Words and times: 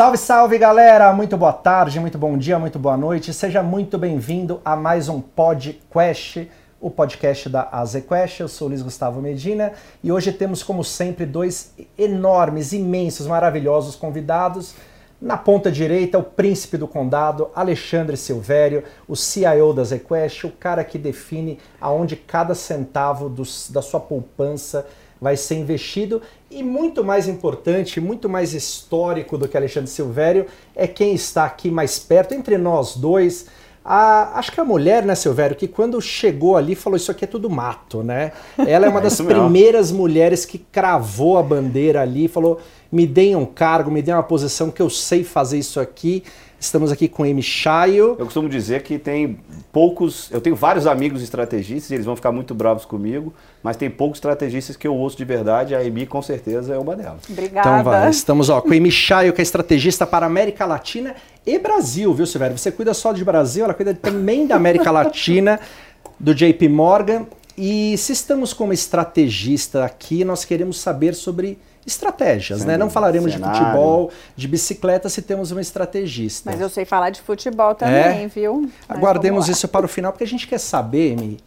Salve, 0.00 0.16
salve 0.16 0.56
galera! 0.56 1.12
Muito 1.12 1.36
boa 1.36 1.52
tarde, 1.52 2.00
muito 2.00 2.16
bom 2.16 2.38
dia, 2.38 2.58
muito 2.58 2.78
boa 2.78 2.96
noite. 2.96 3.34
Seja 3.34 3.62
muito 3.62 3.98
bem-vindo 3.98 4.58
a 4.64 4.74
mais 4.74 5.10
um 5.10 5.20
podcast, 5.20 6.50
o 6.80 6.90
podcast 6.90 7.50
da 7.50 7.68
AZQuest. 7.70 8.40
Eu 8.40 8.48
sou 8.48 8.68
Luiz 8.68 8.80
Gustavo 8.80 9.20
Medina 9.20 9.74
e 10.02 10.10
hoje 10.10 10.32
temos, 10.32 10.62
como 10.62 10.82
sempre, 10.82 11.26
dois 11.26 11.74
enormes, 11.98 12.72
imensos, 12.72 13.26
maravilhosos 13.26 13.94
convidados. 13.94 14.74
Na 15.20 15.36
ponta 15.36 15.70
direita, 15.70 16.16
o 16.16 16.22
príncipe 16.22 16.78
do 16.78 16.88
condado, 16.88 17.50
Alexandre 17.54 18.16
Silvério, 18.16 18.84
o 19.06 19.14
CIO 19.14 19.74
da 19.74 19.84
ZQuest, 19.84 20.44
o 20.44 20.50
cara 20.52 20.82
que 20.82 20.96
define 20.96 21.58
aonde 21.78 22.16
cada 22.16 22.54
centavo 22.54 23.28
dos, 23.28 23.70
da 23.70 23.82
sua 23.82 24.00
poupança 24.00 24.86
vai 25.20 25.36
ser 25.36 25.56
investido. 25.56 26.22
E 26.50 26.62
muito 26.62 27.04
mais 27.04 27.28
importante, 27.28 28.00
muito 28.00 28.28
mais 28.28 28.54
histórico 28.54 29.36
do 29.36 29.46
que 29.46 29.56
Alexandre 29.56 29.90
Silvério 29.90 30.46
é 30.74 30.86
quem 30.86 31.14
está 31.14 31.44
aqui 31.44 31.70
mais 31.70 31.98
perto, 31.98 32.34
entre 32.34 32.56
nós 32.58 32.96
dois. 32.96 33.46
A, 33.84 34.38
acho 34.38 34.52
que 34.52 34.60
a 34.60 34.64
mulher, 34.64 35.04
né, 35.04 35.14
Silvério, 35.14 35.56
que 35.56 35.66
quando 35.66 36.00
chegou 36.00 36.56
ali 36.56 36.74
falou: 36.74 36.96
Isso 36.96 37.10
aqui 37.10 37.24
é 37.24 37.28
tudo 37.28 37.48
mato, 37.48 38.02
né? 38.02 38.32
Ela 38.58 38.86
é 38.86 38.88
uma 38.88 39.00
das 39.02 39.20
primeiras 39.20 39.90
mulheres 39.90 40.44
que 40.44 40.58
cravou 40.58 41.38
a 41.38 41.42
bandeira 41.42 42.02
ali, 42.02 42.28
falou: 42.28 42.60
Me 42.92 43.06
deem 43.06 43.36
um 43.36 43.46
cargo, 43.46 43.90
me 43.90 44.02
deem 44.02 44.14
uma 44.14 44.22
posição 44.22 44.70
que 44.70 44.82
eu 44.82 44.90
sei 44.90 45.24
fazer 45.24 45.58
isso 45.58 45.80
aqui. 45.80 46.24
Estamos 46.60 46.92
aqui 46.92 47.08
com 47.08 47.22
Amy 47.22 47.42
Chayo. 47.42 48.16
Eu 48.18 48.26
costumo 48.26 48.46
dizer 48.46 48.82
que 48.82 48.98
tem 48.98 49.38
poucos. 49.72 50.30
Eu 50.30 50.42
tenho 50.42 50.54
vários 50.54 50.86
amigos 50.86 51.22
estrategistas, 51.22 51.90
e 51.90 51.94
eles 51.94 52.04
vão 52.04 52.14
ficar 52.14 52.30
muito 52.30 52.54
bravos 52.54 52.84
comigo, 52.84 53.32
mas 53.62 53.78
tem 53.78 53.88
poucos 53.88 54.18
estrategistas 54.18 54.76
que 54.76 54.86
eu 54.86 54.94
ouço 54.94 55.16
de 55.16 55.24
verdade. 55.24 55.74
A 55.74 55.78
Amy, 55.78 56.04
com 56.04 56.20
certeza, 56.20 56.74
é 56.74 56.78
uma 56.78 56.94
delas. 56.94 57.22
Obrigada. 57.30 57.66
Então, 57.66 57.82
vai, 57.82 58.10
estamos 58.10 58.50
ó, 58.50 58.60
com 58.60 58.68
a 58.68 58.90
Chayo, 58.90 59.32
que 59.32 59.40
é 59.40 59.42
estrategista 59.42 60.06
para 60.06 60.26
América 60.26 60.66
Latina 60.66 61.16
e 61.46 61.58
Brasil, 61.58 62.12
viu, 62.12 62.26
Silvério? 62.26 62.58
Você 62.58 62.70
cuida 62.70 62.92
só 62.92 63.14
de 63.14 63.24
Brasil, 63.24 63.64
ela 63.64 63.72
cuida 63.72 63.94
também 63.94 64.46
da 64.46 64.56
América 64.56 64.90
Latina, 64.90 65.58
do 66.20 66.34
JP 66.34 66.68
Morgan. 66.68 67.24
E 67.56 67.96
se 67.96 68.12
estamos 68.12 68.52
com 68.52 68.64
uma 68.64 68.74
estrategista 68.74 69.82
aqui, 69.82 70.26
nós 70.26 70.44
queremos 70.44 70.78
saber 70.78 71.14
sobre 71.14 71.58
estratégias, 71.86 72.64
né? 72.64 72.76
Não 72.76 72.90
falaremos 72.90 73.32
cenário. 73.32 73.52
de 73.52 73.64
futebol, 73.64 74.10
de 74.36 74.48
bicicleta 74.48 75.08
se 75.08 75.22
temos 75.22 75.50
uma 75.50 75.60
estrategista. 75.60 76.50
Mas 76.50 76.60
eu 76.60 76.68
sei 76.68 76.84
falar 76.84 77.10
de 77.10 77.20
futebol 77.20 77.74
também, 77.74 78.24
é? 78.24 78.28
viu? 78.28 78.70
Mas 78.88 78.98
Aguardemos 78.98 79.48
isso 79.48 79.66
para 79.66 79.86
o 79.86 79.88
final, 79.88 80.12
porque 80.12 80.24
a 80.24 80.26
gente 80.26 80.46
quer 80.46 80.58
saber, 80.58 81.18
Amy, 81.18 81.38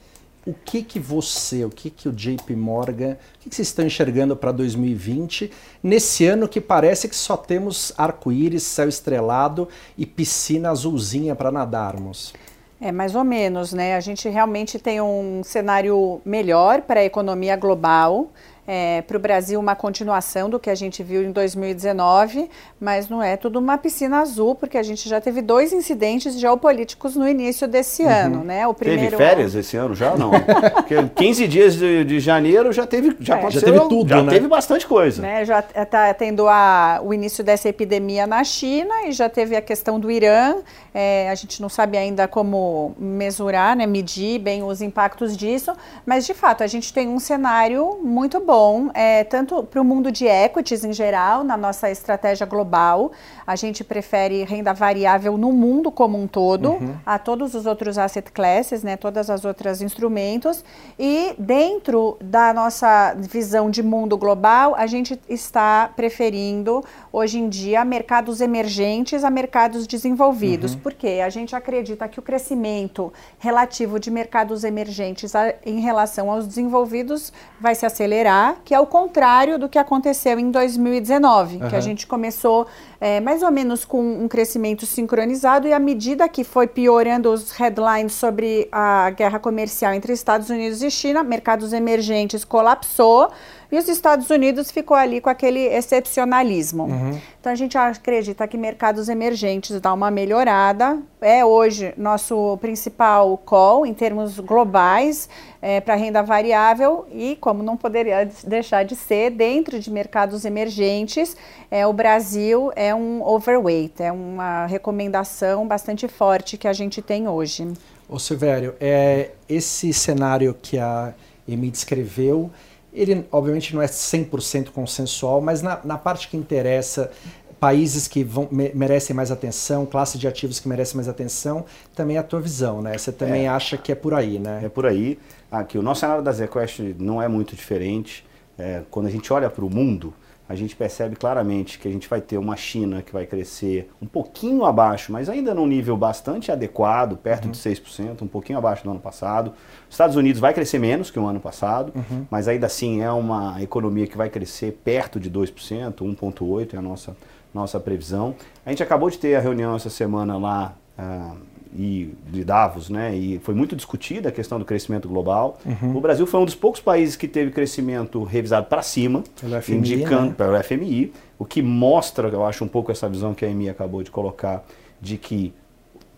o 0.46 0.54
que 0.54 0.84
que 0.84 1.00
você, 1.00 1.64
o 1.64 1.70
que 1.70 1.90
que 1.90 2.10
o 2.10 2.12
JP 2.12 2.56
Morgan, 2.56 3.14
o 3.14 3.40
que, 3.40 3.50
que 3.50 3.56
vocês 3.56 3.70
estão 3.70 3.86
enxergando 3.86 4.36
para 4.36 4.52
2020, 4.52 5.50
nesse 5.82 6.26
ano 6.26 6.48
que 6.48 6.60
parece 6.60 7.08
que 7.08 7.16
só 7.16 7.38
temos 7.38 7.94
arco-íris, 7.98 8.64
céu 8.64 8.90
estrelado 8.90 9.70
e 9.98 10.06
piscina 10.06 10.70
azulzinha 10.70 11.36
para 11.36 11.52
nadarmos? 11.52 12.34
É, 12.82 12.92
mais 12.92 13.16
ou 13.16 13.24
menos, 13.24 13.72
né? 13.72 13.96
A 13.96 14.02
gente 14.02 14.28
realmente 14.28 14.78
tem 14.78 15.00
um 15.00 15.42
cenário 15.46 16.20
melhor 16.26 16.82
para 16.82 17.00
a 17.00 17.06
economia 17.06 17.56
global 17.56 18.30
é, 18.66 19.02
para 19.02 19.18
o 19.18 19.20
Brasil 19.20 19.60
uma 19.60 19.76
continuação 19.76 20.50
do 20.50 20.60
que 20.60 20.70
a 20.70 20.76
gente 20.76 21.04
viu 21.04 21.22
em 21.24 21.32
2019, 21.32 22.50
mas 22.80 23.10
não 23.10 23.22
é 23.22 23.36
tudo 23.36 23.60
uma 23.60 23.78
piscina 23.78 24.20
azul, 24.20 24.56
porque 24.56 24.78
a 24.78 24.84
gente 24.84 25.08
já 25.10 25.20
teve 25.20 25.42
dois 25.42 25.74
incidentes 25.74 26.40
geopolíticos 26.40 27.16
no 27.16 27.28
início 27.28 27.68
desse 27.68 28.04
uhum. 28.04 28.10
ano, 28.10 28.44
né? 28.44 28.66
O 28.68 28.74
primeiro... 28.74 29.04
Teve 29.04 29.18
férias 29.18 29.56
esse 29.56 29.76
ano 29.76 29.94
já? 29.94 30.16
Não. 30.16 30.32
porque 30.76 30.96
15 31.16 31.48
dias 31.48 31.76
de, 31.76 32.06
de 32.06 32.20
janeiro 32.20 32.72
já 32.72 32.88
teve, 32.88 33.16
já, 33.20 33.40
é. 33.40 33.52
já 33.52 33.62
teve 33.62 33.80
tudo, 33.82 34.10
já 34.10 34.24
né? 34.24 34.32
teve 34.32 34.48
bastante 34.48 34.88
coisa. 34.88 35.22
Né? 35.22 35.46
Já 35.46 35.60
está 35.60 36.14
tendo 36.14 36.48
a, 36.48 37.02
o 37.04 37.14
início 37.14 37.44
dessa 37.44 37.68
epidemia 37.68 38.26
na 38.26 38.44
China 38.44 39.08
e 39.08 39.12
já 39.12 39.28
teve 39.28 39.56
a 39.56 39.62
questão 39.62 40.00
do 40.00 40.10
Irã. 40.10 40.56
É, 40.94 41.30
a 41.30 41.36
gente 41.36 41.62
não 41.62 41.70
sabe 41.70 41.98
ainda 41.98 42.28
como 42.28 42.96
mesurar, 43.00 43.76
né, 43.76 43.88
medir 43.88 44.40
bem 44.40 44.62
os 44.62 44.80
impactos 44.80 45.36
disso, 45.36 45.74
mas 46.06 46.24
de 46.26 46.36
fato 46.36 46.64
a 46.64 46.68
gente 46.68 46.94
tem 46.94 47.10
um 47.10 47.20
cenário 47.20 48.00
muito 48.04 48.40
bom 48.40 48.53
bom, 48.54 48.92
é, 48.94 49.24
tanto 49.24 49.64
para 49.64 49.82
o 49.82 49.84
mundo 49.84 50.12
de 50.12 50.28
equities 50.28 50.84
em 50.84 50.94
geral, 50.94 51.44
na 51.44 51.58
nossa 51.58 51.90
estratégia 51.90 52.46
global. 52.46 53.12
A 53.48 53.56
gente 53.56 53.84
prefere 53.84 54.44
renda 54.44 54.72
variável 54.72 55.40
no 55.40 55.52
mundo 55.52 55.92
como 55.92 56.22
um 56.22 56.28
todo, 56.28 56.74
uhum. 56.74 56.96
a 57.04 57.18
todos 57.18 57.56
os 57.56 57.66
outros 57.66 57.98
asset 57.98 58.32
classes, 58.32 58.84
né, 58.84 58.96
todas 58.96 59.28
as 59.32 59.44
outras 59.44 59.82
instrumentos. 59.82 60.64
E 61.00 61.34
dentro 61.40 62.16
da 62.22 62.54
nossa 62.54 63.16
visão 63.18 63.72
de 63.72 63.82
mundo 63.82 64.16
global, 64.18 64.76
a 64.78 64.86
gente 64.86 65.20
está 65.28 65.90
preferindo, 65.96 66.84
hoje 67.12 67.40
em 67.40 67.50
dia, 67.50 67.84
mercados 67.84 68.40
emergentes 68.40 69.24
a 69.24 69.32
mercados 69.32 69.88
desenvolvidos. 69.88 70.76
Uhum. 70.76 70.80
Por 70.82 70.94
quê? 70.94 71.22
A 71.26 71.30
gente 71.32 71.56
acredita 71.56 72.08
que 72.08 72.20
o 72.20 72.22
crescimento 72.22 73.12
relativo 73.40 74.00
de 74.00 74.12
mercados 74.12 74.64
emergentes 74.64 75.36
a, 75.36 75.56
em 75.66 75.80
relação 75.80 76.30
aos 76.30 76.46
desenvolvidos 76.46 77.34
vai 77.60 77.74
se 77.74 77.84
acelerar 77.84 78.43
que 78.66 78.74
é 78.74 78.80
o 78.80 78.86
contrário 78.86 79.58
do 79.58 79.68
que 79.70 79.78
aconteceu 79.78 80.40
em 80.40 80.52
2019, 80.52 81.58
uhum. 81.58 81.70
que 81.70 81.76
a 81.76 81.80
gente 81.80 82.06
começou 82.06 82.68
é, 83.00 83.20
mais 83.20 83.44
ou 83.44 83.52
menos 83.52 83.86
com 83.86 84.02
um 84.02 84.28
crescimento 84.28 84.86
sincronizado 84.86 85.68
e 85.68 85.74
à 85.74 85.80
medida 85.80 86.28
que 86.30 86.44
foi 86.44 86.68
piorando 86.68 87.32
os 87.32 87.52
headlines 87.52 88.14
sobre 88.14 88.68
a 88.72 89.10
guerra 89.10 89.40
comercial 89.40 89.94
entre 89.94 90.14
Estados 90.14 90.50
Unidos 90.50 90.82
e 90.82 90.90
China, 90.90 91.24
mercados 91.24 91.74
emergentes 91.74 92.44
colapsou 92.44 93.30
e 93.74 93.78
os 93.80 93.88
Estados 93.88 94.30
Unidos 94.30 94.70
ficou 94.70 94.96
ali 94.96 95.20
com 95.20 95.32
aquele 95.32 95.62
excepcionalismo. 95.62 96.84
Uhum. 96.84 97.20
Então 97.40 97.52
a 97.52 97.56
gente 97.56 97.76
acredita 97.76 98.48
que 98.48 98.56
mercados 98.56 99.10
emergentes 99.10 99.82
dá 99.82 99.92
uma 99.92 100.12
melhorada. 100.12 101.00
É 101.20 101.44
hoje 101.44 101.92
nosso 101.98 102.56
principal 102.62 103.36
call 103.36 103.84
em 103.84 103.92
termos 103.92 104.40
globais 104.40 105.28
é, 105.60 105.82
para 105.82 105.96
renda 105.96 106.22
variável 106.22 107.08
e 107.12 107.36
como 107.42 107.64
não 107.64 107.76
poderia 107.76 108.30
deixar 108.46 108.86
de 108.86 108.96
ser 108.96 109.32
dentro 109.32 109.80
de 109.80 109.90
mercados 109.90 110.46
emergentes, 110.46 111.36
é, 111.72 111.88
o 111.88 111.94
Brasil 111.94 112.72
é 112.76 112.94
um 112.94 113.24
overweight, 113.26 114.04
é 114.04 114.12
uma 114.12 114.68
recomendação 114.68 115.68
bastante 115.68 116.08
forte 116.08 116.60
que 116.60 116.68
a 116.68 116.74
gente 116.74 117.02
tem 117.02 117.28
hoje. 117.28 117.74
Ô 118.08 118.20
Silvério, 118.20 118.76
é, 118.80 119.32
esse 119.50 119.92
cenário 119.92 120.56
que 120.62 120.78
a 120.78 121.16
Emi 121.48 121.72
descreveu 121.72 122.52
ele, 122.94 123.26
obviamente, 123.32 123.74
não 123.74 123.82
é 123.82 123.88
100% 123.88 124.70
consensual, 124.70 125.42
mas 125.42 125.62
na, 125.62 125.80
na, 125.84 125.98
parte 125.98 126.28
que 126.28 126.38
interessa, 126.38 127.12
países 127.60 128.08
que 128.08 128.24
vão, 128.24 128.48
me, 128.52 128.72
merecem 128.74 129.16
mais 129.16 129.32
atenção, 129.32 129.86
classe 129.86 130.18
de 130.18 130.28
ativos 130.28 130.60
que 130.60 130.68
merecem 130.68 130.96
mais 130.96 131.08
atenção, 131.08 131.66
também 131.96 132.18
é 132.18 132.20
a 132.20 132.24
tua 132.24 132.40
visão, 132.40 132.82
né? 132.82 132.98
Você 132.98 133.12
também 133.12 133.46
é, 133.46 133.50
acha 133.50 133.78
que 133.78 133.92
é 133.92 133.96
por 133.96 134.14
aí, 134.14 134.38
né? 134.38 134.62
É 134.64 134.70
por 134.70 134.86
aí. 134.86 135.18
Aqui, 135.52 135.78
o 135.78 135.82
nosso 135.82 136.02
cenário 136.02 136.24
da 136.24 136.32
ZQuest 136.32 136.80
não 137.00 137.22
é 137.22 137.28
muito 137.28 137.56
diferente. 137.56 138.26
É, 138.58 138.82
quando 138.92 139.08
a 139.08 139.10
gente 139.10 139.32
olha 139.34 139.50
para 139.50 139.66
o 139.66 139.70
mundo, 139.70 140.14
a 140.54 140.56
gente 140.56 140.76
percebe 140.76 141.16
claramente 141.16 141.80
que 141.80 141.88
a 141.88 141.92
gente 141.92 142.08
vai 142.08 142.22
ter 142.22 142.38
uma 142.38 142.56
China 142.56 143.02
que 143.02 143.12
vai 143.12 143.26
crescer 143.26 143.90
um 144.00 144.06
pouquinho 144.06 144.64
abaixo, 144.66 145.12
mas 145.12 145.28
ainda 145.28 145.52
num 145.52 145.66
nível 145.66 145.98
bastante 145.98 146.52
adequado, 146.52 147.18
perto 147.18 147.46
uhum. 147.46 147.52
de 147.52 147.58
6%, 147.58 148.22
um 148.22 148.28
pouquinho 148.28 148.60
abaixo 148.60 148.84
do 148.84 148.92
ano 148.92 149.00
passado. 149.00 149.54
Estados 149.90 150.16
Unidos 150.16 150.40
vai 150.40 150.54
crescer 150.54 150.78
menos 150.78 151.10
que 151.10 151.20
o 151.20 151.26
ano 151.26 151.40
passado, 151.40 151.92
uhum. 151.96 152.28
mas 152.30 152.48
ainda 152.48 152.68
assim 152.68 153.02
é 153.02 153.12
uma 153.12 153.62
economia 153.64 154.06
que 154.06 154.16
vai 154.16 154.30
crescer 154.30 154.80
perto 154.84 155.20
de 155.20 155.30
2%, 155.30 155.96
1,8% 155.96 156.74
é 156.76 156.78
a 156.78 156.82
nossa, 156.82 157.18
nossa 157.52 157.80
previsão. 157.80 158.36
A 158.64 158.70
gente 158.70 158.84
acabou 158.84 159.10
de 159.10 159.18
ter 159.18 159.36
a 159.36 159.40
reunião 159.40 159.76
essa 159.76 159.90
semana 159.90 160.38
lá. 160.38 160.76
Uh, 160.98 161.53
e 161.76 162.14
de 162.30 162.44
Davos, 162.44 162.90
né? 162.90 163.16
E 163.16 163.40
foi 163.40 163.54
muito 163.54 163.76
discutida 163.76 164.30
a 164.30 164.32
questão 164.32 164.60
do 164.60 164.66
crescimento 164.66 165.08
global. 165.08 165.58
Uhum. 165.66 165.98
O 165.98 166.02
Brasil 166.02 166.26
foi 166.26 166.40
um 166.40 166.46
dos 166.46 166.56
poucos 166.56 166.80
países 166.80 167.16
que 167.16 167.28
teve 167.28 167.52
crescimento 167.52 168.24
revisado 168.24 168.68
para 168.68 168.82
cima, 168.82 169.24
pelo 169.40 169.62
FMI, 169.62 169.78
indicando 169.78 170.30
né? 170.30 170.36
pelo 170.38 170.64
FMI, 170.64 171.14
o 171.40 171.46
que 171.46 171.62
mostra, 171.62 172.28
eu 172.28 172.46
acho 172.46 172.64
um 172.64 172.68
pouco 172.68 172.92
essa 172.92 173.10
visão 173.10 173.34
que 173.34 173.44
a 173.44 173.50
EMI 173.50 173.70
acabou 173.70 174.04
de 174.04 174.12
colocar, 174.12 174.64
de 175.02 175.18
que 175.18 175.54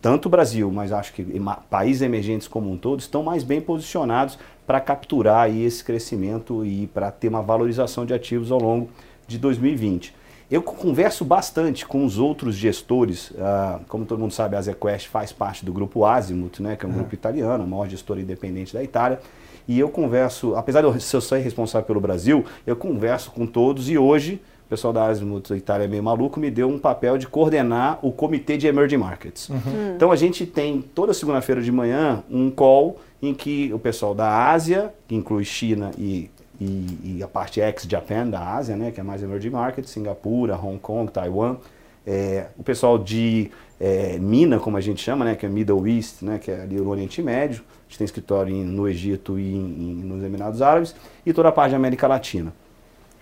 tanto 0.01 0.27
o 0.27 0.29
Brasil, 0.29 0.69
mas 0.71 0.91
acho 0.91 1.13
que 1.13 1.25
países 1.68 2.03
emergentes 2.03 2.47
como 2.47 2.71
um 2.71 2.77
todo 2.77 3.00
estão 3.00 3.24
mais 3.24 3.44
bem 3.44 3.59
posicionados 3.59 4.38
para 4.68 4.79
capturar 4.79 5.50
esse 5.50 5.83
crescimento 5.83 6.63
e 6.63 6.85
para 6.88 7.09
ter 7.09 7.27
uma 7.27 7.41
valorização 7.41 8.06
de 8.06 8.13
ativos 8.13 8.51
ao 8.51 8.59
longo 8.59 8.89
de 9.27 9.39
2020. 9.39 10.13
Eu 10.50 10.62
converso 10.62 11.25
bastante 11.25 11.86
com 11.86 12.06
os 12.06 12.19
outros 12.19 12.56
gestores, 12.56 13.31
uh, 13.31 13.81
como 13.88 14.06
todo 14.06 14.19
mundo 14.19 14.31
sabe, 14.31 14.56
a 14.56 14.62
ZQuest 14.62 15.07
faz 15.07 15.31
parte 15.31 15.65
do 15.65 15.74
grupo 15.74 16.06
Azimuth, 16.06 16.59
né, 16.59 16.75
que 16.75 16.86
é 16.86 16.88
um 16.88 16.92
uhum. 16.92 17.00
grupo 17.00 17.15
italiano, 17.15 17.63
a 17.63 17.68
maior 17.68 17.89
gestora 17.89 18.21
independente 18.21 18.74
da 18.74 18.83
Itália, 18.83 19.19
e 19.68 19.80
eu 19.80 19.89
converso, 19.89 20.56
apesar 20.56 20.81
de 20.81 20.88
eu 20.88 21.00
ser 21.00 21.39
responsável 21.39 21.88
pelo 21.88 22.00
Brasil, 22.00 22.45
eu 22.68 22.75
converso 22.75 23.31
com 23.31 23.47
todos 23.47 23.89
e 23.89 23.97
hoje 23.97 24.39
o 24.65 24.69
pessoal 24.69 24.92
da 24.92 25.06
Azimuth 25.06 25.51
Itália 25.51 25.86
é 25.86 25.88
meio 25.88 26.03
maluco, 26.03 26.39
me 26.39 26.50
deu 26.50 26.68
um 26.68 26.80
papel 26.80 27.18
de 27.18 27.27
coordenar 27.27 28.00
o 28.01 28.12
comitê 28.12 28.57
de 28.57 28.68
Emerging 28.68 28.98
Markets. 28.98 29.50
Uhum. 29.50 29.57
Hum. 29.57 29.94
Então 29.95 30.12
a 30.12 30.15
gente 30.15 30.45
tem 30.45 30.81
toda 30.81 31.13
segunda-feira 31.13 31.62
de 31.62 31.71
manhã 31.71 32.24
um 32.30 32.50
call 32.50 32.98
em 33.21 33.33
que 33.33 33.71
o 33.74 33.80
pessoal 33.80 34.15
da 34.15 34.51
Ásia, 34.51 34.94
que 35.07 35.15
inclui 35.15 35.45
China 35.45 35.91
e 35.98 36.30
e, 36.59 37.17
e 37.17 37.23
a 37.23 37.27
parte 37.27 37.59
ex-Japan 37.59 38.27
da 38.27 38.55
Ásia, 38.55 38.75
né, 38.75 38.91
que 38.91 38.99
é 38.99 39.03
mais 39.03 39.21
emerging 39.21 39.51
market, 39.51 39.85
Singapura, 39.85 40.55
Hong 40.55 40.79
Kong, 40.79 41.11
Taiwan, 41.11 41.57
É, 42.07 42.49
o 42.55 42.61
pessoal 42.61 42.99
de 42.99 43.49
é, 43.79 44.19
Mina, 44.19 44.59
como 44.59 44.77
a 44.77 44.81
gente 44.81 45.01
chama, 45.01 45.25
né, 45.25 45.35
que 45.35 45.43
é 45.43 45.49
Middle 45.49 45.87
East, 45.87 46.21
né, 46.21 46.37
que 46.37 46.51
é 46.51 46.61
ali 46.61 46.79
o 46.79 46.87
Oriente 46.87 47.19
Médio, 47.19 47.63
a 47.63 47.89
gente 47.89 47.97
tem 47.97 48.05
escritório 48.05 48.53
em, 48.53 48.63
no 48.63 48.87
Egito 48.87 49.39
e 49.39 49.55
em, 49.55 50.03
nos 50.05 50.23
Emirados 50.23 50.61
Árabes, 50.61 50.95
e 51.25 51.33
toda 51.33 51.49
a 51.49 51.51
parte 51.51 51.71
da 51.71 51.77
América 51.77 52.07
Latina, 52.07 52.53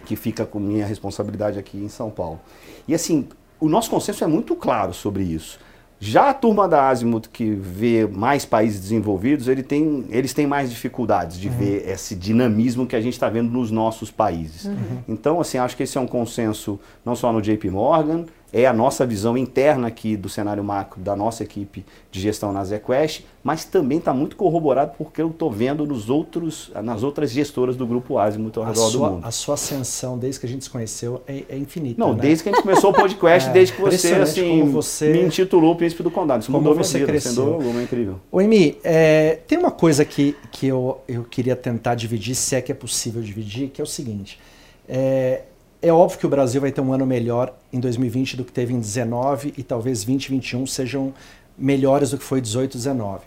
que 0.05 0.17
fica 0.17 0.45
com 0.45 0.59
minha 0.59 0.85
responsabilidade 0.85 1.57
aqui 1.57 1.77
em 1.77 1.87
São 1.87 2.09
Paulo. 2.11 2.41
E 2.85 2.93
assim, 2.93 3.25
o 3.57 3.69
nosso 3.69 3.89
consenso 3.89 4.21
é 4.21 4.27
muito 4.27 4.53
claro 4.53 4.93
sobre 4.93 5.23
isso. 5.23 5.59
Já 6.05 6.29
a 6.29 6.33
turma 6.33 6.67
da 6.67 6.89
Azimuth, 6.89 7.29
que 7.31 7.51
vê 7.51 8.05
mais 8.05 8.43
países 8.43 8.81
desenvolvidos, 8.81 9.47
ele 9.47 9.63
tem, 9.63 10.03
eles 10.09 10.33
têm 10.33 10.45
mais 10.45 10.69
dificuldades 10.69 11.39
de 11.39 11.47
uhum. 11.47 11.57
ver 11.57 11.89
esse 11.89 12.13
dinamismo 12.13 12.85
que 12.85 12.93
a 12.93 12.99
gente 12.99 13.13
está 13.13 13.29
vendo 13.29 13.49
nos 13.49 13.71
nossos 13.71 14.11
países. 14.11 14.65
Uhum. 14.65 14.97
Então, 15.07 15.39
assim, 15.39 15.57
acho 15.57 15.77
que 15.77 15.83
esse 15.83 15.97
é 15.97 16.01
um 16.01 16.07
consenso 16.07 16.77
não 17.05 17.15
só 17.15 17.31
no 17.31 17.41
JP 17.41 17.69
Morgan, 17.69 18.25
é 18.53 18.67
a 18.67 18.71
nossa 18.71 19.03
visão 19.03 19.35
interna 19.35 19.87
aqui 19.87 20.15
do 20.15 20.29
cenário 20.29 20.63
macro 20.63 21.01
da 21.01 21.15
nossa 21.15 21.43
equipe 21.43 21.83
de 22.11 22.21
gestão 22.21 22.53
na 22.53 22.63
ZQuest, 22.63 23.25
mas 23.43 23.65
também 23.65 23.97
está 23.97 24.13
muito 24.13 24.35
corroborado 24.35 24.93
porque 24.95 25.19
eu 25.19 25.29
estou 25.29 25.51
vendo 25.51 25.87
nos 25.87 26.07
outros, 26.07 26.71
nas 26.83 27.01
outras 27.01 27.31
gestoras 27.31 27.75
do 27.75 27.87
Grupo 27.87 28.19
Azimuth 28.19 28.57
ao 28.57 28.63
redor 28.65 28.91
do 28.91 28.99
mundo. 28.99 29.25
A 29.25 29.31
sua 29.31 29.55
ascensão, 29.55 30.19
desde 30.19 30.39
que 30.39 30.45
a 30.45 30.49
gente 30.49 30.63
se 30.63 30.69
conheceu, 30.69 31.23
é, 31.27 31.43
é 31.49 31.57
infinita. 31.57 31.99
Não, 31.99 32.13
né? 32.13 32.21
desde 32.21 32.43
que 32.43 32.49
a 32.49 32.51
gente 32.53 32.61
começou 32.61 32.91
o 32.91 32.93
podcast, 32.93 33.49
é, 33.49 33.53
desde 33.53 33.73
que 33.73 33.81
você, 33.81 34.13
assim, 34.13 34.69
você, 34.69 35.09
me 35.11 35.23
intitulou 35.23 35.75
Príncipe 35.75 36.03
do 36.03 36.11
Condado. 36.11 36.43
Isso 36.43 36.51
mudou 36.51 36.75
você 36.75 36.99
vida, 36.99 37.11
cresceu. 37.11 37.31
Sendo 37.31 37.53
alguma, 37.55 37.79
é 37.79 37.83
incrível. 37.83 38.19
O 38.31 38.39
Emi, 38.39 38.77
é, 38.83 39.39
tem 39.47 39.57
uma 39.57 39.71
coisa 39.71 40.05
que, 40.05 40.35
que 40.51 40.67
eu, 40.67 41.01
eu 41.07 41.23
queria 41.23 41.55
tentar 41.55 41.95
dividir, 41.95 42.35
se 42.35 42.55
é 42.55 42.61
que 42.61 42.71
é 42.71 42.75
possível 42.75 43.21
dividir, 43.23 43.69
que 43.69 43.81
é 43.81 43.83
o 43.83 43.87
seguinte. 43.87 44.39
É, 44.87 45.41
é 45.83 45.91
óbvio 45.91 46.17
que 46.17 46.25
o 46.25 46.29
Brasil 46.29 46.61
vai 46.61 46.71
ter 46.71 46.79
um 46.79 46.93
ano 46.93 47.05
melhor 47.05 47.53
em 47.71 47.79
2020 47.79 48.37
do 48.37 48.45
que 48.45 48.53
teve 48.53 48.73
em 48.73 48.79
19 48.79 49.53
e 49.57 49.61
talvez 49.61 50.01
20 50.01 50.25
e 50.25 50.29
21 50.29 50.65
sejam 50.65 51.13
melhores 51.57 52.11
do 52.11 52.17
que 52.17 52.23
foi 52.23 52.39
18 52.39 52.75
e 52.75 52.77
19. 52.77 53.21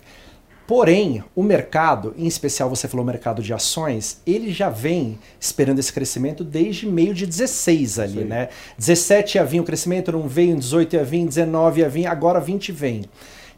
Porém, 0.67 1.23
o 1.35 1.43
mercado, 1.43 2.15
em 2.17 2.27
especial 2.27 2.71
você 2.71 2.89
falou 2.89 3.05
mercado 3.05 3.43
de 3.43 3.53
ações, 3.53 4.23
ele 4.27 4.51
já 4.51 4.71
vem 4.71 5.19
esperando 5.39 5.79
esse 5.79 5.93
crescimento 5.93 6.43
desde 6.43 6.87
meio 6.87 7.13
de 7.13 7.27
16 7.27 7.99
ali, 7.99 8.21
Sim. 8.21 8.25
né? 8.25 8.49
17 8.79 9.37
ia 9.37 9.45
vir 9.45 9.61
o 9.61 9.65
crescimento, 9.65 10.11
não 10.11 10.27
veio, 10.27 10.53
em 10.53 10.59
18 10.59 10.97
ia 10.97 11.05
vir, 11.05 11.27
19 11.27 11.83
ia 11.83 11.89
vir, 11.91 12.07
agora 12.07 12.41
20 12.41 12.73
vem. 12.73 13.05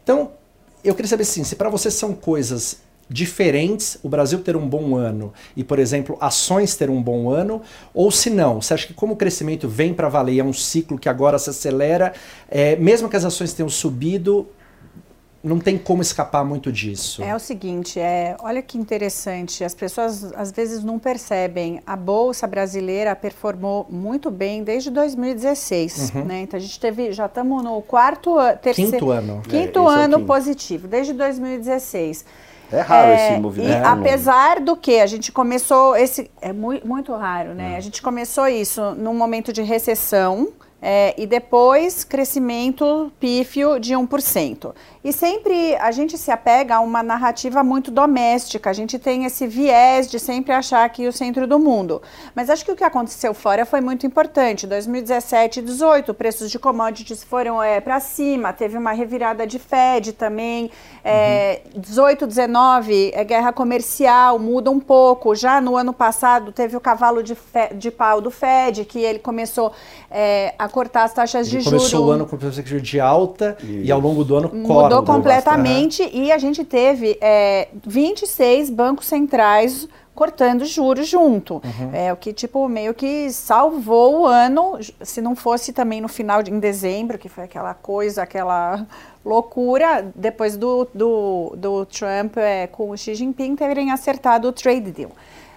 Então, 0.03 0.31
eu 0.83 0.93
queria 0.93 1.09
saber 1.09 1.23
assim, 1.23 1.45
se 1.45 1.55
para 1.55 1.69
você 1.69 1.89
são 1.89 2.13
coisas 2.13 2.81
diferentes 3.09 3.97
o 4.03 4.09
Brasil 4.09 4.39
ter 4.39 4.55
um 4.55 4.67
bom 4.67 4.95
ano 4.95 5.33
e, 5.55 5.63
por 5.63 5.79
exemplo, 5.79 6.15
ações 6.21 6.75
ter 6.75 6.89
um 6.89 7.01
bom 7.01 7.29
ano, 7.29 7.61
ou 7.93 8.11
se 8.11 8.29
não, 8.29 8.61
você 8.61 8.73
acha 8.73 8.87
que 8.87 8.93
como 8.93 9.13
o 9.13 9.15
crescimento 9.15 9.67
vem 9.67 9.93
para 9.93 10.07
valer, 10.07 10.39
é 10.39 10.43
um 10.43 10.53
ciclo 10.53 10.97
que 10.97 11.09
agora 11.09 11.39
se 11.39 11.49
acelera, 11.49 12.13
é, 12.49 12.75
mesmo 12.75 13.09
que 13.09 13.15
as 13.15 13.25
ações 13.25 13.53
tenham 13.53 13.69
subido, 13.69 14.47
não 15.41 15.57
tem 15.59 15.77
como 15.77 16.01
escapar 16.01 16.43
muito 16.43 16.71
disso. 16.71 17.23
É 17.23 17.33
o 17.33 17.39
seguinte, 17.39 17.99
é, 17.99 18.35
olha 18.41 18.61
que 18.61 18.77
interessante, 18.77 19.63
as 19.63 19.73
pessoas 19.73 20.33
às 20.33 20.51
vezes 20.51 20.83
não 20.83 20.99
percebem. 20.99 21.81
A 21.85 21.95
bolsa 21.95 22.45
brasileira 22.45 23.15
performou 23.15 23.87
muito 23.89 24.29
bem 24.29 24.63
desde 24.63 24.89
2016, 24.89 26.11
uhum. 26.13 26.25
né? 26.25 26.41
Então 26.41 26.57
a 26.57 26.61
gente 26.61 26.79
teve, 26.79 27.13
já 27.13 27.25
estamos 27.25 27.63
no 27.63 27.81
quarto, 27.81 28.35
terceiro, 28.61 28.91
quinto 28.91 29.11
ano, 29.11 29.41
quinto 29.47 29.89
é, 29.89 30.03
ano 30.03 30.19
é 30.19 30.23
positivo 30.25 30.87
desde 30.87 31.13
2016. 31.13 32.25
É 32.71 32.81
raro 32.81 33.07
é, 33.09 33.31
esse 33.31 33.41
movimento. 33.41 33.71
E 33.71 33.73
é 33.73 33.83
apesar 33.83 34.59
do 34.59 34.75
que 34.75 34.99
a 34.99 35.07
gente 35.07 35.31
começou 35.31 35.95
esse 35.95 36.29
é 36.41 36.53
muito, 36.53 36.87
muito 36.87 37.15
raro, 37.15 37.53
né? 37.53 37.73
É. 37.73 37.77
A 37.77 37.79
gente 37.79 38.01
começou 38.01 38.47
isso 38.47 38.93
num 38.95 39.13
momento 39.13 39.51
de 39.51 39.61
recessão. 39.61 40.49
É, 40.81 41.13
e 41.17 41.27
depois 41.27 42.03
crescimento 42.03 43.11
pífio 43.19 43.79
de 43.79 43.93
1%. 43.93 44.73
E 45.03 45.11
sempre 45.11 45.75
a 45.75 45.91
gente 45.91 46.17
se 46.17 46.31
apega 46.31 46.75
a 46.75 46.79
uma 46.79 47.01
narrativa 47.03 47.63
muito 47.63 47.91
doméstica, 47.91 48.69
a 48.69 48.73
gente 48.73 48.97
tem 48.97 49.25
esse 49.25 49.47
viés 49.47 50.09
de 50.09 50.19
sempre 50.19 50.53
achar 50.53 50.87
que 50.89 51.07
o 51.07 51.11
centro 51.11 51.45
do 51.47 51.59
mundo. 51.59 52.01
Mas 52.33 52.49
acho 52.49 52.63
que 52.63 52.71
o 52.71 52.75
que 52.75 52.83
aconteceu 52.83 53.33
fora 53.33 53.65
foi 53.65 53.81
muito 53.81 54.05
importante. 54.05 54.67
2017 54.67 55.59
e 55.59 55.61
2018, 55.63 56.13
preços 56.13 56.51
de 56.51 56.59
commodities 56.59 57.23
foram 57.23 57.61
é, 57.61 57.81
para 57.81 57.99
cima, 57.99 58.53
teve 58.53 58.77
uma 58.77 58.91
revirada 58.91 59.45
de 59.45 59.57
Fed 59.57 60.13
também. 60.13 60.69
É, 61.03 61.61
uhum. 61.73 61.81
18, 61.81 62.27
19, 62.27 63.11
é 63.13 63.23
guerra 63.23 63.51
comercial, 63.51 64.37
muda 64.37 64.69
um 64.69 64.79
pouco. 64.79 65.33
Já 65.35 65.59
no 65.59 65.75
ano 65.75 65.93
passado 65.93 66.51
teve 66.51 66.77
o 66.77 66.79
cavalo 66.79 67.23
de, 67.23 67.37
de 67.75 67.91
pau 67.91 68.21
do 68.21 68.29
Fed, 68.29 68.85
que 68.85 68.99
ele 68.99 69.19
começou 69.19 69.73
é, 70.11 70.53
a 70.57 70.68
cortar 70.69 71.03
as 71.03 71.13
taxas 71.13 71.47
ele 71.47 71.57
de 71.57 71.63
juros. 71.63 71.81
Começou 71.83 72.07
o 72.07 72.11
ano 72.11 72.25
com 72.25 72.37
perspectiva 72.37 72.79
de 72.79 72.99
alta 72.99 73.57
Isso. 73.61 73.71
e 73.71 73.91
ao 73.91 73.99
longo 73.99 74.23
do 74.23 74.35
ano 74.35 74.49
corta 74.49 74.95
mudou 74.95 75.03
completamente 75.03 76.03
bastante. 76.03 76.23
e 76.25 76.31
a 76.31 76.37
gente 76.37 76.63
teve 76.63 77.17
é, 77.21 77.69
26 77.85 78.69
bancos 78.69 79.05
centrais 79.05 79.87
cortando 80.19 80.65
juros 80.65 81.07
junto. 81.07 81.61
Uhum. 81.63 81.91
É 81.93 82.11
o 82.11 82.17
que, 82.17 82.33
tipo, 82.33 82.67
meio 82.67 82.93
que 82.93 83.31
salvou 83.31 84.23
o 84.23 84.25
ano, 84.25 84.77
se 85.01 85.21
não 85.21 85.33
fosse 85.33 85.71
também 85.71 86.01
no 86.01 86.09
final 86.09 86.43
de 86.43 86.51
em 86.51 86.59
dezembro, 86.59 87.17
que 87.17 87.29
foi 87.29 87.45
aquela 87.45 87.73
coisa, 87.73 88.23
aquela 88.23 88.85
loucura, 89.23 90.11
depois 90.13 90.57
do, 90.57 90.85
do, 90.93 91.53
do 91.55 91.85
Trump 91.85 92.35
é, 92.35 92.67
com 92.67 92.89
o 92.89 92.97
Xi 92.97 93.15
Jinping 93.15 93.55
terem 93.55 93.91
acertado 93.91 94.49
o 94.49 94.51
trade 94.51 94.91
deal. 94.91 95.11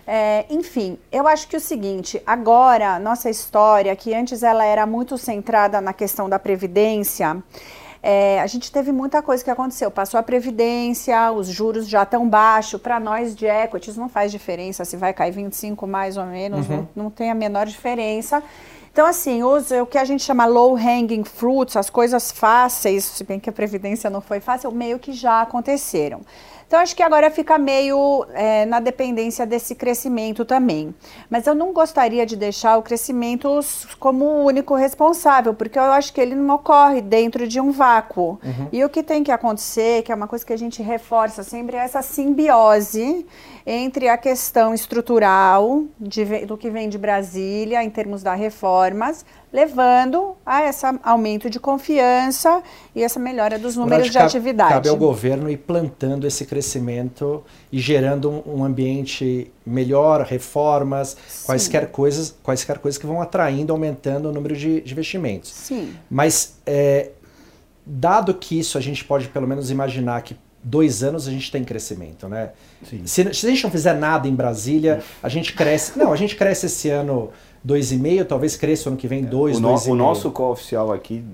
É, 0.07 0.45
enfim, 0.51 0.99
eu 1.11 1.29
acho 1.29 1.47
que 1.47 1.57
o 1.57 1.61
seguinte, 1.61 2.21
agora, 2.27 2.99
nossa 2.99 3.31
história, 3.31 3.95
que 3.95 4.13
antes 4.13 4.43
ela 4.43 4.65
era 4.65 4.85
muito 4.85 5.17
centrada 5.17 5.81
na 5.81 5.93
questão 5.93 6.29
da 6.29 6.39
previdência, 6.39 7.43
é, 8.03 8.41
a 8.41 8.47
gente 8.49 8.73
teve 8.73 8.91
muita 8.91 9.23
coisa 9.23 9.45
que 9.45 9.51
aconteceu. 9.51 9.89
Passou 9.89 10.19
a 10.19 10.23
Previdência, 10.25 11.31
os 11.31 11.47
juros 11.47 11.89
já 11.89 12.03
estão 12.03 12.29
baixos. 12.29 12.81
Para 12.81 12.99
nós 12.99 13.35
de 13.35 13.47
equities 13.47 13.97
não 13.97 14.09
faz 14.09 14.33
diferença 14.33 14.85
se 14.85 14.97
vai 14.97 15.13
cair 15.13 15.31
25 15.31 15.87
mais 15.87 16.17
ou 16.17 16.27
menos, 16.27 16.69
uhum. 16.69 16.79
não, 16.97 17.05
não 17.05 17.11
tem 17.11 17.31
a 17.31 17.35
menor 17.35 17.67
diferença. 17.67 18.43
Então, 18.93 19.07
assim, 19.07 19.43
os, 19.43 19.71
o 19.71 19.87
que 19.87 19.97
a 19.97 20.05
gente 20.05 20.23
chama 20.23 20.45
low 20.45 20.77
hanging 20.77 21.25
fruits, 21.25 21.77
as 21.77 21.89
coisas 21.89 22.31
fáceis, 22.31 23.05
se 23.05 23.25
bem 23.25 23.39
que 23.39 23.49
a 23.49 23.53
Previdência 23.53 24.11
não 24.11 24.21
foi 24.21 24.41
fácil, 24.41 24.71
meio 24.73 24.99
que 24.99 25.13
já 25.13 25.41
aconteceram. 25.41 26.21
Então, 26.73 26.81
acho 26.81 26.97
que 26.97 27.03
agora 27.03 27.31
fica 27.31 27.59
meio 27.59 28.25
é, 28.33 28.65
na 28.65 28.81
dependência 28.81 29.45
desse 29.45 29.75
crescimento 29.75 30.43
também. 30.43 30.95
Mas 31.29 31.47
eu 31.47 31.55
não 31.55 31.71
gostaria 31.71 32.25
de 32.25 32.35
deixar 32.35 32.79
o 32.79 32.83
crescimento 32.83 33.61
como 34.01 34.25
o 34.25 34.45
único 34.47 34.75
responsável, 34.75 35.53
porque 35.53 35.79
eu 35.79 35.83
acho 35.83 36.15
que 36.15 36.19
ele 36.19 36.35
não 36.35 36.55
ocorre 36.55 37.03
dentro 37.03 37.47
de 37.47 37.61
um 37.61 37.71
vácuo. 37.73 38.41
Uhum. 38.43 38.69
E 38.73 38.83
o 38.83 38.89
que 38.89 39.03
tem 39.03 39.23
que 39.23 39.31
acontecer, 39.31 40.01
que 40.03 40.11
é 40.11 40.15
uma 40.15 40.27
coisa 40.27 40.47
que 40.47 40.53
a 40.55 40.57
gente 40.57 40.83
reforça 40.83 41.43
sempre, 41.43 41.77
é 41.77 41.81
essa 41.81 42.01
simbiose 42.01 43.27
entre 43.67 44.09
a 44.09 44.17
questão 44.17 44.75
estrutural 44.75 45.85
de, 45.99 46.47
do 46.47 46.57
que 46.57 46.71
vem 46.71 46.89
de 46.89 46.99
Brasília, 46.99 47.83
em 47.83 47.91
termos 47.91 48.23
das 48.23 48.39
reformas, 48.39 49.25
levando 49.53 50.35
a 50.45 50.65
esse 50.65 50.85
aumento 51.03 51.51
de 51.51 51.61
confiança 51.61 52.63
e 52.95 53.03
essa 53.03 53.21
melhora 53.21 53.59
dos 53.59 53.77
números 53.77 54.11
de, 54.11 54.19
atividade. 54.19 54.73
Cabe 54.73 54.89
ao 54.89 54.97
governo 54.97 55.51
ir 55.51 55.59
plantando 55.59 56.27
esse 56.27 56.47
crescimento 56.47 57.45
e 57.71 57.79
gerando 57.79 58.43
um, 58.47 58.65
ambiente 58.65 59.53
melhor, 59.65 60.23
reformas, 60.23 61.17
Sim. 61.29 61.47
quaisquer 61.47 61.91
coisas, 61.91 62.35
quaisquer 62.43 62.79
coisas 62.79 62.99
que 62.99 63.07
vão 63.07 63.21
atraindo, 63.21 63.73
aumentando 63.73 64.29
o 64.29 64.33
número 64.33 64.57
de, 64.57 64.81
de 64.81 64.93
investimentos. 64.93 65.51
Sim. 65.51 65.95
Mas 66.11 66.57
é, 66.65 67.11
dado 67.85 68.33
que 68.35 68.59
isso 68.59 68.79
a 68.79 68.81
gente 68.81 69.05
pode 69.05 69.29
pelo 69.29 69.47
menos 69.47 69.71
imaginar 69.71 70.23
que 70.23 70.37
dois 70.63 71.03
anos 71.03 71.27
a 71.27 71.31
gente 71.31 71.51
tem 71.51 71.65
crescimento, 71.65 72.29
né? 72.29 72.51
Se, 73.05 73.33
se, 73.35 73.47
a 73.47 73.51
gente 73.51 73.65
não 73.65 73.71
fizer 73.71 73.95
nada 73.95 74.29
em 74.29 74.35
Brasília, 74.35 75.03
a 75.23 75.29
gente 75.29 75.53
cresce. 75.53 75.99
Não, 75.99 76.13
a 76.13 76.17
gente 76.17 76.37
cresce 76.37 76.67
esse 76.67 76.89
ano 76.89 77.31
2,5, 77.67 78.27
talvez 78.27 78.57
cresça 78.57 78.89
o 78.89 78.93
ano 78.93 78.97
que 78.97 79.09
vem 79.09 79.25
2, 79.25 79.57
é, 79.57 79.61
2,5. 79.61 79.89
O, 79.89 79.91
o 79.93 79.95
nosso 79.95 80.31
cooficial 80.31 80.93
aqui 80.93 81.25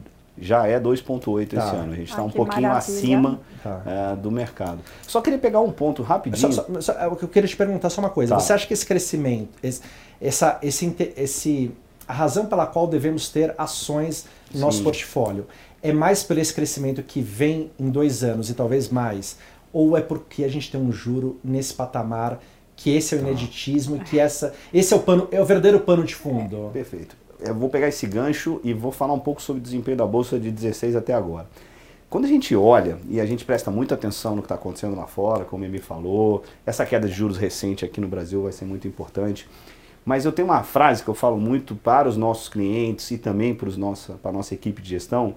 já 0.40 0.66
é 0.66 0.78
2,8 0.78 1.48
tá. 1.48 1.56
esse 1.58 1.76
ano. 1.76 1.92
A 1.92 1.96
gente 1.96 2.10
está 2.10 2.22
ah, 2.22 2.24
um 2.24 2.30
pouquinho 2.30 2.68
maravilha. 2.68 2.96
acima 2.96 3.40
tá. 3.62 3.82
é, 3.84 4.16
do 4.16 4.30
mercado. 4.30 4.78
Só 5.06 5.20
queria 5.20 5.38
pegar 5.38 5.60
um 5.60 5.72
ponto 5.72 6.02
rapidinho. 6.02 6.52
Só, 6.52 6.64
só, 6.64 6.80
só, 6.80 6.92
é, 6.92 7.06
eu 7.06 7.28
queria 7.28 7.48
te 7.48 7.56
perguntar 7.56 7.90
só 7.90 8.00
uma 8.00 8.10
coisa. 8.10 8.34
Tá. 8.34 8.40
Você 8.40 8.52
acha 8.52 8.66
que 8.66 8.72
esse 8.72 8.86
crescimento, 8.86 9.50
esse, 9.62 9.82
essa, 10.20 10.58
esse, 10.62 10.96
esse, 11.16 11.70
a 12.06 12.12
razão 12.12 12.46
pela 12.46 12.66
qual 12.66 12.86
devemos 12.86 13.28
ter 13.28 13.54
ações 13.58 14.26
no 14.50 14.58
Sim. 14.58 14.60
nosso 14.64 14.82
portfólio 14.82 15.46
é 15.82 15.92
mais 15.92 16.22
por 16.22 16.38
esse 16.38 16.52
crescimento 16.52 17.02
que 17.02 17.20
vem 17.20 17.70
em 17.78 17.90
dois 17.90 18.24
anos 18.24 18.50
e 18.50 18.54
talvez 18.54 18.88
mais? 18.88 19.38
Ou 19.72 19.96
é 19.96 20.00
porque 20.00 20.44
a 20.44 20.48
gente 20.48 20.70
tem 20.70 20.80
um 20.80 20.90
juro 20.90 21.38
nesse 21.44 21.74
patamar 21.74 22.40
que 22.74 22.90
esse 22.90 23.14
é 23.14 23.18
o 23.18 23.20
ineditismo 23.20 23.96
e 23.96 24.00
que 24.00 24.18
essa, 24.18 24.54
esse 24.72 24.94
é 24.94 24.96
o 24.96 25.00
pano, 25.00 25.28
é 25.32 25.40
o 25.40 25.44
verdadeiro 25.44 25.80
pano 25.80 26.04
de 26.04 26.14
fundo. 26.14 26.68
É, 26.68 26.70
perfeito. 26.70 27.16
Eu 27.40 27.54
vou 27.54 27.68
pegar 27.68 27.88
esse 27.88 28.06
gancho 28.06 28.60
e 28.64 28.72
vou 28.72 28.92
falar 28.92 29.12
um 29.12 29.18
pouco 29.18 29.42
sobre 29.42 29.60
o 29.60 29.62
desempenho 29.62 29.96
da 29.96 30.06
bolsa 30.06 30.38
de 30.38 30.50
16 30.50 30.96
até 30.96 31.12
agora. 31.12 31.48
Quando 32.08 32.24
a 32.24 32.28
gente 32.28 32.56
olha 32.56 32.96
e 33.08 33.20
a 33.20 33.26
gente 33.26 33.44
presta 33.44 33.70
muita 33.70 33.94
atenção 33.94 34.34
no 34.34 34.42
que 34.42 34.46
está 34.46 34.54
acontecendo 34.54 34.96
lá 34.96 35.06
fora, 35.06 35.44
como 35.44 35.62
o 35.62 35.66
Emi 35.66 35.78
falou, 35.78 36.42
essa 36.64 36.86
queda 36.86 37.06
de 37.06 37.12
juros 37.12 37.36
recente 37.36 37.84
aqui 37.84 38.00
no 38.00 38.08
Brasil 38.08 38.42
vai 38.42 38.52
ser 38.52 38.64
muito 38.64 38.88
importante. 38.88 39.48
Mas 40.04 40.24
eu 40.24 40.32
tenho 40.32 40.48
uma 40.48 40.62
frase 40.62 41.02
que 41.02 41.08
eu 41.10 41.14
falo 41.14 41.36
muito 41.36 41.74
para 41.74 42.08
os 42.08 42.16
nossos 42.16 42.48
clientes 42.48 43.10
e 43.10 43.18
também 43.18 43.54
para, 43.54 43.68
os 43.68 43.76
nossa, 43.76 44.14
para 44.14 44.30
a 44.30 44.32
nossa 44.32 44.54
equipe 44.54 44.80
de 44.80 44.88
gestão, 44.88 45.34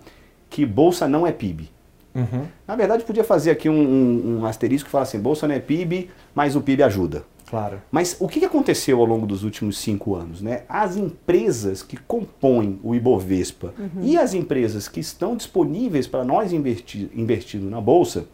que 0.52 0.66
bolsa 0.66 1.08
não 1.08 1.26
é 1.26 1.32
PIB. 1.32 1.70
Uhum. 2.14 2.46
Na 2.68 2.76
verdade, 2.76 3.04
podia 3.06 3.24
fazer 3.24 3.52
aqui 3.52 3.70
um, 3.70 3.74
um, 3.74 4.40
um 4.42 4.46
asterisco 4.46 4.86
que 4.86 4.92
fala 4.92 5.04
assim, 5.04 5.18
bolsa 5.18 5.48
não 5.48 5.56
é 5.56 5.60
PIB, 5.60 6.12
mas 6.36 6.56
o 6.56 6.62
PIB 6.62 6.84
ajuda. 6.84 7.24
Claro. 7.50 7.82
Mas 7.90 8.16
o 8.20 8.28
que 8.28 8.44
aconteceu 8.46 9.00
ao 9.00 9.06
longo 9.06 9.26
dos 9.26 9.44
últimos 9.44 9.78
cinco 9.78 10.16
anos? 10.16 10.42
Né? 10.42 10.64
As 10.70 10.96
empresas 10.96 11.82
que 11.82 11.98
compõem 11.98 12.80
o 12.84 12.94
Ibovespa 12.94 13.74
uhum. 13.78 14.04
e 14.04 14.18
as 14.18 14.34
empresas 14.34 14.88
que 14.88 15.00
estão 15.00 15.36
disponíveis 15.36 16.06
para 16.06 16.24
nós 16.24 16.54
investir, 16.54 17.10
investindo 17.16 17.70
na 17.70 17.82
Bolsa, 17.82 18.26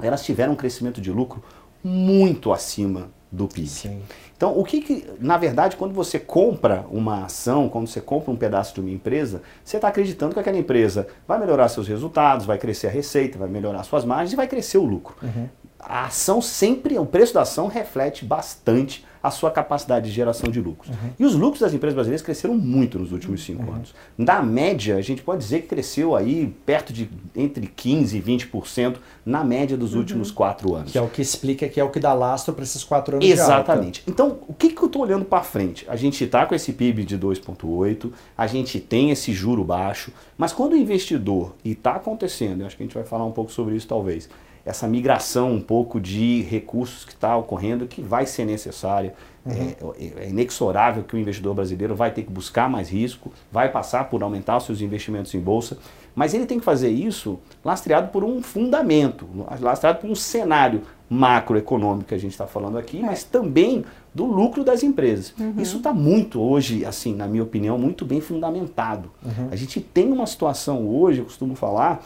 elas 0.00 0.24
tiveram 0.24 0.52
um 0.52 0.56
crescimento 0.56 1.00
de 1.00 1.10
lucro 1.10 1.42
muito 1.82 2.52
acima 2.52 3.10
do 3.30 3.46
PIB. 3.46 3.68
Sim. 3.68 4.02
Então, 4.36 4.56
o 4.56 4.64
que, 4.64 4.80
que, 4.80 5.06
na 5.18 5.36
verdade, 5.36 5.76
quando 5.76 5.92
você 5.92 6.18
compra 6.18 6.86
uma 6.90 7.24
ação, 7.24 7.68
quando 7.68 7.88
você 7.88 8.00
compra 8.00 8.30
um 8.30 8.36
pedaço 8.36 8.74
de 8.74 8.80
uma 8.80 8.90
empresa, 8.90 9.42
você 9.64 9.76
está 9.76 9.88
acreditando 9.88 10.32
que 10.32 10.40
aquela 10.40 10.56
empresa 10.56 11.08
vai 11.26 11.38
melhorar 11.38 11.68
seus 11.68 11.88
resultados, 11.88 12.46
vai 12.46 12.56
crescer 12.56 12.86
a 12.86 12.90
receita, 12.90 13.36
vai 13.36 13.48
melhorar 13.48 13.82
suas 13.82 14.04
margens 14.04 14.32
e 14.32 14.36
vai 14.36 14.46
crescer 14.46 14.78
o 14.78 14.84
lucro. 14.84 15.16
Uhum. 15.22 15.48
A 15.80 16.06
ação 16.06 16.40
sempre, 16.40 16.98
o 16.98 17.06
preço 17.06 17.34
da 17.34 17.42
ação 17.42 17.66
reflete 17.66 18.24
bastante 18.24 19.04
a 19.22 19.30
sua 19.30 19.50
capacidade 19.50 20.08
de 20.08 20.14
geração 20.14 20.50
de 20.50 20.60
lucros. 20.60 20.90
Uhum. 20.90 21.10
E 21.18 21.24
os 21.24 21.34
lucros 21.34 21.60
das 21.60 21.74
empresas 21.74 21.94
brasileiras 21.94 22.22
cresceram 22.22 22.56
muito 22.56 22.98
nos 22.98 23.12
últimos 23.12 23.42
cinco 23.42 23.64
uhum. 23.64 23.74
anos. 23.74 23.94
Na 24.16 24.42
média, 24.42 24.96
a 24.96 25.02
gente 25.02 25.22
pode 25.22 25.42
dizer 25.42 25.62
que 25.62 25.68
cresceu 25.68 26.14
aí 26.14 26.54
perto 26.64 26.92
de 26.92 27.08
entre 27.34 27.66
15% 27.66 28.14
e 28.14 28.22
20% 28.22 28.96
na 29.24 29.44
média 29.44 29.76
dos 29.76 29.92
uhum. 29.92 30.00
últimos 30.00 30.30
quatro 30.30 30.74
anos. 30.74 30.92
Que 30.92 30.98
é 30.98 31.02
o 31.02 31.08
que 31.08 31.20
explica, 31.20 31.68
que 31.68 31.80
é 31.80 31.84
o 31.84 31.90
que 31.90 32.00
dá 32.00 32.12
lastro 32.12 32.54
para 32.54 32.64
esses 32.64 32.84
quatro 32.84 33.16
anos 33.16 33.28
Exatamente. 33.28 34.02
Então, 34.06 34.38
o 34.46 34.54
que, 34.54 34.70
que 34.70 34.82
eu 34.82 34.86
estou 34.86 35.02
olhando 35.02 35.24
para 35.24 35.42
frente? 35.42 35.84
A 35.88 35.96
gente 35.96 36.22
está 36.22 36.46
com 36.46 36.54
esse 36.54 36.72
PIB 36.72 37.04
de 37.04 37.18
2,8, 37.18 38.10
a 38.36 38.46
gente 38.46 38.80
tem 38.80 39.10
esse 39.10 39.32
juro 39.32 39.64
baixo, 39.64 40.12
mas 40.36 40.52
quando 40.52 40.72
o 40.72 40.76
investidor, 40.76 41.54
e 41.64 41.72
está 41.72 41.92
acontecendo, 41.92 42.60
eu 42.60 42.66
acho 42.66 42.76
que 42.76 42.82
a 42.82 42.86
gente 42.86 42.94
vai 42.94 43.04
falar 43.04 43.24
um 43.24 43.32
pouco 43.32 43.52
sobre 43.52 43.74
isso 43.76 43.86
talvez, 43.86 44.28
essa 44.68 44.86
migração 44.86 45.50
um 45.50 45.60
pouco 45.60 45.98
de 45.98 46.42
recursos 46.42 47.04
que 47.04 47.12
está 47.12 47.34
ocorrendo, 47.36 47.86
que 47.86 48.02
vai 48.02 48.26
ser 48.26 48.44
necessária. 48.44 49.14
Uhum. 49.46 49.94
É, 49.98 50.24
é, 50.24 50.28
inexorável 50.28 51.02
que 51.02 51.16
o 51.16 51.18
investidor 51.18 51.54
brasileiro 51.54 51.96
vai 51.96 52.10
ter 52.10 52.22
que 52.22 52.30
buscar 52.30 52.68
mais 52.68 52.90
risco, 52.90 53.32
vai 53.50 53.70
passar 53.70 54.04
por 54.10 54.22
aumentar 54.22 54.58
os 54.58 54.64
seus 54.64 54.82
investimentos 54.82 55.32
em 55.34 55.40
bolsa, 55.40 55.78
mas 56.14 56.34
ele 56.34 56.44
tem 56.44 56.58
que 56.58 56.64
fazer 56.64 56.90
isso 56.90 57.38
lastreado 57.64 58.08
por 58.08 58.22
um 58.24 58.42
fundamento, 58.42 59.26
lastreado 59.60 60.00
por 60.00 60.10
um 60.10 60.14
cenário 60.14 60.82
macroeconômico 61.08 62.08
que 62.08 62.14
a 62.14 62.18
gente 62.18 62.32
está 62.32 62.46
falando 62.46 62.76
aqui, 62.76 62.98
é. 62.98 63.02
mas 63.02 63.24
também 63.24 63.84
do 64.14 64.26
lucro 64.26 64.64
das 64.64 64.82
empresas. 64.82 65.32
Uhum. 65.38 65.54
Isso 65.58 65.78
está 65.78 65.94
muito 65.94 66.40
hoje, 66.40 66.84
assim, 66.84 67.14
na 67.14 67.26
minha 67.26 67.42
opinião, 67.42 67.78
muito 67.78 68.04
bem 68.04 68.20
fundamentado. 68.20 69.10
Uhum. 69.24 69.48
A 69.50 69.56
gente 69.56 69.80
tem 69.80 70.12
uma 70.12 70.26
situação 70.26 70.86
hoje, 70.88 71.20
eu 71.20 71.24
costumo 71.24 71.54
falar, 71.54 72.04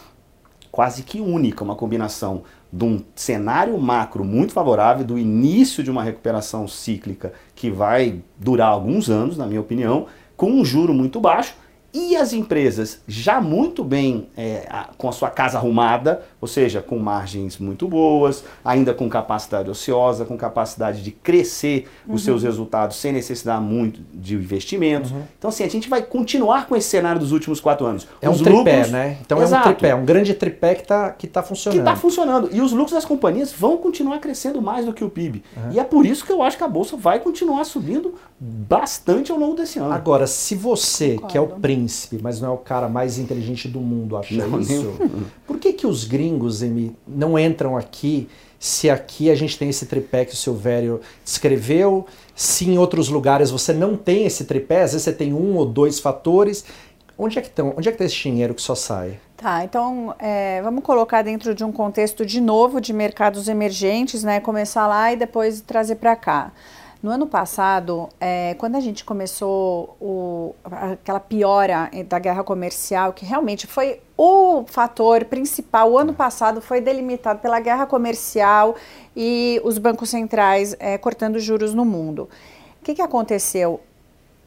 quase 0.72 1.02
que 1.02 1.20
única, 1.20 1.62
uma 1.62 1.76
combinação 1.76 2.44
de 2.72 2.84
um 2.84 3.04
cenário 3.14 3.78
macro 3.78 4.24
muito 4.24 4.54
favorável, 4.54 5.04
do 5.04 5.18
início 5.18 5.84
de 5.84 5.90
uma 5.90 6.02
recuperação 6.02 6.66
cíclica 6.66 7.34
que 7.54 7.70
vai 7.70 8.22
durar 8.38 8.68
alguns 8.68 9.10
anos, 9.10 9.36
na 9.36 9.46
minha 9.46 9.60
opinião, 9.60 10.06
com 10.34 10.50
um 10.50 10.64
juro 10.64 10.94
muito 10.94 11.20
baixo 11.20 11.54
e 11.92 12.16
as 12.16 12.32
empresas 12.32 13.02
já 13.06 13.38
muito 13.38 13.84
bem 13.84 14.28
é, 14.34 14.66
com 14.96 15.10
a 15.10 15.12
sua 15.12 15.28
casa 15.28 15.58
arrumada, 15.58 16.22
ou 16.42 16.48
seja, 16.48 16.82
com 16.82 16.98
margens 16.98 17.56
muito 17.56 17.86
boas, 17.86 18.42
ainda 18.64 18.92
com 18.92 19.08
capacidade 19.08 19.70
ociosa, 19.70 20.24
com 20.24 20.36
capacidade 20.36 21.00
de 21.00 21.12
crescer 21.12 21.88
uhum. 22.04 22.16
os 22.16 22.24
seus 22.24 22.42
resultados 22.42 22.96
sem 22.96 23.12
necessitar 23.12 23.60
muito 23.60 24.00
de 24.12 24.34
investimentos. 24.34 25.12
Uhum. 25.12 25.22
Então, 25.38 25.48
assim, 25.48 25.62
a 25.62 25.68
gente 25.68 25.88
vai 25.88 26.02
continuar 26.02 26.66
com 26.66 26.74
esse 26.74 26.88
cenário 26.88 27.20
dos 27.20 27.30
últimos 27.30 27.60
quatro 27.60 27.86
anos. 27.86 28.08
É 28.20 28.28
os 28.28 28.40
um 28.40 28.44
tripé, 28.44 28.76
lucros, 28.76 28.90
né? 28.90 29.18
Então 29.20 29.40
Exato. 29.40 29.68
é 29.68 29.70
um 29.70 29.74
tripé, 29.74 29.94
um 29.94 30.04
grande 30.04 30.34
tripé 30.34 30.74
que 30.74 30.82
está 30.82 31.10
que 31.10 31.28
tá 31.28 31.44
funcionando. 31.44 31.78
Que 31.78 31.88
está 31.88 32.00
funcionando. 32.00 32.48
E 32.52 32.60
os 32.60 32.72
lucros 32.72 32.92
das 32.92 33.04
companhias 33.04 33.52
vão 33.52 33.76
continuar 33.76 34.18
crescendo 34.18 34.60
mais 34.60 34.84
do 34.84 34.92
que 34.92 35.04
o 35.04 35.08
PIB. 35.08 35.44
Uhum. 35.56 35.72
E 35.72 35.78
é 35.78 35.84
por 35.84 36.04
isso 36.04 36.26
que 36.26 36.32
eu 36.32 36.42
acho 36.42 36.58
que 36.58 36.64
a 36.64 36.68
Bolsa 36.68 36.96
vai 36.96 37.20
continuar 37.20 37.62
subindo 37.62 38.16
bastante 38.40 39.30
ao 39.30 39.38
longo 39.38 39.54
desse 39.54 39.78
ano. 39.78 39.92
Agora, 39.92 40.26
se 40.26 40.56
você, 40.56 41.10
Concordo. 41.10 41.28
que 41.28 41.38
é 41.38 41.40
o 41.40 41.46
príncipe, 41.46 42.18
mas 42.20 42.40
não 42.40 42.48
é 42.48 42.52
o 42.52 42.58
cara 42.58 42.88
mais 42.88 43.16
inteligente 43.16 43.68
do 43.68 43.78
mundo, 43.78 44.16
acha 44.16 44.34
não, 44.34 44.60
isso, 44.60 44.92
por 45.46 45.58
que, 45.58 45.72
que 45.72 45.86
os 45.86 46.04
gringos 46.04 46.31
Emi, 46.62 46.96
não 47.06 47.38
entram 47.38 47.76
aqui 47.76 48.28
se 48.62 48.88
aqui 48.88 49.28
a 49.28 49.34
gente 49.34 49.58
tem 49.58 49.68
esse 49.68 49.86
tripé 49.86 50.24
que 50.24 50.34
o 50.34 50.36
Silvério 50.36 51.00
descreveu, 51.24 52.06
se 52.32 52.70
em 52.70 52.78
outros 52.78 53.08
lugares 53.08 53.50
você 53.50 53.72
não 53.72 53.96
tem 53.96 54.24
esse 54.24 54.44
tripé, 54.44 54.82
às 54.82 54.92
vezes 54.92 55.02
você 55.02 55.12
tem 55.12 55.34
um 55.34 55.56
ou 55.56 55.66
dois 55.66 55.98
fatores. 55.98 56.64
Onde 57.18 57.38
é 57.38 57.42
que 57.42 57.48
estão? 57.48 57.74
Onde 57.76 57.88
é 57.88 57.90
que 57.90 57.96
está 57.96 58.04
esse 58.04 58.22
dinheiro 58.22 58.54
que 58.54 58.62
só 58.62 58.76
sai? 58.76 59.18
Tá, 59.36 59.64
então 59.64 60.14
é, 60.20 60.62
vamos 60.62 60.84
colocar 60.84 61.22
dentro 61.22 61.56
de 61.56 61.64
um 61.64 61.72
contexto 61.72 62.24
de 62.24 62.40
novo 62.40 62.80
de 62.80 62.92
mercados 62.92 63.48
emergentes, 63.48 64.22
né? 64.22 64.38
Começar 64.38 64.86
lá 64.86 65.12
e 65.12 65.16
depois 65.16 65.60
trazer 65.60 65.96
para 65.96 66.14
cá. 66.14 66.52
No 67.02 67.10
ano 67.10 67.26
passado, 67.26 68.08
é, 68.20 68.54
quando 68.54 68.76
a 68.76 68.80
gente 68.80 69.04
começou 69.04 69.96
o, 70.00 70.54
aquela 70.64 71.18
piora 71.18 71.90
da 72.08 72.20
guerra 72.20 72.44
comercial, 72.44 73.12
que 73.12 73.24
realmente 73.24 73.66
foi 73.66 73.98
o 74.16 74.62
fator 74.68 75.24
principal, 75.24 75.90
o 75.90 75.98
ano 75.98 76.14
passado 76.14 76.60
foi 76.60 76.80
delimitado 76.80 77.40
pela 77.40 77.58
guerra 77.58 77.86
comercial 77.86 78.76
e 79.16 79.60
os 79.64 79.78
bancos 79.78 80.10
centrais 80.10 80.76
é, 80.78 80.96
cortando 80.96 81.40
juros 81.40 81.74
no 81.74 81.84
mundo. 81.84 82.28
O 82.80 82.84
que, 82.84 82.94
que 82.94 83.02
aconteceu? 83.02 83.80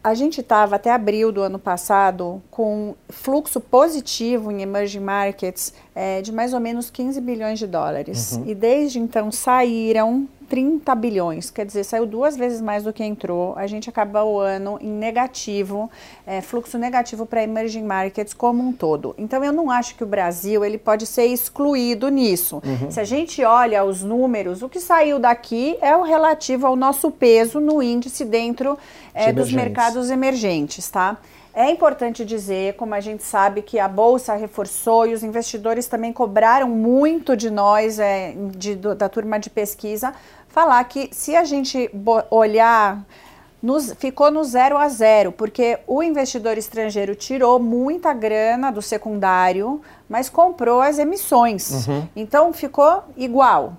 A 0.01 0.13
gente 0.13 0.39
estava 0.39 0.77
até 0.77 0.93
abril 0.93 1.33
do 1.33 1.41
ano 1.41 1.59
passado 1.59 2.41
com 2.49 2.95
fluxo 3.09 3.59
positivo 3.59 4.49
em 4.49 4.61
emerging 4.61 4.99
markets 4.99 5.73
é, 5.93 6.21
de 6.21 6.31
mais 6.31 6.53
ou 6.53 6.61
menos 6.61 6.89
15 6.89 7.19
bilhões 7.19 7.59
de 7.59 7.67
dólares. 7.67 8.33
Uhum. 8.33 8.43
E 8.45 8.55
desde 8.55 8.99
então 8.99 9.29
saíram 9.31 10.27
30 10.47 10.93
bilhões, 10.95 11.49
quer 11.49 11.65
dizer, 11.65 11.83
saiu 11.83 12.05
duas 12.05 12.37
vezes 12.37 12.61
mais 12.61 12.83
do 12.83 12.93
que 12.93 13.03
entrou. 13.03 13.53
A 13.57 13.67
gente 13.67 13.89
acaba 13.89 14.23
o 14.23 14.39
ano 14.39 14.77
em 14.81 14.89
negativo, 14.89 15.89
é, 16.25 16.41
fluxo 16.41 16.77
negativo 16.77 17.25
para 17.25 17.43
emerging 17.43 17.83
markets 17.83 18.33
como 18.33 18.63
um 18.63 18.71
todo. 18.71 19.15
Então, 19.17 19.43
eu 19.43 19.51
não 19.51 19.69
acho 19.69 19.95
que 19.95 20.03
o 20.03 20.07
Brasil 20.07 20.63
ele 20.63 20.77
pode 20.77 21.05
ser 21.05 21.25
excluído 21.25 22.09
nisso. 22.09 22.61
Uhum. 22.65 22.91
Se 22.91 22.99
a 22.99 23.03
gente 23.03 23.43
olha 23.43 23.83
os 23.83 24.03
números, 24.03 24.61
o 24.61 24.69
que 24.69 24.79
saiu 24.79 25.19
daqui 25.19 25.77
é 25.81 25.95
o 25.95 26.03
relativo 26.03 26.67
ao 26.67 26.75
nosso 26.75 27.11
peso 27.11 27.59
no 27.59 27.81
índice 27.81 28.23
dentro 28.23 28.77
é, 29.13 29.31
dos 29.31 29.51
mercados 29.51 30.09
emergentes, 30.09 30.89
tá? 30.89 31.17
É 31.55 31.71
importante 31.71 32.25
dizer, 32.25 32.73
como 32.73 32.93
a 32.93 32.99
gente 32.99 33.23
sabe, 33.23 33.61
que 33.61 33.79
a 33.79 33.87
Bolsa 33.87 34.35
reforçou 34.35 35.07
e 35.07 35.13
os 35.13 35.23
investidores 35.23 35.87
também 35.87 36.11
cobraram 36.11 36.67
muito 36.67 37.35
de 37.37 37.49
nós, 37.49 37.97
é, 37.97 38.33
de, 38.57 38.75
do, 38.75 38.93
da 38.93 39.07
turma 39.07 39.39
de 39.39 39.49
pesquisa, 39.49 40.13
falar 40.49 40.83
que 40.83 41.09
se 41.13 41.33
a 41.33 41.45
gente 41.45 41.89
olhar, 42.29 43.01
nos, 43.63 43.93
ficou 43.93 44.29
no 44.29 44.43
zero 44.43 44.77
a 44.77 44.89
zero, 44.89 45.31
porque 45.31 45.79
o 45.87 46.03
investidor 46.03 46.57
estrangeiro 46.57 47.15
tirou 47.15 47.57
muita 47.57 48.13
grana 48.13 48.69
do 48.69 48.81
secundário, 48.81 49.81
mas 50.09 50.27
comprou 50.27 50.81
as 50.81 50.99
emissões. 50.99 51.87
Uhum. 51.87 52.05
Então 52.17 52.51
ficou 52.51 53.01
igual. 53.15 53.77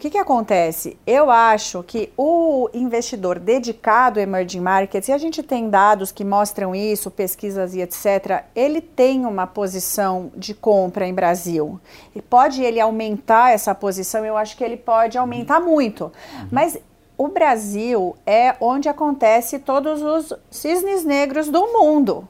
O 0.00 0.02
que, 0.02 0.08
que 0.08 0.16
acontece? 0.16 0.96
Eu 1.06 1.30
acho 1.30 1.82
que 1.82 2.10
o 2.16 2.70
investidor 2.72 3.38
dedicado 3.38 4.18
a 4.18 4.22
emerging 4.22 4.60
markets, 4.60 5.10
e 5.10 5.12
a 5.12 5.18
gente 5.18 5.42
tem 5.42 5.68
dados 5.68 6.10
que 6.10 6.24
mostram 6.24 6.74
isso, 6.74 7.10
pesquisas 7.10 7.74
e 7.74 7.82
etc., 7.82 8.44
ele 8.56 8.80
tem 8.80 9.26
uma 9.26 9.46
posição 9.46 10.32
de 10.34 10.54
compra 10.54 11.06
em 11.06 11.12
Brasil. 11.12 11.78
E 12.14 12.22
pode 12.22 12.62
ele 12.62 12.80
aumentar 12.80 13.52
essa 13.52 13.74
posição? 13.74 14.24
Eu 14.24 14.38
acho 14.38 14.56
que 14.56 14.64
ele 14.64 14.78
pode 14.78 15.18
aumentar 15.18 15.60
muito. 15.60 16.04
Uhum. 16.04 16.48
Mas 16.50 16.78
o 17.18 17.28
Brasil 17.28 18.16
é 18.24 18.56
onde 18.58 18.88
acontece 18.88 19.58
todos 19.58 20.00
os 20.00 20.32
cisnes 20.50 21.04
negros 21.04 21.50
do 21.50 21.60
mundo. 21.74 22.26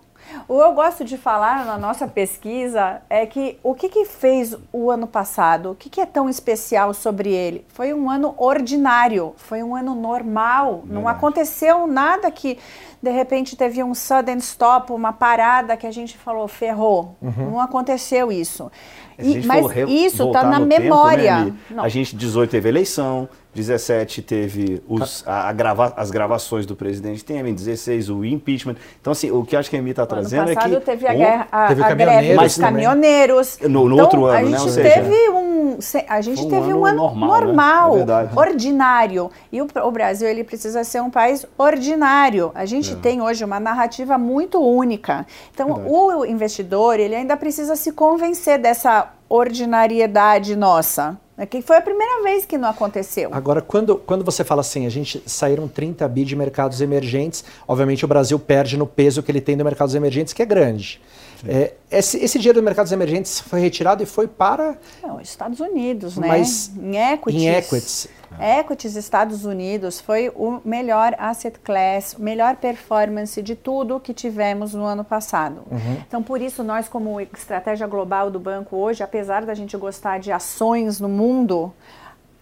O 0.48 0.56
que 0.56 0.64
eu 0.64 0.72
gosto 0.72 1.04
de 1.04 1.16
falar 1.16 1.64
na 1.64 1.78
nossa 1.78 2.06
pesquisa 2.06 3.00
é 3.08 3.24
que 3.26 3.58
o 3.62 3.74
que, 3.74 3.88
que 3.88 4.04
fez 4.04 4.56
o 4.72 4.90
ano 4.90 5.06
passado? 5.06 5.70
O 5.72 5.74
que, 5.74 5.88
que 5.88 6.00
é 6.00 6.06
tão 6.06 6.28
especial 6.28 6.92
sobre 6.92 7.32
ele? 7.32 7.64
Foi 7.68 7.94
um 7.94 8.10
ano 8.10 8.34
ordinário, 8.36 9.34
foi 9.36 9.62
um 9.62 9.74
ano 9.74 9.94
normal. 9.94 10.78
Verdade. 10.78 10.92
Não 10.92 11.08
aconteceu 11.08 11.86
nada 11.86 12.30
que 12.30 12.58
de 13.02 13.10
repente 13.10 13.56
teve 13.56 13.82
um 13.82 13.94
sudden 13.94 14.38
stop, 14.38 14.92
uma 14.92 15.12
parada 15.12 15.76
que 15.76 15.86
a 15.86 15.90
gente 15.90 16.18
falou 16.18 16.46
ferrou. 16.48 17.16
Uhum. 17.22 17.52
Não 17.52 17.60
aconteceu 17.60 18.30
isso. 18.30 18.70
E, 19.18 19.46
mas 19.46 19.66
isso 19.88 20.26
está 20.26 20.44
na 20.44 20.58
memória. 20.58 21.44
Tempo, 21.44 21.56
né, 21.70 21.82
a 21.82 21.88
gente 21.88 22.16
18 22.16 22.50
teve 22.50 22.68
eleição, 22.68 23.28
17 23.54 24.22
teve 24.22 24.82
os, 24.88 25.26
a, 25.26 25.48
a 25.48 25.52
grava, 25.52 25.92
as 25.96 26.10
gravações 26.10 26.64
do 26.66 26.76
presidente 26.76 27.24
Temer, 27.24 27.52
16 27.52 28.08
o 28.08 28.24
impeachment. 28.24 28.76
Então, 29.00 29.12
assim, 29.12 29.30
o 29.30 29.44
que 29.44 29.56
acho 29.56 29.68
que 29.68 29.76
a 29.76 29.78
Emi 29.78 29.90
está 29.90 30.06
trazendo 30.06 30.50
é 30.50 30.54
que... 30.54 30.80
teve 30.80 31.06
a, 31.06 31.14
guerra, 31.14 31.48
a, 31.50 31.68
teve 31.68 31.82
a 31.82 31.94
greve 31.94 32.36
dos 32.36 32.56
caminhoneiros. 32.56 33.58
No, 33.62 33.88
no 33.88 33.94
então, 33.94 34.04
outro 34.04 34.24
ano, 34.26 34.50
né? 34.50 34.56
A 34.56 34.60
gente 34.60 34.74
teve 34.74 35.30
um, 35.30 35.78
a 36.08 36.20
gente 36.20 36.42
um 36.42 36.48
teve 36.48 36.70
ano 36.70 36.78
um 36.78 36.86
ano 36.86 36.96
normal, 36.96 37.40
normal 37.40 37.96
né? 37.96 38.30
é 38.32 38.38
ordinário. 38.38 39.30
E 39.50 39.60
o, 39.60 39.66
o, 39.82 39.90
Brasil 39.90 40.28
ele 40.28 40.44
precisa 40.44 40.84
ser 40.84 41.00
um 41.02 41.10
país 41.10 41.44
ordinário. 41.58 42.52
A 42.54 42.64
gente 42.64 42.92
é. 42.92 42.96
tem 42.96 43.20
hoje 43.20 43.44
uma 43.44 43.58
narrativa 43.58 44.16
muito 44.16 44.60
única. 44.60 45.26
Então, 45.52 45.74
verdade. 45.74 45.88
o 45.92 46.24
investidor 46.24 47.00
ele 47.00 47.14
ainda 47.16 47.36
precisa 47.36 47.74
se 47.74 47.92
convencer 47.92 48.58
dessa 48.58 49.12
ordinariedade 49.28 50.54
nossa. 50.56 51.18
É 51.40 51.46
que 51.46 51.62
foi 51.62 51.78
a 51.78 51.80
primeira 51.80 52.22
vez 52.22 52.44
que 52.44 52.58
não 52.58 52.68
aconteceu. 52.68 53.30
Agora, 53.32 53.62
quando, 53.62 53.96
quando 53.96 54.22
você 54.22 54.44
fala 54.44 54.60
assim, 54.60 54.84
a 54.84 54.90
gente 54.90 55.22
saíram 55.24 55.66
30 55.66 56.06
bi 56.06 56.22
de 56.22 56.36
mercados 56.36 56.82
emergentes, 56.82 57.42
obviamente 57.66 58.04
o 58.04 58.08
Brasil 58.08 58.38
perde 58.38 58.76
no 58.76 58.86
peso 58.86 59.22
que 59.22 59.32
ele 59.32 59.40
tem 59.40 59.56
de 59.56 59.64
mercados 59.64 59.94
emergentes, 59.94 60.34
que 60.34 60.42
é 60.42 60.44
grande. 60.44 61.00
É, 61.46 61.72
esse, 61.90 62.18
esse, 62.18 62.38
dinheiro 62.38 62.58
dos 62.58 62.64
mercados 62.64 62.92
emergentes 62.92 63.40
foi 63.40 63.60
retirado 63.60 64.02
e 64.02 64.06
foi 64.06 64.28
para. 64.28 64.76
Não, 65.02 65.20
Estados 65.20 65.60
Unidos, 65.60 66.16
né? 66.16 66.28
Mas 66.28 66.70
em 66.76 66.96
equities. 66.96 67.42
Em 67.42 67.48
equities. 67.48 68.08
Equities 68.38 68.94
Estados 68.94 69.44
Unidos 69.44 70.00
foi 70.00 70.28
o 70.28 70.60
melhor 70.64 71.16
asset 71.18 71.58
class, 71.58 72.14
melhor 72.16 72.56
performance 72.56 73.40
de 73.42 73.56
tudo 73.56 73.98
que 73.98 74.14
tivemos 74.14 74.72
no 74.72 74.84
ano 74.84 75.04
passado. 75.04 75.62
Uhum. 75.70 75.96
Então, 76.06 76.22
por 76.22 76.40
isso, 76.40 76.62
nós, 76.62 76.88
como 76.88 77.20
estratégia 77.20 77.86
global 77.86 78.30
do 78.30 78.38
banco 78.38 78.76
hoje, 78.76 79.02
apesar 79.02 79.44
da 79.44 79.54
gente 79.54 79.76
gostar 79.76 80.20
de 80.20 80.30
ações 80.30 81.00
no 81.00 81.08
mundo, 81.08 81.72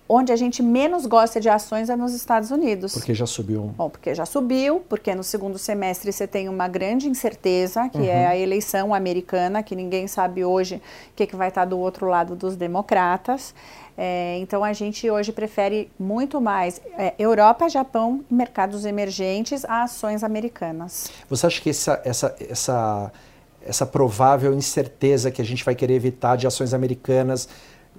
onde 0.08 0.32
a 0.32 0.36
gente 0.36 0.62
menos 0.62 1.04
gosta 1.04 1.40
de 1.40 1.48
ações 1.48 1.90
é 1.90 1.96
nos 1.96 2.14
Estados 2.14 2.50
Unidos. 2.50 2.94
Porque 2.94 3.14
já 3.14 3.26
subiu. 3.26 3.74
Bom, 3.76 3.90
porque 3.90 4.14
já 4.14 4.24
subiu, 4.24 4.80
porque 4.88 5.14
no 5.14 5.22
segundo 5.22 5.58
semestre 5.58 6.10
você 6.10 6.26
tem 6.26 6.48
uma 6.48 6.66
grande 6.66 7.08
incerteza, 7.08 7.88
que 7.90 7.98
é 7.98 8.00
uhum. 8.00 8.06
é 8.06 8.26
a 8.26 8.36
eleição 8.36 8.94
americana, 8.94 9.62
que 9.62 9.76
ninguém 9.76 10.08
sabe 10.08 10.44
hoje 10.44 10.76
o 10.76 10.80
que, 11.14 11.26
que 11.26 11.36
vai 11.36 11.48
estar 11.48 11.66
do 11.66 11.78
outro 11.78 12.06
lado 12.06 12.34
dos 12.34 12.56
democratas. 12.56 13.54
É, 14.00 14.38
então 14.38 14.62
a 14.62 14.72
gente 14.72 15.10
hoje 15.10 15.32
prefere 15.32 15.90
muito 15.98 16.40
mais 16.40 16.80
é, 16.96 17.14
Europa, 17.18 17.68
Japão, 17.68 18.24
mercados 18.30 18.84
emergentes 18.84 19.64
a 19.64 19.82
ações 19.82 20.22
americanas. 20.22 21.10
Você 21.28 21.46
acha 21.46 21.60
que 21.60 21.70
essa, 21.70 22.00
essa, 22.04 22.36
essa, 22.48 23.12
essa 23.60 23.84
provável 23.84 24.54
incerteza 24.54 25.32
que 25.32 25.42
a 25.42 25.44
gente 25.44 25.64
vai 25.64 25.74
querer 25.74 25.94
evitar 25.94 26.36
de 26.36 26.46
ações 26.46 26.72
americanas 26.72 27.48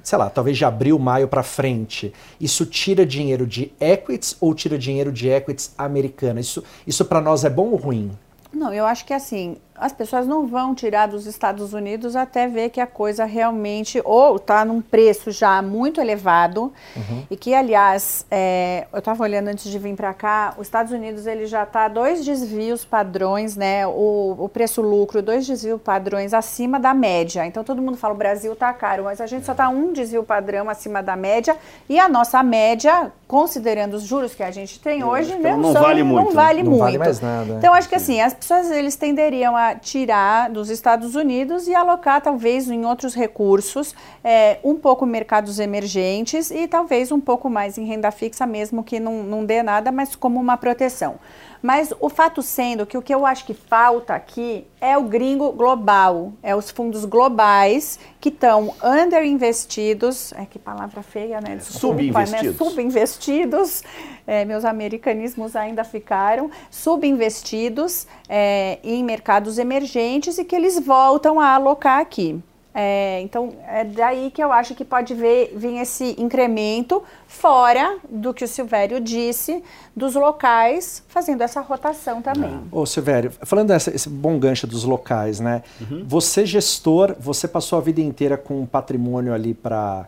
sei 0.03 0.18
lá, 0.18 0.29
talvez 0.29 0.58
de 0.58 0.65
abril, 0.65 0.98
maio 0.98 1.27
para 1.27 1.44
frente, 1.44 2.13
isso 2.39 2.65
tira 2.65 3.06
dinheiro 3.06 3.46
de 3.46 3.72
equities 3.79 4.36
ou 4.39 4.53
tira 4.53 4.77
dinheiro 4.77 5.12
de 5.12 5.29
equities 5.29 5.74
americanas? 5.77 6.46
Isso, 6.46 6.63
isso 6.86 7.06
para 7.06 7.22
nós 7.22 7.44
é 7.44 7.50
bom 7.50 7.70
ou 7.70 7.75
ruim? 7.75 8.12
Não, 8.51 8.74
eu 8.74 8.86
acho 8.86 9.06
que 9.06 9.13
assim, 9.13 9.58
as 9.79 9.93
pessoas 9.93 10.27
não 10.27 10.45
vão 10.45 10.75
tirar 10.75 11.07
dos 11.07 11.25
Estados 11.25 11.74
Unidos 11.74 12.15
até 12.15 12.48
ver 12.48 12.69
que 12.69 12.81
a 12.81 12.88
coisa 12.88 13.25
realmente 13.25 14.01
ou 14.03 14.36
está 14.36 14.65
num 14.65 14.81
preço 14.81 15.31
já 15.31 15.62
muito 15.62 16.01
elevado 16.01 16.71
uhum. 16.95 17.24
e 17.29 17.38
que, 17.38 17.53
aliás, 17.53 18.25
é, 18.29 18.88
eu 18.91 19.00
estava 19.00 19.24
olhando 19.24 19.48
antes 19.48 19.69
de 19.69 19.79
vir 19.79 19.95
para 19.95 20.13
cá, 20.13 20.53
os 20.57 20.67
Estados 20.67 20.91
Unidos 20.91 21.25
ele 21.25 21.45
já 21.45 21.63
está 21.63 21.88
dois 21.88 22.25
desvios 22.25 22.83
padrões, 22.83 23.55
né? 23.55 23.88
O, 23.88 24.36
o 24.38 24.50
preço-lucro, 24.50 25.21
dois 25.21 25.48
desvios 25.48 25.81
padrões 25.81 26.33
acima 26.33 26.79
da 26.79 26.93
média. 26.93 27.45
Então 27.45 27.63
todo 27.63 27.81
mundo 27.81 27.98
fala 27.98 28.13
o 28.13 28.17
Brasil 28.17 28.53
está 28.53 28.74
caro, 28.74 29.05
mas 29.05 29.21
a 29.21 29.27
gente 29.27 29.45
só 29.45 29.53
está 29.53 29.69
um 29.69 29.93
desvio 29.93 30.24
padrão 30.24 30.69
acima 30.69 31.01
da 31.01 31.15
média 31.15 31.55
e 31.88 32.00
a 32.00 32.09
nossa 32.09 32.43
média, 32.43 33.12
considerando 33.27 33.93
os 33.93 34.03
juros 34.03 34.36
que 34.36 34.43
a 34.43 34.51
gente 34.51 34.79
tem 34.79 35.03
hoje, 35.03 35.36
né, 35.36 35.55
não, 35.55 35.71
são, 35.71 35.81
vale 35.81 36.03
muito. 36.03 36.25
Não 36.25 36.33
vale 36.33 36.63
não 36.63 36.71
muito. 36.71 36.81
Vale 36.81 36.98
mais 36.98 37.21
nada. 37.21 37.53
Então 37.53 37.74
acho 37.74 37.88
que 37.88 37.95
assim 37.95 38.19
as 38.21 38.33
pessoas 38.33 38.69
eles 38.71 38.95
tenderiam 38.95 39.55
a 39.55 39.69
tirar 39.76 40.50
dos 40.50 40.70
Estados 40.70 41.16
Unidos 41.16 41.68
e 41.68 41.76
alocar 41.76 42.22
talvez 42.22 42.70
em 42.70 42.86
outros 42.86 43.14
recursos, 43.14 43.96
é, 44.24 44.60
um 44.64 44.76
pouco 44.76 45.06
mercados 45.06 45.60
emergentes 45.60 46.52
e 46.52 46.68
talvez 46.68 47.12
um 47.12 47.20
pouco 47.20 47.50
mais 47.50 47.78
em 47.78 47.86
renda 47.86 48.12
fixa, 48.12 48.46
mesmo 48.46 48.84
que 48.84 49.00
não, 49.00 49.24
não 49.24 49.46
dê 49.46 49.62
nada, 49.64 49.92
mas 49.92 50.16
como 50.16 50.40
uma 50.40 50.58
proteção. 50.58 51.20
Mas 51.61 51.93
o 52.00 52.09
fato 52.09 52.41
sendo 52.41 52.85
que 52.85 52.98
o 52.98 53.01
que 53.01 53.13
eu 53.13 53.25
acho 53.25 53.45
que 53.45 53.53
falta 53.53 54.15
aqui 54.15 54.65
é 54.79 54.98
o 54.98 55.03
gringo 55.03 55.51
global, 55.51 56.31
é 56.41 56.55
os 56.55 56.72
fundos 56.72 57.03
globais 57.03 58.00
que 58.19 58.29
estão 58.29 58.74
underinvestidos, 58.83 60.31
é 60.33 60.45
que 60.45 60.57
palavra 60.57 61.03
feia, 61.03 61.41
né? 61.41 61.57
Desculpa, 61.57 61.79
subinvestidos. 61.79 62.59
Né? 62.59 62.69
Subinvestidos, 62.69 63.83
é, 64.25 64.45
meus 64.45 64.63
americanismos 64.63 65.55
ainda 65.55 65.83
ficaram, 65.83 66.50
subinvestidos 66.72 68.07
é, 68.29 68.79
em 68.83 69.03
mercados 69.03 69.57
emergentes 69.57 70.37
e 70.37 70.45
que 70.45 70.55
eles 70.55 70.79
voltam 70.79 71.39
a 71.39 71.55
alocar 71.55 72.00
aqui. 72.00 72.41
É, 72.81 73.20
então, 73.24 73.55
é 73.68 73.83
daí 73.83 74.31
que 74.31 74.42
eu 74.42 74.53
acho 74.53 74.74
que 74.74 74.85
pode 74.85 75.13
ver, 75.13 75.51
vir 75.53 75.81
esse 75.81 76.15
incremento, 76.18 77.03
fora 77.27 77.98
do 78.09 78.33
que 78.33 78.46
o 78.46 78.48
Silvério 78.48 79.01
disse, 79.01 79.61
dos 79.94 80.15
locais 80.15 81.03
fazendo 81.09 81.42
essa 81.42 81.59
rotação 81.59 82.22
também. 82.22 82.50
Ah. 82.50 82.63
Ô, 82.72 82.85
Silvério, 82.85 83.33
falando 83.42 83.68
desse 83.68 83.89
esse 83.89 84.07
bom 84.07 84.39
gancho 84.39 84.65
dos 84.65 84.85
locais, 84.85 85.42
né? 85.42 85.61
Uhum. 85.81 86.05
Você, 86.07 86.46
gestor, 86.46 87.18
você 87.20 87.50
passou 87.50 87.77
a 87.77 87.81
vida 87.81 88.00
inteira 88.00 88.37
com 88.37 88.61
um 88.61 88.65
patrimônio 88.65 89.33
ali 89.33 89.53
para 89.53 90.07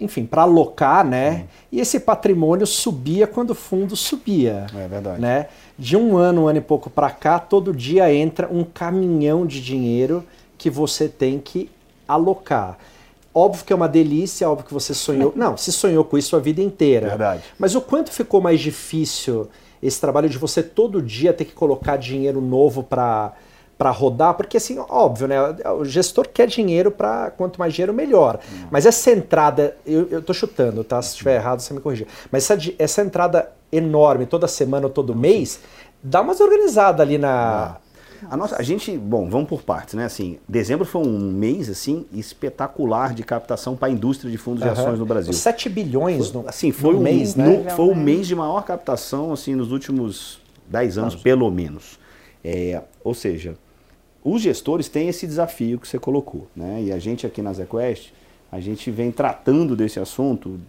enfim, 0.00 0.24
para 0.24 0.42
alocar, 0.42 1.04
né? 1.04 1.30
Uhum. 1.30 1.44
E 1.72 1.80
esse 1.80 2.00
patrimônio 2.00 2.66
subia 2.66 3.26
quando 3.26 3.50
o 3.50 3.54
fundo 3.54 3.94
subia. 3.94 4.66
É 4.74 4.88
verdade. 4.88 5.20
Né? 5.20 5.48
De 5.78 5.98
um 5.98 6.16
ano, 6.16 6.44
um 6.44 6.48
ano 6.48 6.58
e 6.58 6.62
pouco 6.62 6.88
para 6.88 7.10
cá, 7.10 7.38
todo 7.38 7.74
dia 7.74 8.12
entra 8.12 8.48
um 8.50 8.64
caminhão 8.64 9.46
de 9.46 9.60
dinheiro 9.60 10.24
que 10.56 10.70
você 10.70 11.08
tem 11.08 11.38
que 11.38 11.70
alocar. 12.06 12.78
Óbvio 13.34 13.64
que 13.64 13.72
é 13.72 13.76
uma 13.76 13.88
delícia, 13.88 14.48
óbvio 14.48 14.66
que 14.66 14.74
você 14.74 14.94
sonhou. 14.94 15.32
Não, 15.34 15.56
se 15.56 15.72
sonhou 15.72 16.04
com 16.04 16.16
isso 16.16 16.36
a 16.36 16.38
vida 16.38 16.62
inteira. 16.62 17.08
Verdade. 17.08 17.42
Mas 17.58 17.74
o 17.74 17.80
quanto 17.80 18.12
ficou 18.12 18.40
mais 18.40 18.60
difícil 18.60 19.48
esse 19.82 20.00
trabalho 20.00 20.28
de 20.28 20.38
você 20.38 20.62
todo 20.62 21.02
dia 21.02 21.32
ter 21.32 21.44
que 21.44 21.52
colocar 21.52 21.96
dinheiro 21.96 22.40
novo 22.40 22.82
para 22.82 23.32
para 23.76 23.90
rodar, 23.90 24.34
porque 24.34 24.56
assim, 24.56 24.78
óbvio, 24.88 25.26
né? 25.26 25.36
O 25.76 25.84
gestor 25.84 26.28
quer 26.28 26.46
dinheiro 26.46 26.92
para 26.92 27.32
quanto 27.32 27.58
mais 27.58 27.74
dinheiro 27.74 27.92
melhor. 27.92 28.38
Hum. 28.38 28.68
Mas 28.70 28.86
essa 28.86 29.10
entrada, 29.10 29.76
eu, 29.84 30.06
eu 30.10 30.22
tô 30.22 30.32
chutando, 30.32 30.84
tá? 30.84 31.02
Se 31.02 31.10
estiver 31.10 31.34
errado, 31.34 31.58
você 31.58 31.74
me 31.74 31.80
corrigir. 31.80 32.06
Mas 32.30 32.48
essa, 32.48 32.72
essa 32.78 33.02
entrada 33.02 33.50
enorme 33.72 34.26
toda 34.26 34.46
semana 34.46 34.86
ou 34.86 34.92
todo 34.92 35.12
mês, 35.14 35.60
dá 36.00 36.20
umas 36.20 36.40
organizadas 36.40 37.00
ali 37.00 37.18
na, 37.18 37.78
a, 38.30 38.36
nossa, 38.36 38.56
a 38.56 38.62
gente, 38.62 38.96
bom, 38.96 39.28
vamos 39.28 39.48
por 39.48 39.62
partes, 39.62 39.94
né? 39.94 40.04
Assim, 40.04 40.38
dezembro 40.48 40.84
foi 40.84 41.02
um 41.06 41.32
mês 41.32 41.68
assim 41.68 42.06
espetacular 42.12 43.14
de 43.14 43.22
captação 43.22 43.76
para 43.76 43.88
a 43.88 43.90
indústria 43.90 44.30
de 44.30 44.36
fundos 44.36 44.62
uhum. 44.62 44.72
de 44.72 44.80
ações 44.80 44.98
no 44.98 45.06
Brasil. 45.06 45.32
7 45.32 45.68
bilhões 45.68 46.32
no, 46.32 46.48
assim, 46.48 46.72
foi 46.72 46.94
no 46.94 47.00
um 47.00 47.02
mês, 47.02 47.34
né? 47.34 47.46
No, 47.46 47.70
foi 47.70 47.86
o 47.86 47.94
mês 47.94 48.26
de 48.26 48.34
maior 48.34 48.62
captação 48.64 49.32
assim 49.32 49.54
nos 49.54 49.72
últimos 49.72 50.40
10 50.68 50.98
anos, 50.98 51.16
pelo 51.16 51.50
menos. 51.50 51.98
É, 52.44 52.82
ou 53.02 53.14
seja, 53.14 53.56
os 54.22 54.40
gestores 54.40 54.88
têm 54.88 55.08
esse 55.08 55.26
desafio 55.26 55.78
que 55.78 55.86
você 55.86 55.98
colocou, 55.98 56.46
né? 56.54 56.82
E 56.84 56.92
a 56.92 56.98
gente 56.98 57.26
aqui 57.26 57.42
na 57.42 57.52
ZQuest, 57.52 58.12
a 58.50 58.60
gente 58.60 58.90
vem 58.90 59.10
tratando 59.10 59.74
desse 59.74 59.98
assunto 59.98 60.60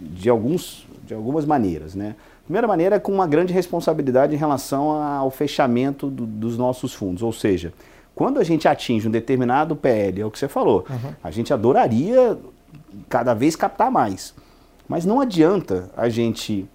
de, 0.00 0.28
alguns, 0.30 0.86
de 1.04 1.12
algumas 1.12 1.44
maneiras, 1.44 1.94
né? 1.94 2.14
Primeira 2.44 2.66
maneira 2.66 2.96
é 2.96 2.98
com 2.98 3.12
uma 3.12 3.26
grande 3.26 3.52
responsabilidade 3.52 4.34
em 4.34 4.38
relação 4.38 4.90
ao 4.90 5.30
fechamento 5.30 6.08
do, 6.08 6.26
dos 6.26 6.58
nossos 6.58 6.92
fundos, 6.92 7.22
ou 7.22 7.32
seja, 7.32 7.72
quando 8.14 8.38
a 8.38 8.44
gente 8.44 8.68
atinge 8.68 9.08
um 9.08 9.10
determinado 9.10 9.74
PL, 9.74 10.20
é 10.20 10.26
o 10.26 10.30
que 10.30 10.38
você 10.38 10.48
falou, 10.48 10.84
uhum. 10.88 11.12
a 11.22 11.30
gente 11.30 11.52
adoraria 11.52 12.38
cada 13.08 13.32
vez 13.32 13.56
captar 13.56 13.90
mais. 13.90 14.34
Mas 14.88 15.04
não 15.04 15.20
adianta 15.20 15.90
a 15.96 16.08
gente 16.08 16.66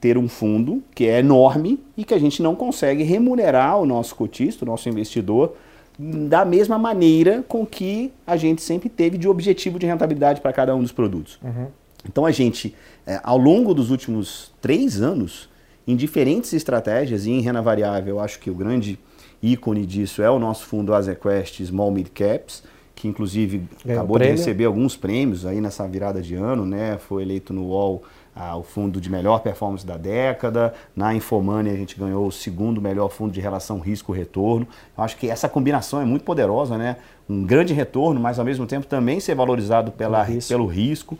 ter 0.00 0.16
um 0.16 0.28
fundo 0.28 0.82
que 0.94 1.06
é 1.06 1.20
enorme 1.20 1.78
e 1.96 2.04
que 2.04 2.14
a 2.14 2.18
gente 2.18 2.42
não 2.42 2.56
consegue 2.56 3.02
remunerar 3.02 3.78
o 3.78 3.86
nosso 3.86 4.14
cotista, 4.16 4.64
o 4.64 4.68
nosso 4.68 4.88
investidor, 4.88 5.54
da 5.98 6.46
mesma 6.46 6.78
maneira 6.78 7.44
com 7.46 7.66
que 7.66 8.10
a 8.26 8.36
gente 8.36 8.62
sempre 8.62 8.88
teve 8.88 9.18
de 9.18 9.28
objetivo 9.28 9.78
de 9.78 9.86
rentabilidade 9.86 10.40
para 10.40 10.52
cada 10.52 10.74
um 10.74 10.80
dos 10.80 10.92
produtos. 10.92 11.38
Uhum. 11.42 11.66
Então 12.08 12.24
a 12.24 12.30
gente, 12.30 12.74
é, 13.06 13.20
ao 13.22 13.36
longo 13.36 13.74
dos 13.74 13.90
últimos 13.90 14.52
três 14.60 15.00
anos, 15.00 15.48
em 15.86 15.96
diferentes 15.96 16.52
estratégias 16.52 17.26
e 17.26 17.30
em 17.30 17.40
renda 17.40 17.60
variável, 17.60 18.16
eu 18.16 18.20
acho 18.20 18.38
que 18.38 18.50
o 18.50 18.54
grande 18.54 18.98
ícone 19.42 19.86
disso 19.86 20.22
é 20.22 20.30
o 20.30 20.38
nosso 20.38 20.66
fundo 20.66 20.94
Azequest 20.94 21.60
Small 21.64 21.90
Mid 21.90 22.08
Caps, 22.08 22.62
que 22.94 23.08
inclusive 23.08 23.62
Ganhou 23.84 24.00
acabou 24.00 24.18
de 24.18 24.26
receber 24.26 24.66
alguns 24.66 24.94
prêmios 24.96 25.46
aí 25.46 25.60
nessa 25.60 25.88
virada 25.88 26.20
de 26.20 26.34
ano, 26.34 26.66
né? 26.66 26.98
Foi 26.98 27.22
eleito 27.22 27.52
no 27.52 27.68
UOL 27.68 28.02
ah, 28.36 28.56
o 28.56 28.62
fundo 28.62 29.00
de 29.00 29.10
melhor 29.10 29.40
performance 29.40 29.86
da 29.86 29.96
década. 29.96 30.74
Na 30.94 31.14
Infomoney 31.14 31.72
a 31.72 31.76
gente 31.76 31.98
ganhou 31.98 32.26
o 32.26 32.32
segundo 32.32 32.80
melhor 32.80 33.08
fundo 33.08 33.32
de 33.32 33.40
relação 33.40 33.80
risco-retorno. 33.80 34.68
Eu 34.96 35.02
acho 35.02 35.16
que 35.16 35.30
essa 35.30 35.48
combinação 35.48 36.00
é 36.00 36.04
muito 36.04 36.24
poderosa, 36.24 36.76
né? 36.76 36.96
Um 37.28 37.42
grande 37.42 37.72
retorno, 37.72 38.20
mas 38.20 38.38
ao 38.38 38.44
mesmo 38.44 38.66
tempo 38.66 38.86
também 38.86 39.18
ser 39.18 39.34
valorizado 39.34 39.90
pela, 39.90 40.22
risco. 40.22 40.48
pelo 40.48 40.66
risco. 40.66 41.18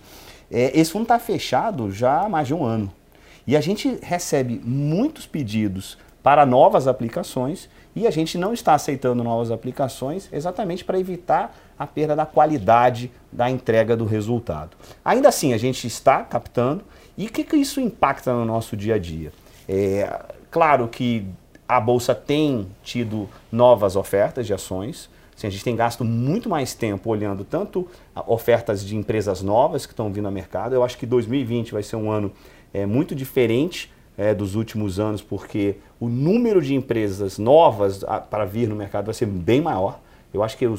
É, 0.50 0.78
esse 0.78 0.90
fundo 0.90 1.02
está 1.02 1.18
fechado 1.18 1.90
já 1.90 2.22
há 2.22 2.28
mais 2.28 2.46
de 2.46 2.54
um 2.54 2.64
ano. 2.64 2.92
E 3.46 3.56
a 3.56 3.60
gente 3.60 3.98
recebe 4.02 4.60
muitos 4.64 5.26
pedidos 5.26 5.96
para 6.22 6.44
novas 6.44 6.86
aplicações 6.86 7.68
e 7.94 8.06
a 8.06 8.10
gente 8.10 8.38
não 8.38 8.52
está 8.52 8.74
aceitando 8.74 9.24
novas 9.24 9.50
aplicações 9.50 10.28
exatamente 10.32 10.84
para 10.84 10.98
evitar 10.98 11.56
a 11.78 11.86
perda 11.86 12.14
da 12.14 12.26
qualidade 12.26 13.10
da 13.32 13.50
entrega 13.50 13.96
do 13.96 14.04
resultado. 14.04 14.76
Ainda 15.04 15.28
assim, 15.28 15.52
a 15.52 15.58
gente 15.58 15.86
está 15.86 16.22
captando 16.22 16.84
e 17.16 17.26
o 17.26 17.32
que, 17.32 17.42
que 17.42 17.56
isso 17.56 17.80
impacta 17.80 18.32
no 18.32 18.44
nosso 18.44 18.76
dia 18.76 18.94
a 18.94 18.98
dia? 18.98 19.32
É, 19.68 20.24
claro 20.50 20.88
que 20.88 21.26
a 21.66 21.80
Bolsa 21.80 22.14
tem 22.14 22.66
tido 22.82 23.28
novas 23.50 23.96
ofertas 23.96 24.46
de 24.46 24.52
ações, 24.52 25.08
Assim, 25.40 25.46
a 25.46 25.50
gente 25.50 25.64
tem 25.64 25.74
gasto 25.74 26.04
muito 26.04 26.50
mais 26.50 26.74
tempo 26.74 27.08
olhando 27.08 27.44
tanto 27.44 27.88
ofertas 28.26 28.84
de 28.84 28.94
empresas 28.94 29.40
novas 29.40 29.86
que 29.86 29.94
estão 29.94 30.12
vindo 30.12 30.26
ao 30.26 30.32
mercado. 30.32 30.74
Eu 30.74 30.84
acho 30.84 30.98
que 30.98 31.06
2020 31.06 31.72
vai 31.72 31.82
ser 31.82 31.96
um 31.96 32.10
ano 32.10 32.30
é, 32.74 32.84
muito 32.84 33.14
diferente 33.14 33.90
é, 34.18 34.34
dos 34.34 34.54
últimos 34.54 35.00
anos, 35.00 35.22
porque 35.22 35.76
o 35.98 36.10
número 36.10 36.60
de 36.60 36.74
empresas 36.74 37.38
novas 37.38 38.04
a, 38.04 38.20
para 38.20 38.44
vir 38.44 38.68
no 38.68 38.76
mercado 38.76 39.06
vai 39.06 39.14
ser 39.14 39.24
bem 39.24 39.62
maior. 39.62 39.98
Eu 40.32 40.42
acho 40.42 40.58
que 40.58 40.66
eu, 40.66 40.74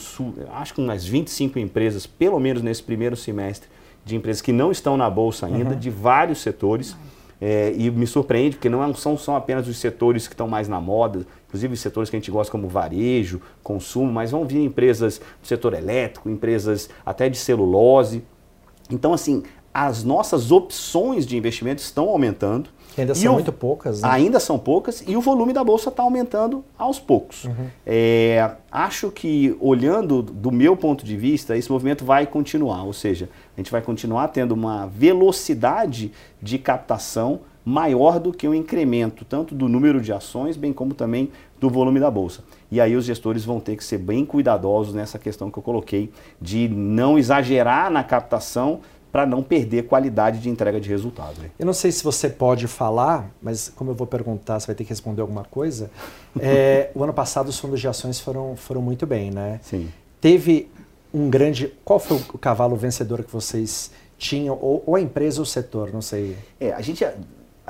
acho 0.53 0.73
que 0.75 0.79
umas 0.79 1.03
25 1.03 1.57
empresas, 1.57 2.05
pelo 2.05 2.39
menos 2.39 2.61
nesse 2.61 2.83
primeiro 2.83 3.15
semestre, 3.15 3.67
de 4.05 4.15
empresas 4.15 4.43
que 4.43 4.53
não 4.53 4.71
estão 4.71 4.95
na 4.95 5.09
bolsa 5.09 5.47
ainda, 5.47 5.71
uhum. 5.71 5.79
de 5.79 5.89
vários 5.89 6.39
setores. 6.39 6.95
É, 7.43 7.73
e 7.75 7.89
me 7.89 8.05
surpreende, 8.05 8.55
porque 8.55 8.69
não 8.69 8.83
é 8.83 8.93
são, 8.93 9.17
são 9.17 9.35
apenas 9.35 9.67
os 9.67 9.77
setores 9.77 10.27
que 10.27 10.35
estão 10.35 10.47
mais 10.47 10.67
na 10.67 10.79
moda, 10.79 11.25
inclusive 11.51 11.75
setores 11.75 12.09
que 12.09 12.15
a 12.15 12.19
gente 12.19 12.31
gosta 12.31 12.49
como 12.49 12.69
varejo, 12.69 13.41
consumo, 13.61 14.09
mas 14.09 14.31
vão 14.31 14.45
vir 14.45 14.63
empresas 14.63 15.19
do 15.41 15.47
setor 15.47 15.73
elétrico, 15.73 16.29
empresas 16.29 16.89
até 17.05 17.27
de 17.27 17.37
celulose. 17.37 18.23
Então, 18.89 19.13
assim, 19.13 19.43
as 19.73 20.01
nossas 20.01 20.49
opções 20.49 21.25
de 21.25 21.35
investimento 21.35 21.81
estão 21.81 22.07
aumentando. 22.07 22.69
Que 22.95 23.01
ainda 23.01 23.13
são 23.15 23.31
o, 23.31 23.35
muito 23.35 23.51
poucas. 23.51 24.01
Né? 24.01 24.09
Ainda 24.09 24.39
são 24.39 24.57
poucas 24.57 25.03
e 25.05 25.15
o 25.15 25.21
volume 25.21 25.51
da 25.51 25.63
bolsa 25.63 25.89
está 25.89 26.03
aumentando 26.03 26.63
aos 26.77 26.99
poucos. 26.99 27.45
Uhum. 27.45 27.67
É, 27.85 28.51
acho 28.71 29.11
que, 29.11 29.55
olhando 29.59 30.21
do 30.21 30.51
meu 30.51 30.77
ponto 30.77 31.05
de 31.05 31.17
vista, 31.17 31.57
esse 31.57 31.69
movimento 31.69 32.05
vai 32.05 32.25
continuar, 32.25 32.83
ou 32.83 32.93
seja, 32.93 33.29
a 33.55 33.59
gente 33.59 33.71
vai 33.71 33.81
continuar 33.81 34.29
tendo 34.29 34.53
uma 34.53 34.87
velocidade 34.87 36.13
de 36.41 36.57
captação 36.57 37.41
maior 37.63 38.19
do 38.19 38.31
que 38.31 38.47
o 38.47 38.53
incremento, 38.53 39.23
tanto 39.23 39.53
do 39.53 39.67
número 39.67 40.01
de 40.01 40.11
ações, 40.11 40.57
bem 40.57 40.73
como 40.73 40.93
também 40.93 41.31
do 41.59 41.69
volume 41.69 41.99
da 41.99 42.09
bolsa. 42.09 42.43
E 42.71 42.81
aí 42.81 42.95
os 42.95 43.05
gestores 43.05 43.45
vão 43.45 43.59
ter 43.59 43.75
que 43.75 43.83
ser 43.83 43.99
bem 43.99 44.25
cuidadosos 44.25 44.93
nessa 44.93 45.19
questão 45.19 45.51
que 45.51 45.57
eu 45.59 45.63
coloquei, 45.63 46.11
de 46.41 46.67
não 46.67 47.19
exagerar 47.19 47.91
na 47.91 48.03
captação 48.03 48.79
para 49.11 49.25
não 49.25 49.43
perder 49.43 49.83
qualidade 49.87 50.39
de 50.39 50.49
entrega 50.49 50.79
de 50.79 50.87
resultado. 50.89 51.41
Né? 51.41 51.51
Eu 51.59 51.65
não 51.65 51.73
sei 51.73 51.91
se 51.91 52.03
você 52.03 52.29
pode 52.29 52.65
falar, 52.65 53.29
mas 53.41 53.69
como 53.75 53.91
eu 53.91 53.95
vou 53.95 54.07
perguntar, 54.07 54.59
você 54.59 54.67
vai 54.67 54.75
ter 54.75 54.85
que 54.85 54.89
responder 54.89 55.21
alguma 55.21 55.43
coisa. 55.43 55.91
É, 56.39 56.91
o 56.95 57.03
ano 57.03 57.13
passado 57.13 57.49
os 57.49 57.59
fundos 57.59 57.81
de 57.81 57.89
ações 57.89 58.17
foram, 58.17 58.55
foram 58.55 58.81
muito 58.81 59.05
bem, 59.05 59.29
né? 59.29 59.59
Sim. 59.61 59.89
Teve 60.21 60.69
um 61.13 61.29
grande. 61.29 61.73
Qual 61.83 61.99
foi 61.99 62.17
o 62.33 62.37
cavalo 62.37 62.77
vencedor 62.77 63.21
que 63.21 63.29
vocês 63.29 63.91
tinham, 64.17 64.57
ou, 64.61 64.81
ou 64.87 64.95
a 64.95 65.01
empresa 65.01 65.41
ou 65.41 65.43
o 65.43 65.45
setor? 65.45 65.91
Não 65.91 66.01
sei. 66.01 66.37
É, 66.57 66.71
a 66.71 66.79
gente, 66.79 67.05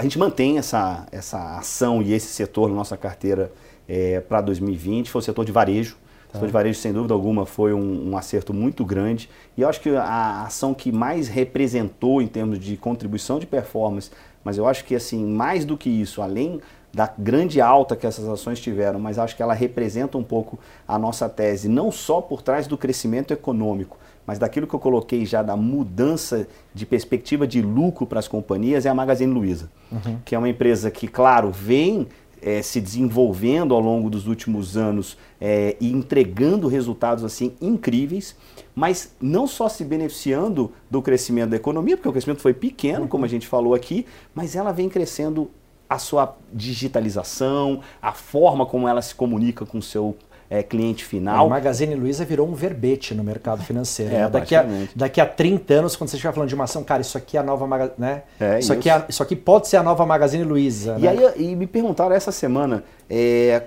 a 0.01 0.03
gente 0.03 0.17
mantém 0.17 0.57
essa, 0.57 1.05
essa 1.11 1.59
ação 1.59 2.01
e 2.01 2.11
esse 2.11 2.25
setor 2.25 2.67
na 2.67 2.73
nossa 2.73 2.97
carteira 2.97 3.51
é, 3.87 4.19
para 4.19 4.41
2020, 4.41 5.11
foi 5.11 5.19
o 5.19 5.23
setor 5.23 5.45
de 5.45 5.51
varejo. 5.51 5.95
O 6.27 6.33
setor 6.33 6.47
de 6.47 6.51
varejo, 6.51 6.79
sem 6.79 6.91
dúvida 6.91 7.13
alguma, 7.13 7.45
foi 7.45 7.71
um, 7.71 8.09
um, 8.09 8.17
acerto 8.17 8.51
muito 8.51 8.83
grande. 8.83 9.29
E 9.55 9.61
eu 9.61 9.69
acho 9.69 9.79
que 9.79 9.89
a 9.89 10.41
ação 10.41 10.73
que 10.73 10.91
mais 10.91 11.27
representou 11.27 12.19
em 12.19 12.25
termos 12.25 12.57
de 12.57 12.77
contribuição 12.77 13.37
de 13.37 13.45
performance, 13.45 14.09
mas 14.43 14.57
eu 14.57 14.67
acho 14.67 14.85
que 14.85 14.95
assim, 14.95 15.23
mais 15.23 15.65
do 15.65 15.77
que 15.77 15.87
isso, 15.87 16.19
além 16.19 16.59
da 16.91 17.07
grande 17.15 17.61
alta 17.61 17.95
que 17.95 18.07
essas 18.07 18.27
ações 18.27 18.59
tiveram, 18.59 18.99
mas 18.99 19.19
acho 19.19 19.35
que 19.35 19.43
ela 19.43 19.53
representa 19.53 20.17
um 20.17 20.23
pouco 20.23 20.57
a 20.87 20.97
nossa 20.97 21.29
tese, 21.29 21.69
não 21.69 21.91
só 21.91 22.21
por 22.21 22.41
trás 22.41 22.65
do 22.65 22.75
crescimento 22.75 23.31
econômico, 23.31 23.99
mas 24.25 24.39
daquilo 24.39 24.67
que 24.67 24.73
eu 24.73 24.79
coloquei 24.79 25.25
já 25.25 25.41
da 25.41 25.55
mudança 25.55 26.47
de 26.73 26.85
perspectiva 26.85 27.47
de 27.47 27.61
lucro 27.61 28.05
para 28.05 28.19
as 28.19 28.27
companhias, 28.27 28.85
é 28.85 28.89
a 28.89 28.93
Magazine 28.93 29.31
Luiza, 29.31 29.69
uhum. 29.91 30.17
que 30.23 30.35
é 30.35 30.37
uma 30.37 30.49
empresa 30.49 30.89
que, 30.91 31.07
claro, 31.07 31.51
vem 31.51 32.07
é, 32.41 32.61
se 32.61 32.81
desenvolvendo 32.81 33.73
ao 33.73 33.79
longo 33.79 34.09
dos 34.09 34.27
últimos 34.27 34.75
anos 34.75 35.17
é, 35.39 35.75
e 35.79 35.91
entregando 35.91 36.67
resultados 36.67 37.23
assim 37.23 37.53
incríveis, 37.61 38.35
mas 38.73 39.13
não 39.21 39.45
só 39.45 39.69
se 39.69 39.83
beneficiando 39.83 40.71
do 40.89 41.01
crescimento 41.01 41.51
da 41.51 41.55
economia, 41.55 41.95
porque 41.95 42.09
o 42.09 42.11
crescimento 42.11 42.41
foi 42.41 42.53
pequeno, 42.53 43.07
como 43.07 43.25
a 43.25 43.27
gente 43.27 43.47
falou 43.47 43.73
aqui, 43.73 44.05
mas 44.33 44.55
ela 44.55 44.71
vem 44.71 44.89
crescendo 44.89 45.51
a 45.87 45.99
sua 45.99 46.37
digitalização, 46.53 47.81
a 48.01 48.13
forma 48.13 48.65
como 48.65 48.87
ela 48.87 49.01
se 49.01 49.13
comunica 49.13 49.65
com 49.65 49.77
o 49.77 49.81
seu 49.81 50.15
é, 50.51 50.61
cliente 50.61 51.05
final. 51.05 51.47
O 51.47 51.49
Magazine 51.49 51.95
Luiza 51.95 52.25
virou 52.25 52.45
um 52.45 52.53
verbete 52.53 53.15
no 53.15 53.23
mercado 53.23 53.63
financeiro. 53.63 54.13
É, 54.13 54.19
né? 54.23 54.29
daqui, 54.29 54.53
a, 54.53 54.65
daqui 54.93 55.21
a 55.21 55.25
30 55.25 55.73
anos, 55.75 55.95
quando 55.95 56.09
você 56.09 56.17
estiver 56.17 56.33
falando 56.33 56.49
de 56.49 56.55
uma 56.55 56.65
ação, 56.65 56.83
cara, 56.83 57.01
isso 57.01 57.17
aqui 57.17 57.37
é 57.37 57.39
a 57.39 57.43
nova 57.43 57.65
Magazine. 57.65 57.95
Né? 57.97 58.23
É, 58.37 58.59
isso, 58.59 58.73
aqui 58.73 58.89
é, 58.89 59.05
isso 59.07 59.23
aqui 59.23 59.33
pode 59.33 59.69
ser 59.69 59.77
a 59.77 59.83
nova 59.83 60.05
Magazine 60.05 60.43
Luiza. 60.43 60.97
E, 60.99 61.03
né? 61.03 61.07
aí, 61.07 61.51
e 61.51 61.55
me 61.55 61.65
perguntaram 61.65 62.13
essa 62.13 62.33
semana 62.33 62.83
é, 63.09 63.63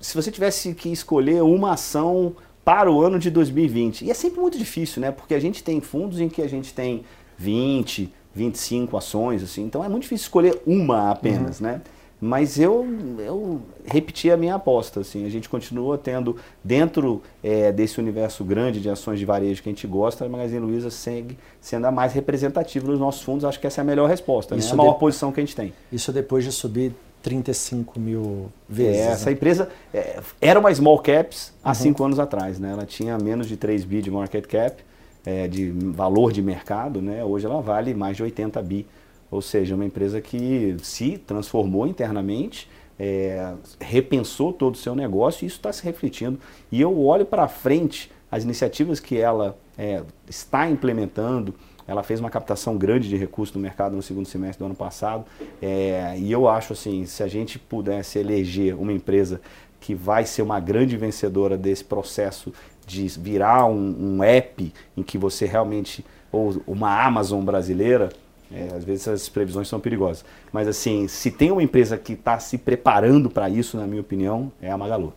se 0.00 0.12
você 0.16 0.32
tivesse 0.32 0.74
que 0.74 0.90
escolher 0.90 1.40
uma 1.40 1.74
ação 1.74 2.34
para 2.64 2.90
o 2.90 3.00
ano 3.00 3.16
de 3.16 3.30
2020. 3.30 4.04
E 4.04 4.10
é 4.10 4.14
sempre 4.14 4.40
muito 4.40 4.58
difícil, 4.58 5.00
né? 5.00 5.12
Porque 5.12 5.34
a 5.34 5.40
gente 5.40 5.62
tem 5.62 5.80
fundos 5.80 6.18
em 6.18 6.28
que 6.28 6.42
a 6.42 6.48
gente 6.48 6.74
tem 6.74 7.04
20, 7.38 8.12
25 8.34 8.96
ações, 8.96 9.40
assim. 9.40 9.62
Então 9.62 9.84
é 9.84 9.88
muito 9.88 10.02
difícil 10.02 10.24
escolher 10.24 10.60
uma 10.66 11.12
apenas, 11.12 11.60
uhum. 11.60 11.66
né? 11.68 11.80
Mas 12.20 12.58
eu, 12.58 12.86
eu 13.18 13.60
repeti 13.84 14.30
a 14.30 14.36
minha 14.36 14.54
aposta. 14.54 15.00
Assim, 15.00 15.26
a 15.26 15.28
gente 15.28 15.48
continua 15.48 15.98
tendo, 15.98 16.36
dentro 16.62 17.22
é, 17.42 17.70
desse 17.70 18.00
universo 18.00 18.44
grande 18.44 18.80
de 18.80 18.88
ações 18.88 19.18
de 19.18 19.24
varejo 19.24 19.62
que 19.62 19.68
a 19.68 19.72
gente 19.72 19.86
gosta, 19.86 20.24
a 20.24 20.28
Magazine 20.28 20.60
Luiza 20.60 20.90
segue 20.90 21.36
sendo 21.60 21.86
a 21.86 21.92
mais 21.92 22.12
representativa 22.12 22.86
dos 22.86 22.98
nossos 22.98 23.22
fundos. 23.22 23.44
Acho 23.44 23.60
que 23.60 23.66
essa 23.66 23.80
é 23.80 23.82
a 23.82 23.84
melhor 23.84 24.08
resposta, 24.08 24.54
né? 24.54 24.62
é 24.64 24.70
a 24.70 24.74
maior 24.74 24.94
de... 24.94 25.00
posição 25.00 25.32
que 25.32 25.40
a 25.40 25.42
gente 25.42 25.54
tem. 25.54 25.72
Isso 25.92 26.12
depois 26.12 26.44
de 26.44 26.52
subir 26.52 26.94
35 27.24 27.98
mil 27.98 28.52
vezes. 28.68 29.00
É, 29.00 29.06
essa 29.06 29.26
né? 29.26 29.32
empresa 29.32 29.68
é, 29.92 30.20
era 30.40 30.60
uma 30.60 30.72
small 30.72 30.98
caps 30.98 31.52
há 31.64 31.70
uhum. 31.70 31.74
cinco 31.74 32.04
anos 32.04 32.18
atrás. 32.18 32.60
Né? 32.60 32.70
Ela 32.70 32.84
tinha 32.84 33.18
menos 33.18 33.48
de 33.48 33.56
3 33.56 33.84
bi 33.84 34.02
de 34.02 34.10
market 34.10 34.46
cap, 34.46 34.82
é, 35.24 35.48
de 35.48 35.70
valor 35.70 36.32
de 36.32 36.42
mercado. 36.42 37.00
Né? 37.00 37.24
Hoje 37.24 37.46
ela 37.46 37.60
vale 37.62 37.94
mais 37.94 38.16
de 38.16 38.22
80 38.22 38.62
bi 38.62 38.86
ou 39.34 39.42
seja, 39.42 39.74
uma 39.74 39.84
empresa 39.84 40.20
que 40.20 40.76
se 40.80 41.18
transformou 41.18 41.88
internamente, 41.88 42.70
é, 42.96 43.52
repensou 43.80 44.52
todo 44.52 44.76
o 44.76 44.78
seu 44.78 44.94
negócio 44.94 45.44
e 45.44 45.48
isso 45.48 45.56
está 45.56 45.72
se 45.72 45.82
refletindo. 45.82 46.38
E 46.70 46.80
eu 46.80 46.96
olho 47.04 47.26
para 47.26 47.48
frente 47.48 48.12
as 48.30 48.44
iniciativas 48.44 49.00
que 49.00 49.18
ela 49.18 49.58
é, 49.76 50.04
está 50.28 50.70
implementando. 50.70 51.52
Ela 51.84 52.04
fez 52.04 52.20
uma 52.20 52.30
captação 52.30 52.78
grande 52.78 53.08
de 53.08 53.16
recursos 53.16 53.56
no 53.56 53.60
mercado 53.60 53.96
no 53.96 54.02
segundo 54.02 54.26
semestre 54.26 54.60
do 54.60 54.66
ano 54.66 54.76
passado. 54.76 55.24
É, 55.60 56.14
e 56.16 56.30
eu 56.30 56.48
acho 56.48 56.72
assim, 56.72 57.04
se 57.04 57.20
a 57.20 57.26
gente 57.26 57.58
pudesse 57.58 58.20
eleger 58.20 58.76
uma 58.76 58.92
empresa 58.92 59.40
que 59.80 59.96
vai 59.96 60.24
ser 60.24 60.42
uma 60.42 60.60
grande 60.60 60.96
vencedora 60.96 61.58
desse 61.58 61.82
processo 61.82 62.52
de 62.86 63.08
virar 63.18 63.66
um, 63.66 63.96
um 63.98 64.22
app 64.22 64.72
em 64.96 65.02
que 65.02 65.18
você 65.18 65.44
realmente, 65.44 66.06
ou 66.30 66.62
uma 66.68 67.04
Amazon 67.04 67.44
brasileira, 67.44 68.10
é, 68.54 68.74
às 68.74 68.84
vezes 68.84 69.08
as 69.08 69.28
previsões 69.28 69.68
são 69.68 69.80
perigosas. 69.80 70.24
Mas 70.52 70.68
assim, 70.68 71.08
se 71.08 71.30
tem 71.30 71.50
uma 71.50 71.62
empresa 71.62 71.98
que 71.98 72.12
está 72.12 72.38
se 72.38 72.56
preparando 72.56 73.28
para 73.28 73.48
isso, 73.50 73.76
na 73.76 73.86
minha 73.86 74.00
opinião, 74.00 74.52
é 74.62 74.70
a 74.70 74.78
Magalu. 74.78 75.12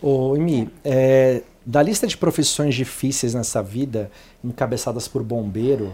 Ô, 0.00 0.36
Emi, 0.36 0.70
é, 0.84 1.42
da 1.64 1.82
lista 1.82 2.06
de 2.06 2.16
profissões 2.16 2.74
difíceis 2.74 3.34
nessa 3.34 3.62
vida, 3.62 4.10
encabeçadas 4.44 5.08
por 5.08 5.22
bombeiro, 5.22 5.92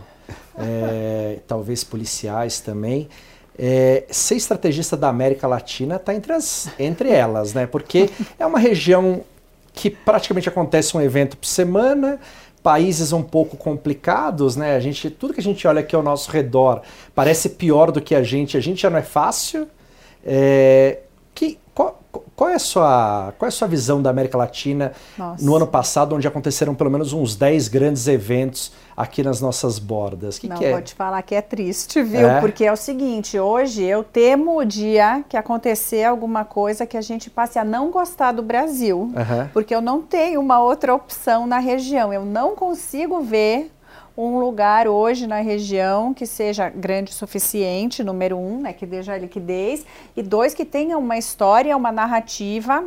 é, 0.59 1.39
talvez 1.47 1.85
policiais 1.85 2.61
também, 2.61 3.09
é, 3.59 4.05
ser 4.11 4.35
estrategista 4.35 4.97
da 4.97 5.09
América 5.09 5.47
Latina 5.47 5.97
está 5.97 6.15
entre, 6.15 6.33
entre 6.79 7.09
elas, 7.09 7.55
né? 7.55 7.67
Porque 7.67 8.11
é 8.39 8.45
uma 8.45 8.59
região 8.59 9.23
que 9.73 9.91
praticamente 9.91 10.49
acontece 10.49 10.97
um 10.97 11.01
evento 11.01 11.37
por 11.37 11.47
semana, 11.47 12.19
países 12.64 13.12
um 13.12 13.22
pouco 13.22 13.59
complicados, 13.59 14.57
né? 14.57 14.74
A 14.74 14.81
gente, 14.81 15.11
tudo 15.11 15.35
que 15.35 15.40
a 15.40 15.42
gente 15.42 15.68
olha 15.68 15.81
aqui 15.81 15.94
ao 15.94 16.03
nosso 16.03 16.31
redor 16.31 16.81
parece 17.14 17.50
pior 17.50 17.92
do 17.92 18.00
que 18.00 18.14
a 18.14 18.22
gente, 18.22 18.57
a 18.57 18.61
gente 18.61 18.81
já 18.81 18.88
não 18.88 18.96
é 18.96 19.03
fácil. 19.03 19.68
É, 20.24 21.00
qual, 21.75 22.01
qual, 22.37 22.51
é 22.51 22.55
a 22.55 22.59
sua, 22.59 23.35
qual 23.37 23.47
é 23.47 23.49
a 23.49 23.53
sua 23.53 23.67
visão 23.67 24.01
da 24.01 24.09
América 24.09 24.39
Latina 24.39 24.93
Nossa. 25.19 25.45
no 25.45 25.57
ano 25.57 25.67
passado, 25.67 26.15
onde 26.15 26.27
aconteceram 26.29 26.75
pelo 26.75 26.91
menos 26.91 27.13
uns 27.13 27.35
10 27.35 27.69
grandes 27.69 28.07
eventos 28.07 28.73
aqui 28.97 29.23
nas 29.25 29.41
nossas 29.41 29.81
bordas? 29.81 30.39
Que 30.39 30.49
Não, 30.49 30.57
que 30.57 30.65
é? 30.65 30.73
pode 30.73 30.95
falar 30.95 31.21
que 31.23 31.35
é 31.35 31.43
triste, 31.43 32.01
viu? 32.03 32.29
É? 32.29 32.41
Porque 32.41 32.65
é 32.65 32.73
o 32.73 32.77
seguinte, 32.77 33.39
hoje 33.39 33.83
eu 33.83 34.05
temo 34.05 34.59
o 34.59 34.65
dia 34.65 35.25
que 35.29 35.37
acontecer 35.37 36.05
alguma 36.05 36.45
coisa 36.45 36.87
que 36.87 36.97
a 36.97 37.03
gente 37.03 37.29
passe 37.29 37.59
a 37.59 37.65
não 37.65 37.91
gostar 37.91 38.31
do 38.33 38.43
Brasil, 38.43 38.99
uhum. 38.99 39.49
porque 39.53 39.75
eu 39.75 39.81
não 39.81 40.01
tenho 40.01 40.41
uma 40.41 40.61
outra 40.61 40.95
opção 40.95 41.47
na 41.47 41.59
região. 41.59 42.13
Eu 42.13 42.25
não 42.25 42.55
consigo 42.55 43.21
ver 43.21 43.73
um 44.16 44.38
lugar 44.38 44.87
hoje 44.87 45.27
na 45.27 45.40
região 45.40 46.14
que 46.14 46.27
seja 46.27 46.68
grande 46.68 47.11
o 47.11 47.14
suficiente, 47.14 48.03
número 48.05 48.37
um, 48.37 48.61
né, 48.61 48.72
que 48.72 48.87
dê 48.87 48.98
a 49.11 49.18
liquidez, 49.18 49.85
e 50.16 50.22
dois, 50.22 50.55
que 50.55 50.64
tenha 50.64 50.96
uma 50.96 51.18
história, 51.18 51.77
uma 51.77 51.90
narrativa 51.90 52.85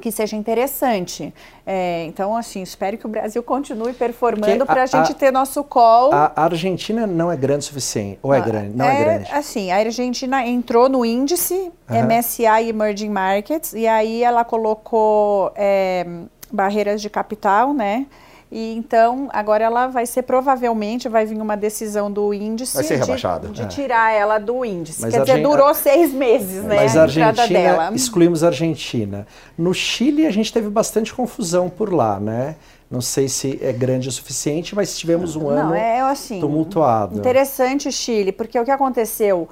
que 0.00 0.10
seja 0.10 0.36
interessante. 0.36 1.32
É, 1.66 2.04
então, 2.04 2.36
assim, 2.36 2.62
espero 2.62 2.98
que 2.98 3.06
o 3.06 3.08
Brasil 3.08 3.42
continue 3.42 3.92
performando 3.92 4.66
para 4.66 4.82
a 4.82 4.86
gente 4.86 5.14
ter 5.14 5.32
nosso 5.32 5.64
call. 5.64 6.12
A 6.12 6.32
Argentina 6.36 7.06
não 7.06 7.32
é 7.32 7.36
grande 7.36 7.60
o 7.60 7.62
suficiente, 7.62 8.18
ou 8.22 8.32
é 8.34 8.38
ah, 8.38 8.40
grande? 8.40 8.76
Não 8.76 8.84
é, 8.84 9.00
é, 9.00 9.04
grande? 9.04 9.32
Assim, 9.32 9.70
a 9.70 9.76
Argentina 9.76 10.46
entrou 10.46 10.88
no 10.88 11.04
índice 11.04 11.72
uhum. 11.88 12.04
MSCI 12.04 12.68
Emerging 12.68 13.10
Markets 13.10 13.72
e 13.72 13.86
aí 13.86 14.22
ela 14.22 14.44
colocou 14.44 15.50
é, 15.54 16.06
barreiras 16.52 17.00
de 17.00 17.08
capital, 17.08 17.72
né? 17.72 18.06
E 18.50 18.74
então, 18.74 19.28
agora 19.32 19.64
ela 19.64 19.88
vai 19.88 20.06
ser 20.06 20.22
provavelmente, 20.22 21.08
vai 21.08 21.26
vir 21.26 21.40
uma 21.40 21.56
decisão 21.56 22.10
do 22.10 22.32
índice 22.32 22.74
vai 22.74 22.84
ser 22.84 22.96
rebaixada. 22.96 23.48
de, 23.48 23.54
de 23.54 23.62
é. 23.62 23.66
tirar 23.66 24.12
ela 24.12 24.38
do 24.38 24.64
índice. 24.64 25.02
Mas 25.02 25.14
Quer 25.14 25.24
dizer, 25.24 25.42
durou 25.42 25.74
seis 25.74 26.12
meses, 26.12 26.62
né? 26.62 26.76
Mas 26.76 26.96
a, 26.96 27.02
Argentina, 27.02 27.48
dela. 27.48 27.92
excluímos 27.92 28.44
a 28.44 28.48
Argentina. 28.48 29.26
No 29.58 29.74
Chile 29.74 30.26
a 30.26 30.30
gente 30.30 30.52
teve 30.52 30.68
bastante 30.68 31.12
confusão 31.12 31.68
por 31.68 31.92
lá, 31.92 32.20
né? 32.20 32.54
Não 32.88 33.00
sei 33.00 33.28
se 33.28 33.58
é 33.60 33.72
grande 33.72 34.08
o 34.08 34.12
suficiente, 34.12 34.76
mas 34.76 34.96
tivemos 34.96 35.34
um 35.34 35.48
ano 35.48 35.70
Não, 35.70 35.74
é, 35.74 36.00
assim, 36.02 36.38
tumultuado. 36.38 37.18
Interessante 37.18 37.88
o 37.88 37.92
Chile, 37.92 38.30
porque 38.30 38.58
o 38.60 38.64
que 38.64 38.70
aconteceu 38.70 39.48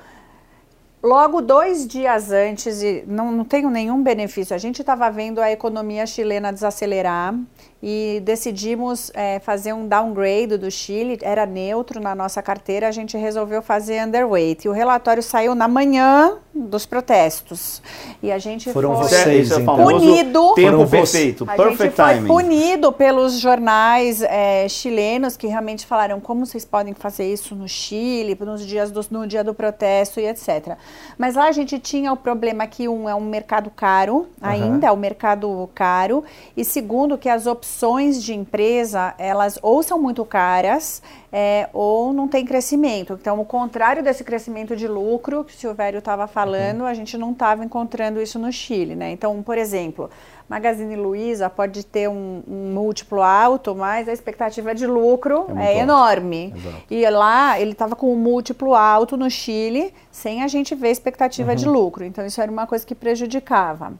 Logo 1.04 1.42
dois 1.42 1.86
dias 1.86 2.32
antes, 2.32 2.82
e 2.82 3.04
não, 3.06 3.30
não 3.30 3.44
tenho 3.44 3.68
nenhum 3.68 4.02
benefício, 4.02 4.56
a 4.56 4.58
gente 4.58 4.80
estava 4.80 5.10
vendo 5.10 5.38
a 5.38 5.52
economia 5.52 6.06
chilena 6.06 6.50
desacelerar 6.50 7.38
e 7.82 8.22
decidimos 8.24 9.10
é, 9.12 9.38
fazer 9.38 9.74
um 9.74 9.86
downgrade 9.86 10.56
do 10.56 10.70
Chile, 10.70 11.18
era 11.20 11.44
neutro 11.44 12.00
na 12.00 12.14
nossa 12.14 12.40
carteira, 12.42 12.88
a 12.88 12.90
gente 12.90 13.18
resolveu 13.18 13.60
fazer 13.60 14.02
underweight. 14.02 14.64
E 14.64 14.68
o 14.70 14.72
relatório 14.72 15.22
saiu 15.22 15.54
na 15.54 15.68
manhã 15.68 16.38
dos 16.54 16.86
protestos. 16.86 17.82
E 18.22 18.30
a 18.30 18.38
gente 18.38 18.72
Foram 18.72 18.94
foi 18.94 19.08
vocês, 19.08 19.50
então. 19.50 19.76
punido. 19.76 20.54
Tempo 20.54 20.70
Foram 20.70 20.88
perfeito, 20.88 21.44
a 21.44 21.54
perfect 21.54 21.82
gente 21.82 21.94
timing. 21.94 22.26
foi 22.28 22.42
punido 22.42 22.92
pelos 22.92 23.40
jornais 23.40 24.22
é, 24.22 24.68
chilenos 24.68 25.36
que 25.36 25.46
realmente 25.48 25.84
falaram 25.84 26.20
como 26.20 26.46
vocês 26.46 26.64
podem 26.64 26.94
fazer 26.94 27.30
isso 27.32 27.54
no 27.56 27.68
Chile, 27.68 28.38
nos 28.40 28.64
dias 28.64 28.90
do, 28.90 29.04
no 29.10 29.26
dia 29.26 29.42
do 29.42 29.52
protesto 29.52 30.20
e 30.20 30.26
etc. 30.26 30.76
Mas 31.18 31.34
lá 31.34 31.48
a 31.48 31.52
gente 31.52 31.78
tinha 31.78 32.12
o 32.12 32.16
problema 32.16 32.66
que 32.66 32.88
um 32.88 33.08
é 33.08 33.14
um 33.14 33.20
mercado 33.20 33.70
caro, 33.70 34.28
ainda 34.40 34.86
uhum. 34.86 34.92
é 34.92 34.92
um 34.92 34.96
mercado 34.96 35.68
caro, 35.74 36.22
e 36.56 36.64
segundo 36.64 37.18
que 37.18 37.28
as 37.28 37.46
opções 37.46 38.22
de 38.22 38.32
empresa, 38.32 39.14
elas 39.18 39.58
ou 39.60 39.82
são 39.82 40.00
muito 40.00 40.24
caras 40.24 41.02
é, 41.36 41.68
ou 41.72 42.12
não 42.12 42.28
tem 42.28 42.44
crescimento. 42.44 43.18
Então, 43.20 43.40
o 43.40 43.44
contrário 43.44 44.04
desse 44.04 44.22
crescimento 44.22 44.76
de 44.76 44.86
lucro 44.86 45.42
que 45.42 45.52
o 45.52 45.56
Silvério 45.56 45.98
estava 45.98 46.28
falando, 46.28 46.82
uhum. 46.82 46.86
a 46.86 46.94
gente 46.94 47.18
não 47.18 47.32
estava 47.32 47.64
encontrando 47.64 48.22
isso 48.22 48.38
no 48.38 48.52
Chile, 48.52 48.94
né? 48.94 49.10
Então, 49.10 49.42
por 49.42 49.58
exemplo, 49.58 50.08
Magazine 50.48 50.94
Luiza 50.94 51.50
pode 51.50 51.84
ter 51.84 52.08
um, 52.08 52.40
um 52.46 52.72
múltiplo 52.72 53.20
alto, 53.20 53.74
mas 53.74 54.08
a 54.08 54.12
expectativa 54.12 54.72
de 54.76 54.86
lucro 54.86 55.48
é, 55.56 55.74
é 55.74 55.78
enorme. 55.80 56.54
Exato. 56.56 56.84
E 56.88 57.10
lá 57.10 57.58
ele 57.58 57.72
estava 57.72 57.96
com 57.96 58.12
um 58.12 58.16
múltiplo 58.16 58.72
alto 58.72 59.16
no 59.16 59.28
Chile, 59.28 59.92
sem 60.12 60.40
a 60.40 60.46
gente 60.46 60.72
ver 60.76 60.92
expectativa 60.92 61.50
uhum. 61.50 61.56
de 61.56 61.68
lucro. 61.68 62.04
Então, 62.04 62.24
isso 62.24 62.40
era 62.40 62.52
uma 62.52 62.68
coisa 62.68 62.86
que 62.86 62.94
prejudicava. 62.94 63.92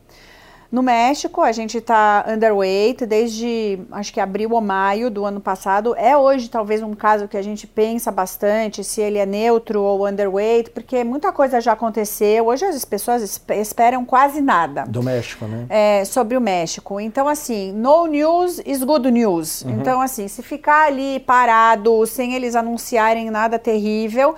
No 0.75 0.83
México, 0.83 1.41
a 1.41 1.53
gente 1.53 1.79
está 1.79 2.25
underweight 2.29 3.07
desde 3.07 3.79
acho 3.93 4.13
que 4.13 4.19
abril 4.19 4.51
ou 4.51 4.61
maio 4.61 5.09
do 5.09 5.25
ano 5.25 5.39
passado. 5.39 5.95
É 5.97 6.17
hoje 6.17 6.51
talvez 6.51 6.83
um 6.83 6.95
caso 6.95 7.29
que 7.29 7.37
a 7.37 7.43
gente 7.43 7.65
pensa 7.65 8.11
bastante 8.11 8.83
se 8.83 9.01
ele 9.01 9.19
é 9.19 9.25
neutro 9.25 9.81
ou 9.81 10.05
underweight, 10.05 10.71
porque 10.71 11.05
muita 11.05 11.31
coisa 11.31 11.61
já 11.61 11.75
aconteceu. 11.75 12.49
Hoje 12.49 12.65
as 12.65 12.85
pessoas 12.85 13.41
esperam 13.51 14.05
quase 14.05 14.41
nada. 14.41 14.85
Do 14.89 15.01
México, 15.01 15.45
né? 15.45 15.67
É, 15.69 16.05
sobre 16.05 16.37
o 16.37 16.41
México. 16.41 16.99
Então, 16.99 17.29
assim, 17.29 17.71
no 17.71 18.09
news 18.09 18.61
is 18.67 18.83
good 18.83 19.09
news. 19.13 19.63
Uhum. 19.63 19.79
Então, 19.79 20.01
assim, 20.01 20.27
se 20.27 20.43
ficar 20.43 20.89
ali 20.89 21.21
parado, 21.21 22.05
sem 22.05 22.35
eles 22.35 22.57
anunciarem 22.57 23.31
nada 23.31 23.61
terrível 23.61 24.35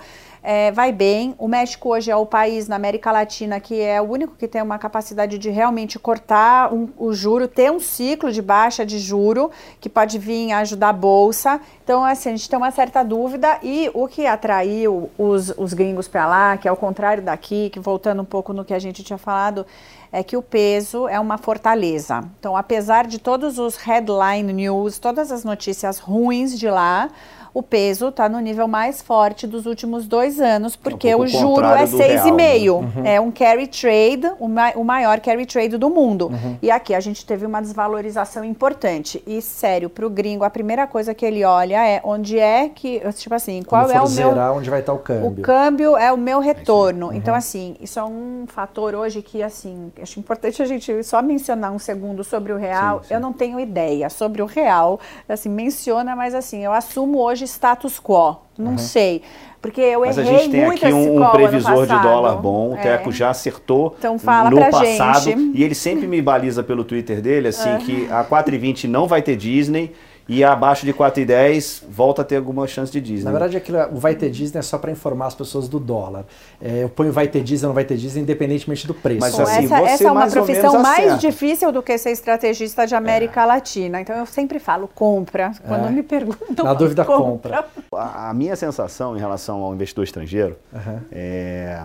é, 0.49 0.71
vai 0.71 0.93
bem. 0.93 1.35
O 1.37 1.45
México 1.45 1.89
hoje 1.89 2.09
é 2.09 2.15
o 2.15 2.25
país 2.25 2.69
na 2.69 2.77
América 2.77 3.11
Latina 3.11 3.59
que 3.59 3.81
é 3.81 4.01
o 4.01 4.05
único 4.05 4.33
que 4.37 4.47
tem 4.47 4.61
uma 4.61 4.79
capacidade 4.79 5.37
de 5.37 5.49
realmente 5.49 5.99
cortar 5.99 6.73
um, 6.73 6.87
o 6.97 7.11
juro, 7.11 7.49
ter 7.49 7.69
um 7.69 7.81
ciclo 7.81 8.31
de 8.31 8.41
baixa 8.41 8.85
de 8.85 8.97
juro 8.97 9.51
que 9.81 9.89
pode 9.89 10.17
vir 10.17 10.53
ajudar 10.53 10.87
a 10.87 10.93
bolsa. 10.93 11.59
Então, 11.83 12.05
assim, 12.05 12.29
a 12.29 12.31
gente 12.31 12.49
tem 12.49 12.55
uma 12.55 12.71
certa 12.71 13.03
dúvida 13.03 13.59
e 13.61 13.91
o 13.93 14.07
que 14.07 14.25
atraiu 14.25 15.11
os, 15.17 15.49
os 15.57 15.73
gringos 15.73 16.07
para 16.07 16.25
lá, 16.25 16.55
que 16.55 16.65
é 16.65 16.71
o 16.71 16.77
contrário 16.77 17.21
daqui, 17.21 17.69
que 17.69 17.81
voltando 17.81 18.21
um 18.21 18.25
pouco 18.25 18.53
no 18.53 18.63
que 18.63 18.73
a 18.73 18.79
gente 18.79 19.03
tinha 19.03 19.17
falado, 19.17 19.65
é 20.13 20.23
que 20.23 20.37
o 20.37 20.41
peso 20.41 21.09
é 21.09 21.19
uma 21.19 21.37
fortaleza. 21.37 22.23
Então, 22.39 22.55
apesar 22.55 23.05
de 23.05 23.19
todos 23.19 23.59
os 23.59 23.75
headline 23.75 24.53
news, 24.53 24.97
todas 24.97 25.29
as 25.29 25.43
notícias 25.43 25.99
ruins 25.99 26.57
de 26.57 26.69
lá, 26.69 27.09
o 27.57 27.63
peso 27.63 28.09
está 28.09 28.29
no 28.29 28.39
nível 28.39 28.67
mais 28.67 29.01
forte 29.01 29.47
dos 29.47 29.65
últimos 29.65 30.07
dois 30.07 30.39
anos, 30.39 30.75
porque 30.75 31.07
é 31.07 31.17
um 31.17 31.21
o 31.21 31.27
juro 31.27 31.65
é 31.65 31.85
6,5. 31.85 32.35
Né? 32.35 32.69
Uhum. 32.69 33.03
É 33.03 33.19
um 33.19 33.31
carry 33.31 33.65
trade, 33.65 34.31
o, 34.39 34.47
ma 34.47 34.73
o, 34.75 34.83
maior 34.83 35.19
carry 35.19 35.43
trade 35.43 35.75
do 35.75 35.89
mundo. 35.89 36.27
Uhum. 36.27 36.55
E 36.61 36.69
aqui 36.69 36.93
a 36.93 36.99
gente 36.99 37.25
teve 37.25 37.47
uma 37.47 37.59
desvalorização 37.59 38.43
importante. 38.43 39.23
E 39.25 39.41
sério, 39.41 39.89
para 39.89 40.05
o 40.05 40.09
gringo, 40.09 40.43
a 40.43 40.51
primeira 40.51 40.85
coisa 40.85 41.15
que 41.15 41.25
ele 41.25 41.43
olha 41.43 41.83
é 41.83 41.99
onde 42.03 42.37
é 42.37 42.69
que, 42.69 43.01
tipo 43.13 43.33
assim, 43.33 43.63
qual 43.63 43.89
é 43.89 43.99
o 43.99 44.07
meu. 44.07 44.37
onde 44.53 44.69
vai 44.69 44.81
estar 44.81 44.93
o 44.93 44.99
câmbio. 44.99 45.27
O 45.27 45.41
câmbio 45.41 45.97
é 45.97 46.13
o 46.13 46.17
meu 46.17 46.39
retorno. 46.39 47.07
É 47.07 47.09
uhum. 47.09 47.15
Então, 47.15 47.33
assim, 47.33 47.75
isso 47.81 47.97
é 47.97 48.03
um 48.03 48.45
fator 48.45 48.93
hoje 48.93 49.23
que, 49.23 49.41
assim, 49.41 49.91
acho 49.99 50.19
importante 50.19 50.61
a 50.61 50.65
gente 50.67 51.03
só 51.03 51.23
mencionar 51.23 51.71
um 51.71 51.79
segundo 51.79 52.23
sobre 52.23 52.53
o 52.53 52.57
real. 52.57 52.99
Sim, 52.99 53.07
sim. 53.07 53.13
Eu 53.15 53.19
não 53.19 53.33
tenho 53.33 53.59
ideia 53.59 54.11
sobre 54.11 54.43
o 54.43 54.45
real. 54.45 54.99
Assim, 55.27 55.49
menciona, 55.49 56.15
mas 56.15 56.35
assim, 56.35 56.63
eu 56.63 56.71
assumo 56.71 57.19
hoje 57.19 57.46
status 57.47 57.99
quo. 57.99 58.37
Não 58.57 58.71
uhum. 58.71 58.77
sei. 58.77 59.21
Porque 59.61 59.81
eu 59.81 60.01
Mas 60.01 60.17
errei 60.17 60.35
a 60.35 60.39
gente 60.39 60.51
tem 60.51 60.65
aqui 60.65 60.93
um, 60.93 61.23
um 61.23 61.29
previsor 61.29 61.87
de 61.87 61.99
dólar 61.99 62.35
bom, 62.35 62.73
o 62.73 62.77
é. 62.77 62.81
Teco 62.81 63.11
já 63.11 63.31
acertou 63.31 63.95
então 63.97 64.19
fala 64.19 64.49
no 64.49 64.59
passado. 64.59 65.23
Gente. 65.23 65.57
E 65.57 65.63
ele 65.63 65.75
sempre 65.75 66.07
me 66.07 66.21
baliza 66.21 66.63
pelo 66.63 66.83
Twitter 66.83 67.21
dele, 67.21 67.47
assim, 67.49 67.69
uhum. 67.71 67.77
que 67.79 68.07
a 68.11 68.23
4,20 68.23 68.87
não 68.87 69.07
vai 69.07 69.21
ter 69.21 69.35
Disney 69.35 69.93
e 70.27 70.43
abaixo 70.43 70.85
de 70.85 70.93
4,10 70.93 71.83
volta 71.89 72.21
a 72.21 72.25
ter 72.25 72.35
alguma 72.35 72.67
chance 72.67 72.91
de 72.91 72.99
Disney. 72.99 73.23
Na 73.23 73.31
verdade, 73.31 73.55
aquilo, 73.55 73.77
o 73.93 73.99
vai 73.99 74.13
ter 74.13 74.29
Disney 74.29 74.59
é 74.59 74.61
só 74.61 74.77
para 74.77 74.91
informar 74.91 75.27
as 75.27 75.35
pessoas 75.35 75.69
do 75.69 75.79
dólar. 75.79 76.25
É, 76.61 76.83
eu 76.83 76.89
ponho 76.89 77.11
vai 77.11 77.27
ter 77.27 77.41
Disney 77.41 77.65
ou 77.65 77.69
não 77.69 77.75
vai 77.75 77.85
ter 77.85 77.95
Disney, 77.95 78.21
independentemente 78.21 78.85
do 78.85 78.93
preço. 78.93 79.21
Mas 79.21 79.39
assim, 79.39 79.65
essa, 79.65 79.79
essa 79.79 80.03
é 80.03 80.11
uma 80.11 80.27
profissão 80.27 80.79
mais 80.79 81.19
difícil 81.19 81.71
do 81.71 81.81
que 81.81 81.97
ser 81.97 82.11
estrategista 82.11 82.85
de 82.85 82.93
América 82.93 83.41
é. 83.41 83.45
Latina. 83.45 84.01
Então 84.01 84.15
eu 84.15 84.25
sempre 84.25 84.59
falo 84.59 84.87
compra. 84.87 85.51
Quando 85.65 85.87
é. 85.87 85.91
me 85.91 86.03
perguntam. 86.03 86.65
Na 86.65 86.73
dúvida, 86.73 87.05
compra. 87.05 87.63
compra. 87.63 87.67
A, 87.93 88.29
a, 88.29 88.33
minha 88.33 88.55
sensação 88.55 89.15
em 89.15 89.19
relação 89.19 89.63
ao 89.63 89.73
investidor 89.73 90.03
estrangeiro 90.03 90.57
uhum. 90.73 90.99
é. 91.11 91.81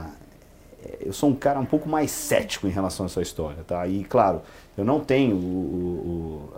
Eu 1.01 1.13
sou 1.13 1.31
um 1.31 1.35
cara 1.35 1.61
um 1.61 1.65
pouco 1.65 1.89
mais 1.89 2.11
cético 2.11 2.67
em 2.67 2.71
relação 2.71 3.07
a 3.07 3.09
essa 3.09 3.23
história, 3.23 3.59
tá? 3.65 3.87
E 3.87 4.03
claro, 4.03 4.43
eu 4.77 4.85
não 4.85 4.99
tenho 4.99 5.37
o, 5.37 5.39
o, 5.39 6.53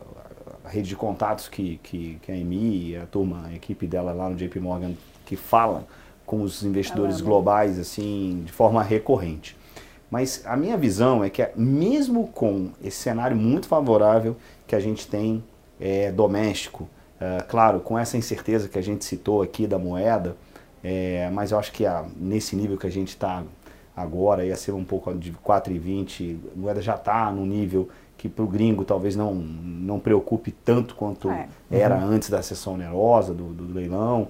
a 0.64 0.68
rede 0.68 0.88
de 0.88 0.96
contatos 0.96 1.48
que, 1.48 1.78
que, 1.82 2.18
que 2.22 2.32
a 2.32 2.36
Emi 2.36 2.90
e 2.90 2.96
a 2.96 3.06
turma, 3.06 3.46
a 3.46 3.54
equipe 3.54 3.86
dela 3.86 4.12
lá 4.12 4.28
no 4.28 4.36
JP 4.36 4.58
Morgan, 4.60 4.92
que 5.26 5.36
falam 5.36 5.84
com 6.24 6.40
os 6.40 6.62
investidores 6.62 7.20
globais 7.20 7.78
assim 7.78 8.42
de 8.46 8.52
forma 8.52 8.82
recorrente. 8.82 9.56
Mas 10.10 10.42
a 10.46 10.56
minha 10.56 10.76
visão 10.76 11.22
é 11.22 11.28
que 11.28 11.46
mesmo 11.56 12.28
com 12.28 12.70
esse 12.82 12.96
cenário 12.96 13.36
muito 13.36 13.66
favorável 13.66 14.36
que 14.66 14.74
a 14.74 14.80
gente 14.80 15.06
tem 15.06 15.44
é, 15.80 16.10
doméstico, 16.10 16.88
é, 17.20 17.42
claro, 17.42 17.80
com 17.80 17.98
essa 17.98 18.16
incerteza 18.16 18.68
que 18.68 18.78
a 18.78 18.82
gente 18.82 19.04
citou 19.04 19.42
aqui 19.42 19.66
da 19.66 19.78
moeda, 19.78 20.36
é, 20.82 21.28
mas 21.32 21.50
eu 21.50 21.58
acho 21.58 21.72
que 21.72 21.84
a, 21.84 22.04
nesse 22.16 22.56
nível 22.56 22.78
que 22.78 22.86
a 22.86 22.90
gente 22.90 23.08
está 23.08 23.42
agora, 23.96 24.44
ia 24.44 24.56
ser 24.56 24.72
um 24.72 24.84
pouco 24.84 25.14
de 25.14 25.32
4,20, 25.32 26.36
a 26.54 26.58
moeda 26.58 26.82
já 26.82 26.94
está 26.94 27.30
no 27.30 27.46
nível 27.46 27.88
que 28.16 28.28
para 28.28 28.44
o 28.44 28.48
gringo 28.48 28.84
talvez 28.84 29.16
não, 29.16 29.34
não 29.34 29.98
preocupe 29.98 30.50
tanto 30.50 30.94
quanto 30.94 31.30
é. 31.30 31.48
era 31.70 31.96
uhum. 31.96 32.10
antes 32.10 32.30
da 32.30 32.42
sessão 32.42 32.74
onerosa, 32.74 33.34
do, 33.34 33.44
do, 33.44 33.72
leilão 33.74 34.28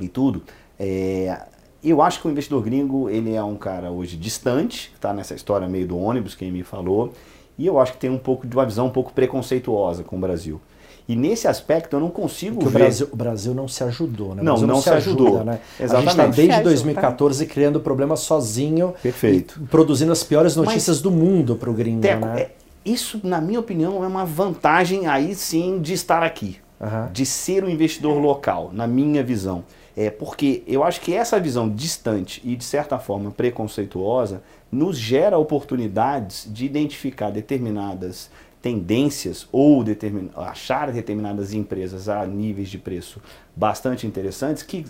e 0.00 0.08
tudo. 0.08 0.42
É, 0.78 1.40
eu 1.82 2.02
acho 2.02 2.20
que 2.20 2.28
o 2.28 2.30
investidor 2.30 2.62
gringo 2.62 3.08
ele 3.08 3.34
é 3.34 3.42
um 3.42 3.56
cara 3.56 3.90
hoje 3.90 4.16
distante, 4.16 4.92
está 4.94 5.12
nessa 5.12 5.34
história 5.34 5.68
meio 5.68 5.86
do 5.86 5.98
ônibus, 5.98 6.34
quem 6.34 6.50
me 6.50 6.62
falou, 6.62 7.12
e 7.56 7.66
eu 7.66 7.78
acho 7.78 7.92
que 7.92 7.98
tem 7.98 8.10
um 8.10 8.18
pouco 8.18 8.46
de 8.46 8.54
uma 8.56 8.66
visão 8.66 8.86
um 8.86 8.90
pouco 8.90 9.12
preconceituosa 9.12 10.02
com 10.02 10.16
o 10.16 10.20
Brasil. 10.20 10.60
E 11.06 11.14
nesse 11.14 11.46
aspecto 11.46 11.96
eu 11.96 12.00
não 12.00 12.08
consigo 12.08 12.60
Porque 12.60 12.70
ver. 12.70 12.76
O 12.76 12.78
Brasil, 12.78 13.08
o 13.12 13.16
Brasil 13.16 13.54
não 13.54 13.68
se 13.68 13.84
ajudou, 13.84 14.34
né? 14.34 14.42
Não, 14.42 14.56
não, 14.56 14.66
não, 14.66 14.76
se, 14.76 14.84
se 14.84 14.90
ajudou. 14.90 15.26
Ajuda, 15.28 15.44
né? 15.44 15.60
Exatamente. 15.78 16.08
A 16.08 16.24
gente 16.24 16.40
está 16.40 16.42
desde 16.42 16.62
2014 16.62 17.46
criando 17.46 17.78
problema 17.78 18.16
sozinho. 18.16 18.94
Perfeito. 19.02 19.60
produzindo 19.70 20.12
as 20.12 20.24
piores 20.24 20.56
notícias 20.56 20.96
Mas, 20.96 21.02
do 21.02 21.10
mundo 21.10 21.56
para 21.56 21.68
o 21.68 21.74
gringo. 21.74 22.00
Teco, 22.00 22.24
né? 22.24 22.40
É, 22.40 22.50
isso, 22.84 23.20
na 23.24 23.40
minha 23.40 23.60
opinião, 23.60 24.04
é 24.04 24.06
uma 24.06 24.24
vantagem 24.24 25.06
aí 25.06 25.34
sim 25.34 25.80
de 25.80 25.92
estar 25.92 26.22
aqui, 26.22 26.58
uhum. 26.80 27.12
de 27.12 27.24
ser 27.24 27.64
um 27.64 27.68
investidor 27.68 28.18
local, 28.18 28.70
na 28.72 28.86
minha 28.86 29.22
visão. 29.22 29.64
É 29.96 30.10
porque 30.10 30.62
eu 30.66 30.82
acho 30.82 31.00
que 31.00 31.14
essa 31.14 31.38
visão 31.38 31.68
distante 31.68 32.42
e 32.44 32.56
de 32.56 32.64
certa 32.64 32.98
forma 32.98 33.30
preconceituosa 33.30 34.42
nos 34.70 34.98
gera 34.98 35.38
oportunidades 35.38 36.48
de 36.50 36.66
identificar 36.66 37.30
determinadas 37.30 38.28
tendências 38.60 39.46
ou 39.52 39.84
determin, 39.84 40.30
achar 40.34 40.90
determinadas 40.90 41.52
empresas 41.52 42.08
a 42.08 42.26
níveis 42.26 42.68
de 42.68 42.78
preço 42.78 43.20
bastante 43.54 44.06
interessantes 44.06 44.62
que 44.62 44.84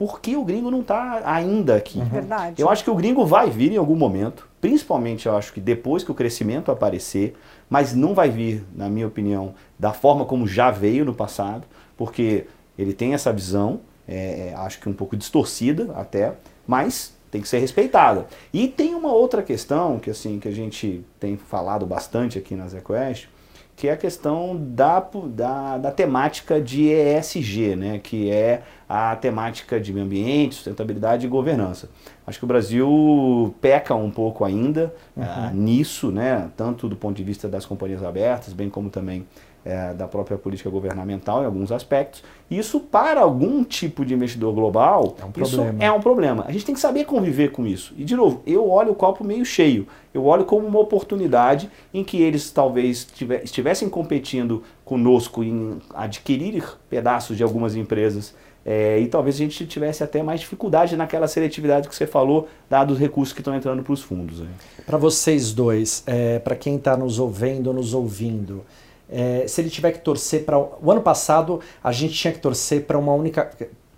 por 0.00 0.18
que 0.18 0.34
o 0.34 0.42
gringo 0.42 0.70
não 0.70 0.80
está 0.80 1.20
ainda 1.26 1.76
aqui? 1.76 1.98
Uhum. 1.98 2.06
Verdade. 2.06 2.62
Eu 2.62 2.70
acho 2.70 2.82
que 2.82 2.88
o 2.88 2.94
gringo 2.94 3.26
vai 3.26 3.50
vir 3.50 3.70
em 3.70 3.76
algum 3.76 3.94
momento, 3.94 4.48
principalmente 4.58 5.26
eu 5.26 5.36
acho 5.36 5.52
que 5.52 5.60
depois 5.60 6.02
que 6.02 6.10
o 6.10 6.14
crescimento 6.14 6.72
aparecer, 6.72 7.36
mas 7.68 7.92
não 7.94 8.14
vai 8.14 8.30
vir, 8.30 8.64
na 8.74 8.88
minha 8.88 9.06
opinião, 9.06 9.52
da 9.78 9.92
forma 9.92 10.24
como 10.24 10.48
já 10.48 10.70
veio 10.70 11.04
no 11.04 11.12
passado, 11.12 11.66
porque 11.98 12.46
ele 12.78 12.94
tem 12.94 13.12
essa 13.12 13.30
visão, 13.30 13.80
é, 14.08 14.48
é 14.48 14.54
acho 14.56 14.80
que 14.80 14.88
um 14.88 14.94
pouco 14.94 15.14
distorcida 15.14 15.92
até, 15.94 16.32
mas 16.66 17.14
tem 17.30 17.42
que 17.42 17.48
ser 17.48 17.58
respeitada. 17.58 18.26
E 18.54 18.68
tem 18.68 18.94
uma 18.94 19.12
outra 19.12 19.42
questão 19.42 19.98
que 19.98 20.08
assim 20.08 20.38
que 20.38 20.48
a 20.48 20.52
gente 20.52 21.04
tem 21.20 21.36
falado 21.36 21.84
bastante 21.84 22.38
aqui 22.38 22.54
na 22.54 22.66
ZQuest, 22.66 23.28
que 23.76 23.88
é 23.88 23.92
a 23.92 23.96
questão 23.96 24.58
da, 24.58 25.00
da, 25.26 25.78
da, 25.78 25.90
temática 25.90 26.60
de 26.60 26.90
ESG, 26.90 27.76
né, 27.76 27.98
que 27.98 28.30
é 28.30 28.62
a 28.92 29.14
temática 29.14 29.78
de 29.78 29.92
meio 29.92 30.04
ambiente, 30.04 30.56
sustentabilidade 30.56 31.24
e 31.24 31.28
governança. 31.28 31.88
Acho 32.26 32.40
que 32.40 32.44
o 32.44 32.48
Brasil 32.48 33.54
peca 33.60 33.94
um 33.94 34.10
pouco 34.10 34.44
ainda 34.44 34.92
uhum. 35.16 35.22
uh, 35.22 35.54
nisso, 35.54 36.10
né, 36.10 36.50
tanto 36.56 36.88
do 36.88 36.96
ponto 36.96 37.16
de 37.16 37.22
vista 37.22 37.48
das 37.48 37.64
companhias 37.64 38.02
abertas, 38.02 38.52
bem 38.52 38.68
como 38.68 38.90
também 38.90 39.24
é, 39.64 39.94
da 39.94 40.08
própria 40.08 40.36
política 40.36 40.68
governamental 40.68 41.42
em 41.42 41.46
alguns 41.46 41.70
aspectos. 41.70 42.24
Isso, 42.50 42.80
para 42.80 43.20
algum 43.20 43.62
tipo 43.62 44.04
de 44.04 44.12
investidor 44.12 44.52
global, 44.52 45.16
é 45.20 45.24
um, 45.24 45.44
isso 45.44 45.56
problema. 45.56 45.84
é 45.84 45.92
um 45.92 46.00
problema. 46.00 46.44
A 46.48 46.50
gente 46.50 46.64
tem 46.64 46.74
que 46.74 46.80
saber 46.80 47.04
conviver 47.04 47.52
com 47.52 47.64
isso. 47.64 47.94
E, 47.96 48.04
de 48.04 48.16
novo, 48.16 48.42
eu 48.44 48.68
olho 48.68 48.90
o 48.90 48.94
copo 48.94 49.22
meio 49.22 49.44
cheio. 49.44 49.86
Eu 50.12 50.24
olho 50.24 50.44
como 50.44 50.66
uma 50.66 50.80
oportunidade 50.80 51.70
em 51.94 52.02
que 52.02 52.20
eles 52.20 52.50
talvez 52.50 53.06
estivessem 53.44 53.88
competindo 53.88 54.64
conosco 54.84 55.44
em 55.44 55.78
adquirir 55.94 56.64
pedaços 56.88 57.36
de 57.36 57.44
algumas 57.44 57.76
empresas 57.76 58.34
é, 58.64 58.98
e 58.98 59.06
talvez 59.06 59.36
a 59.36 59.38
gente 59.38 59.66
tivesse 59.66 60.04
até 60.04 60.22
mais 60.22 60.40
dificuldade 60.40 60.96
naquela 60.96 61.26
seletividade 61.26 61.88
que 61.88 61.94
você 61.94 62.06
falou, 62.06 62.48
dados 62.68 62.94
os 62.94 63.00
recursos 63.00 63.32
que 63.32 63.40
estão 63.40 63.54
entrando 63.54 63.82
para 63.82 63.92
os 63.92 64.02
fundos. 64.02 64.42
Para 64.84 64.98
vocês 64.98 65.52
dois, 65.52 66.02
é, 66.06 66.38
para 66.38 66.54
quem 66.54 66.76
está 66.76 66.96
nos 66.96 67.18
ouvindo, 67.18 67.72
nos 67.72 67.94
ouvindo, 67.94 68.62
é, 69.10 69.44
se 69.48 69.60
ele 69.60 69.70
tiver 69.70 69.92
que 69.92 70.00
torcer 70.00 70.44
para. 70.44 70.58
O 70.58 70.90
ano 70.90 71.00
passado 71.00 71.60
a 71.82 71.90
gente 71.90 72.14
tinha 72.14 72.32
que 72.32 72.38
torcer 72.38 72.84
para 72.84 72.98
uma 72.98 73.12
única. 73.12 73.50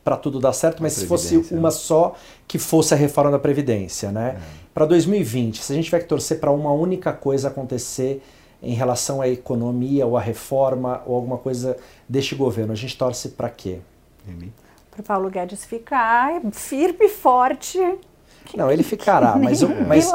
para 0.03 0.17
tudo 0.17 0.41
dar 0.41 0.53
certo, 0.53 0.83
mas 0.83 0.95
se 0.95 1.07
fosse 1.07 1.37
uma 1.51 1.69
né? 1.69 1.71
só 1.71 2.15
que 2.49 2.59
fosse 2.59 2.95
a 2.95 2.97
reforma 2.97 3.31
da 3.31 3.39
Previdência. 3.39 4.11
Né? 4.11 4.37
É. 4.39 4.41
Para 4.73 4.87
2020, 4.87 5.63
se 5.63 5.73
a 5.73 5.77
gente 5.77 5.87
tiver 5.87 6.01
que 6.01 6.09
torcer 6.09 6.41
para 6.41 6.51
uma 6.51 6.73
única 6.73 7.13
coisa 7.13 7.49
acontecer 7.49 8.23
em 8.63 8.75
relação 8.75 9.21
à 9.21 9.29
economia 9.29 10.07
ou 10.07 10.17
à 10.17 10.21
reforma 10.21 11.03
ou 11.05 11.17
alguma 11.17 11.37
coisa 11.37 11.77
deste 12.09 12.35
governo, 12.35 12.73
a 12.73 12.77
gente 12.77 12.97
torce 12.97 13.31
para 13.31 13.51
quê? 13.51 13.81
Para 14.91 15.03
Paulo 15.03 15.31
Guedes 15.31 15.65
ficar 15.65 16.41
firme 16.53 17.07
e 17.07 17.09
forte 17.09 17.79
não, 18.57 18.71
ele 18.71 18.83
ficará, 18.83 19.37
mas, 19.37 19.63
mas 19.63 20.13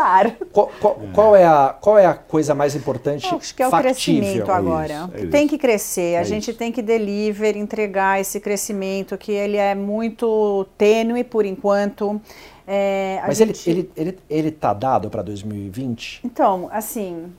qual, 0.52 0.72
qual, 0.80 0.96
qual, 1.14 1.36
é 1.36 1.46
a, 1.46 1.76
qual 1.80 1.98
é 1.98 2.06
a 2.06 2.14
coisa 2.14 2.54
mais 2.54 2.76
importante? 2.76 3.26
Eu 3.32 3.38
acho 3.38 3.56
que 3.56 3.64
é 3.64 3.68
o 3.68 3.72
factível? 3.72 4.22
crescimento 4.22 4.52
agora. 4.52 5.10
É 5.14 5.18
isso, 5.18 5.28
é 5.28 5.30
tem 5.30 5.48
que 5.48 5.58
crescer, 5.58 6.14
é 6.14 6.20
a 6.20 6.24
gente 6.24 6.54
tem 6.54 6.72
que 6.72 6.82
deliver, 6.82 7.56
entregar 7.56 8.22
esse 8.22 8.40
crescimento 8.40 9.18
que 9.18 9.32
ele 9.32 9.58
é 9.58 9.74
muito 9.74 10.68
tênue 10.78 11.24
por 11.24 11.46
enquanto. 11.46 12.22
É, 12.68 13.22
mas 13.26 13.38
gente... 13.38 13.70
ele, 13.70 13.80
ele, 13.96 14.10
ele, 14.10 14.20
ele 14.30 14.52
tá 14.52 14.74
dado 14.74 15.10
para 15.10 15.22
2020? 15.24 16.22
Então, 16.24 16.70
assim, 16.72 17.32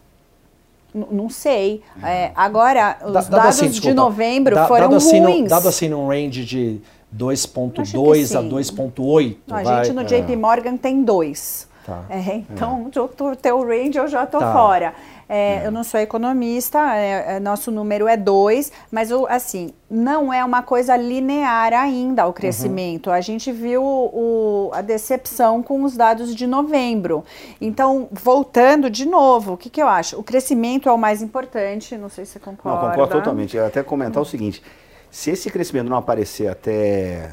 não 0.94 1.28
sei. 1.28 1.82
É, 2.02 2.32
agora, 2.34 2.96
os 3.04 3.12
da, 3.12 3.20
dados 3.20 3.48
assim, 3.48 3.68
desculpa, 3.68 3.88
de 3.88 3.94
novembro 3.94 4.54
da, 4.54 4.66
foram 4.66 4.82
dado 4.82 4.96
assim, 4.96 5.20
ruins. 5.20 5.42
No, 5.42 5.48
dado 5.48 5.68
assim 5.68 5.88
num 5.88 6.08
range 6.08 6.44
de 6.44 6.80
2.2 7.16 8.38
a 8.38 8.42
2.8. 8.42 9.36
A 9.50 9.84
gente 9.84 9.92
no 9.94 10.04
JP. 10.04 10.36
Morgan 10.36 10.76
tem 10.76 11.02
2. 11.02 11.68
Tá. 11.84 12.04
É, 12.10 12.36
então, 12.36 12.90
é. 12.94 13.00
o 13.00 13.36
teu 13.36 13.66
range 13.66 13.98
eu 13.98 14.08
já 14.08 14.24
estou 14.24 14.40
tá. 14.40 14.52
fora. 14.52 14.94
É, 15.28 15.56
é, 15.56 15.66
eu 15.66 15.70
não 15.70 15.84
sou 15.84 16.00
economista, 16.00 16.96
é, 16.96 17.36
é 17.36 17.40
nosso 17.40 17.70
número 17.70 18.08
é 18.08 18.16
2, 18.16 18.72
mas 18.90 19.10
assim, 19.28 19.74
não 19.90 20.32
é 20.32 20.44
uma 20.44 20.62
coisa 20.62 20.96
linear 20.96 21.72
ainda 21.74 22.26
o 22.26 22.32
crescimento. 22.32 23.08
Uhum. 23.08 23.12
A 23.12 23.20
gente 23.20 23.52
viu 23.52 23.82
o, 23.82 24.70
a 24.72 24.80
decepção 24.80 25.62
com 25.62 25.84
os 25.84 25.96
dados 25.96 26.34
de 26.34 26.46
novembro. 26.46 27.24
Então, 27.60 28.08
voltando 28.10 28.88
de 28.88 29.06
novo, 29.06 29.52
o 29.52 29.56
que, 29.56 29.68
que 29.68 29.82
eu 29.82 29.88
acho? 29.88 30.18
O 30.18 30.22
crescimento 30.22 30.88
é 30.88 30.92
o 30.92 30.98
mais 30.98 31.20
importante, 31.20 31.96
não 31.96 32.08
sei 32.08 32.24
se 32.24 32.32
você 32.32 32.38
concorda. 32.38 32.80
Não, 32.80 32.90
concordo 32.90 33.12
totalmente. 33.12 33.56
Eu 33.56 33.66
até 33.66 33.82
comentar 33.82 34.22
o 34.22 34.26
seguinte, 34.26 34.62
se 35.10 35.30
esse 35.30 35.50
crescimento 35.50 35.88
não 35.88 35.96
aparecer 35.96 36.48
até 36.48 37.32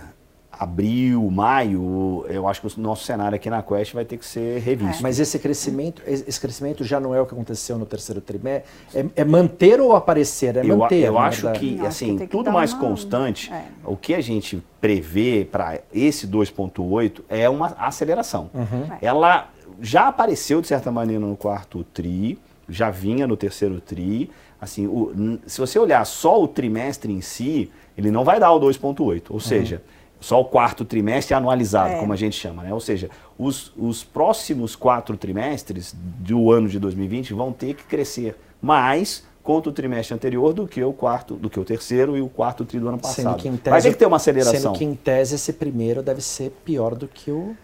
abril, 0.60 1.30
maio, 1.32 2.26
eu 2.28 2.48
acho 2.48 2.62
que 2.62 2.68
o 2.68 2.82
nosso 2.82 3.04
cenário 3.04 3.36
aqui 3.36 3.50
na 3.50 3.62
Quest 3.62 3.94
vai 3.94 4.06
ter 4.06 4.18
que 4.18 4.26
ser 4.26 4.60
revisto. 4.60 5.00
É. 5.00 5.02
Mas 5.02 5.20
esse 5.20 5.38
crescimento, 5.40 6.02
esse 6.06 6.40
crescimento 6.40 6.84
já 6.84 7.00
não 7.00 7.14
é 7.14 7.22
o 7.22 7.26
que 7.26 7.34
aconteceu 7.34 7.78
no 7.78 7.86
terceiro 7.86 8.22
trimestre? 8.22 8.70
É, 8.94 9.06
é 9.16 9.24
manter 9.26 9.80
ou 9.80 9.96
aparecer? 9.96 10.58
É 10.58 10.62
eu, 10.66 10.78
manter. 10.78 11.06
Eu 11.06 11.18
acho 11.18 11.52
que, 11.54 11.76
não, 11.76 11.86
assim, 11.86 12.18
que 12.18 12.28
tudo 12.28 12.52
mais 12.52 12.74
uma... 12.74 12.82
constante, 12.82 13.52
é. 13.52 13.66
o 13.84 13.96
que 13.96 14.14
a 14.14 14.22
gente 14.22 14.64
prevê 14.80 15.48
para 15.50 15.80
esse 15.94 16.28
2.8 16.28 17.22
é 17.30 17.50
uma 17.50 17.68
aceleração. 17.78 18.50
Uhum. 18.54 18.98
Ela 19.02 19.50
já 19.82 20.08
apareceu, 20.08 20.62
de 20.62 20.68
certa 20.68 20.92
maneira, 20.92 21.26
no 21.26 21.36
quarto 21.36 21.84
TRI, 21.94 22.40
já 22.68 22.90
vinha 22.90 23.28
no 23.28 23.36
terceiro 23.36 23.80
TRI, 23.82 24.30
Assim, 24.60 24.88
o, 24.88 25.40
se 25.46 25.60
você 25.60 25.78
olhar 25.78 26.04
só 26.06 26.42
o 26.42 26.48
trimestre 26.48 27.12
em 27.12 27.22
si, 27.22 27.70
ele 27.98 28.10
não 28.10 28.24
vai 28.24 28.40
dar 28.40 28.52
o 28.52 28.60
2,8. 28.60 29.24
Ou 29.30 29.36
uhum. 29.36 29.40
seja, 29.40 29.82
só 30.26 30.42
o 30.42 30.46
quarto 30.46 30.84
trimestre 30.84 31.36
anualizado, 31.36 31.94
é. 31.94 32.00
como 32.00 32.12
a 32.12 32.16
gente 32.16 32.36
chama. 32.36 32.64
Né? 32.64 32.74
Ou 32.74 32.80
seja, 32.80 33.12
os, 33.38 33.72
os 33.78 34.04
próximos 34.04 34.76
quatro 34.76 35.16
trimestres 35.16 35.96
do 35.96 36.52
ano 36.52 36.68
de 36.68 36.80
2020 36.80 37.32
vão 37.36 37.52
ter 37.52 37.76
que 37.76 37.84
crescer 37.84 38.36
mais 38.60 39.24
contra 39.44 39.70
o 39.70 39.72
trimestre 39.72 40.16
anterior 40.16 40.52
do 40.52 40.68
que 40.68 40.84
o 40.84 40.92
quarto, 40.92 41.36
do 41.36 41.48
que 41.48 41.60
o 41.60 41.64
terceiro 41.64 42.18
e 42.18 42.22
o 42.22 42.28
quarto 42.28 42.66
tri 42.66 42.80
do 42.80 42.88
ano 42.90 42.98
passado. 42.98 43.40
Tese, 43.40 43.70
Vai 43.70 43.82
ter 43.84 43.92
que 43.92 44.00
ter 44.00 44.08
uma 44.08 44.16
aceleração. 44.16 44.60
Sendo 44.60 44.74
que 44.74 44.84
em 44.84 44.96
tese 44.96 45.36
esse 45.36 45.54
primeiro 45.54 46.02
deve 46.02 46.22
ser 46.22 46.50
pior 46.66 46.96
do 46.96 47.08
que 47.08 47.30
o 47.30 47.56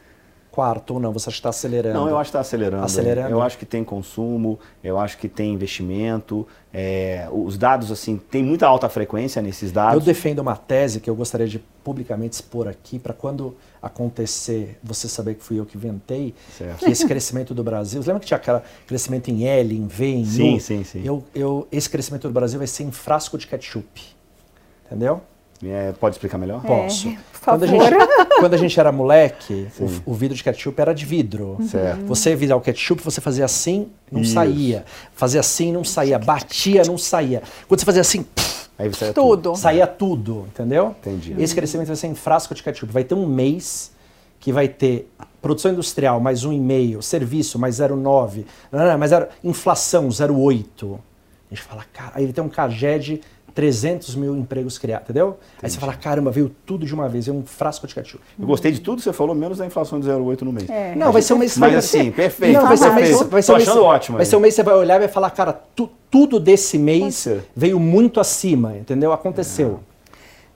quarto 0.51 0.95
ou 0.95 0.99
não? 0.99 1.13
Você 1.13 1.29
acha 1.29 1.35
que 1.35 1.39
está 1.39 1.49
acelerando? 1.49 1.95
Não, 1.95 2.09
eu 2.09 2.17
acho 2.17 2.29
que 2.29 2.37
está 2.37 2.41
acelerando. 2.41 2.83
acelerando. 2.83 3.29
Eu 3.29 3.41
acho 3.41 3.57
que 3.57 3.65
tem 3.65 3.83
consumo, 3.83 4.59
eu 4.83 4.99
acho 4.99 5.17
que 5.17 5.29
tem 5.29 5.53
investimento. 5.53 6.45
É, 6.73 7.27
os 7.31 7.57
dados, 7.57 7.91
assim, 7.91 8.17
tem 8.17 8.43
muita 8.43 8.67
alta 8.67 8.89
frequência 8.89 9.41
nesses 9.41 9.71
dados. 9.71 9.93
Eu 9.95 10.01
defendo 10.01 10.39
uma 10.39 10.55
tese 10.55 10.99
que 10.99 11.09
eu 11.09 11.15
gostaria 11.15 11.47
de 11.47 11.59
publicamente 11.83 12.35
expor 12.35 12.67
aqui, 12.67 12.99
para 12.99 13.13
quando 13.13 13.55
acontecer, 13.81 14.77
você 14.83 15.07
saber 15.07 15.35
que 15.35 15.43
fui 15.43 15.59
eu 15.59 15.65
que 15.65 15.77
inventei, 15.77 16.35
certo. 16.57 16.85
que 16.85 16.91
esse 16.91 17.07
crescimento 17.07 17.53
do 17.53 17.63
Brasil. 17.63 18.01
Lembra 18.01 18.19
que 18.19 18.27
tinha 18.27 18.37
aquele 18.37 18.61
crescimento 18.85 19.29
em 19.29 19.45
L, 19.45 19.75
em 19.75 19.87
V, 19.87 20.05
em 20.05 20.25
sim, 20.25 20.55
U? 20.55 20.59
Sim, 20.59 20.83
sim, 20.83 21.01
eu, 21.03 21.23
eu, 21.33 21.67
Esse 21.71 21.89
crescimento 21.89 22.27
do 22.27 22.33
Brasil 22.33 22.59
vai 22.59 22.67
ser 22.67 22.83
em 22.83 22.91
frasco 22.91 23.37
de 23.37 23.47
ketchup. 23.47 24.01
Entendeu? 24.85 25.21
É, 25.63 25.91
pode 25.93 26.15
explicar 26.15 26.37
melhor? 26.37 26.61
É, 26.65 26.87
Posso. 27.43 27.57
Quando 27.57 27.63
a, 27.63 27.67
gente, 27.67 27.95
quando 28.39 28.53
a 28.53 28.57
gente 28.57 28.79
era 28.79 28.91
moleque, 28.91 29.67
o, 29.79 30.11
o, 30.11 30.13
vidro 30.13 30.35
de 30.37 30.43
ketchup 30.43 30.79
era 30.79 30.93
de 30.93 31.05
vidro. 31.05 31.57
Certo. 31.69 32.05
Você 32.05 32.35
virar 32.35 32.55
o 32.55 32.61
ketchup, 32.61 33.03
você 33.03 33.19
fazia 33.19 33.45
assim, 33.45 33.89
não 34.11 34.21
Isso. 34.21 34.33
saía. 34.33 34.85
Fazia 35.15 35.39
assim, 35.39 35.71
não 35.71 35.83
saía. 35.83 36.19
Batia, 36.19 36.83
não 36.85 36.97
saía. 36.97 37.41
Quando 37.67 37.79
você 37.79 37.85
fazia 37.85 38.01
assim, 38.01 38.25
Aí 38.77 38.93
saía 38.93 39.13
tudo. 39.13 39.41
tudo. 39.41 39.55
Saía 39.55 39.87
tudo, 39.87 40.45
entendeu? 40.49 40.95
Entendi. 40.99 41.35
Esse 41.39 41.55
crescimento 41.55 41.87
vai 41.87 41.95
ser 41.95 42.07
em 42.07 42.15
frasco 42.15 42.53
de 42.53 42.61
ketchup. 42.61 42.91
Vai 42.91 43.03
ter 43.03 43.15
um 43.15 43.25
mês 43.25 43.91
que 44.39 44.51
vai 44.51 44.67
ter 44.67 45.11
produção 45.41 45.71
industrial 45.71 46.19
mais 46.19 46.45
1,5, 46.45 47.01
serviço 47.01 47.57
mais 47.57 47.77
0,9, 47.77 48.45
mais 48.97 49.09
zero, 49.09 49.27
inflação 49.43 50.09
0,8. 50.09 50.99
A 51.51 51.53
gente 51.53 51.63
fala, 51.63 51.85
cara, 51.91 52.11
aí 52.15 52.23
ele 52.23 52.33
tem 52.33 52.43
um 52.43 52.49
CAGED 52.49 53.21
300 53.53 54.15
mil 54.15 54.35
empregos 54.35 54.77
criados, 54.77 55.05
entendeu? 55.05 55.27
Entendi. 55.27 55.63
Aí 55.63 55.69
você 55.69 55.79
fala, 55.79 55.93
caramba, 55.93 56.31
veio 56.31 56.49
tudo 56.65 56.85
de 56.85 56.93
uma 56.93 57.07
vez, 57.07 57.25
veio 57.25 57.37
um 57.37 57.45
frasco 57.45 57.85
de 57.87 57.93
ketchup. 57.93 58.23
Eu 58.39 58.45
gostei 58.45 58.71
de 58.71 58.81
tudo 58.81 58.97
que 58.97 59.03
você 59.03 59.13
falou, 59.13 59.35
menos 59.35 59.57
da 59.57 59.65
inflação 59.65 59.99
de 59.99 60.07
0,8 60.07 60.41
no 60.41 60.51
mês. 60.51 60.69
É. 60.69 60.95
Não, 60.95 61.11
vai 61.11 61.21
ser 61.21 61.33
um 61.33 61.37
mês... 61.37 61.57
Mas 61.57 61.75
assim, 61.75 62.11
perfeito. 62.11 62.59
Não, 62.59 62.67
vai 62.67 62.77
ser 62.77 62.89
um 62.89 62.95
mês... 62.95 63.21
Vai 63.23 63.41
ser 63.41 63.51
um 63.51 63.55
mês, 63.55 63.67
achando 63.67 63.83
ótimo. 63.83 64.17
Vai 64.17 64.25
ser 64.25 64.35
um 64.35 64.39
mês 64.39 64.53
que 64.53 64.61
você 64.61 64.63
vai 64.63 64.75
olhar 64.75 64.95
e 64.95 64.99
vai 64.99 65.07
falar, 65.07 65.29
cara, 65.31 65.53
tu, 65.75 65.89
tudo 66.09 66.39
desse 66.39 66.77
mês 66.77 67.27
veio 67.55 67.79
muito 67.79 68.19
acima, 68.19 68.77
entendeu? 68.77 69.13
Aconteceu. 69.13 69.79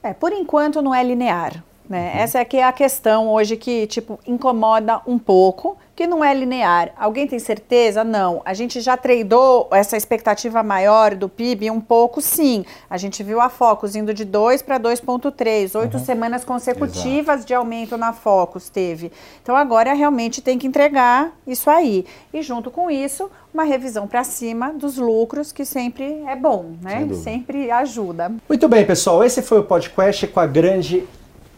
É, 0.02 0.14
por 0.14 0.32
enquanto 0.32 0.82
não 0.82 0.94
é 0.94 1.04
linear. 1.04 1.64
Né? 1.90 2.14
Uhum. 2.14 2.20
Essa 2.22 2.40
aqui 2.40 2.58
é 2.58 2.64
a 2.64 2.72
questão 2.72 3.30
hoje 3.30 3.56
que 3.58 3.88
tipo 3.88 4.20
incomoda 4.26 5.02
um 5.06 5.20
pouco, 5.20 5.78
que 5.96 6.06
não 6.06 6.24
é 6.24 6.34
linear. 6.34 6.92
Alguém 6.98 7.26
tem 7.26 7.40
certeza? 7.40 8.04
Não. 8.04 8.42
A 8.44 8.54
gente 8.54 8.82
já 8.82 8.98
treinou 8.98 9.70
essa 9.72 9.96
expectativa 9.96 10.62
maior 10.62 11.16
do 11.16 11.30
PIB 11.30 11.72
um 11.72 11.80
pouco, 11.80 12.22
sim. 12.22 12.66
A 12.90 12.98
gente 12.98 13.24
viu 13.24 13.40
a 13.40 13.50
Focus 13.50 13.96
indo 13.96 14.14
de 14.14 14.26
2 14.26 14.62
para 14.62 14.80
2,3, 14.80 15.80
oito 15.80 15.98
uhum. 15.98 16.04
semanas 16.04 16.44
consecutivas 16.44 17.36
Exato. 17.36 17.48
de 17.48 17.54
aumento 17.54 17.98
na 17.98 18.12
Focus 18.12 18.70
teve. 18.70 19.12
Então 19.42 19.56
agora 19.56 19.94
realmente 19.94 20.42
tem 20.42 20.58
que 20.58 20.68
entregar 20.68 21.32
isso 21.48 21.70
aí. 21.70 22.06
E 22.34 22.42
junto 22.42 22.70
com 22.70 22.92
isso, 22.92 23.30
uma 23.54 23.64
revisão 23.64 24.06
para 24.06 24.24
cima 24.26 24.74
dos 24.74 24.98
lucros, 24.98 25.54
que 25.54 25.64
sempre 25.64 26.24
é 26.28 26.36
bom, 26.36 26.74
né? 26.82 27.08
Sempre 27.14 27.72
ajuda. 27.72 28.34
Muito 28.50 28.68
bem, 28.68 28.86
pessoal. 28.86 29.24
Esse 29.24 29.42
foi 29.42 29.60
o 29.60 29.64
podcast 29.64 30.28
com 30.28 30.42
a 30.42 30.46
grande 30.46 31.08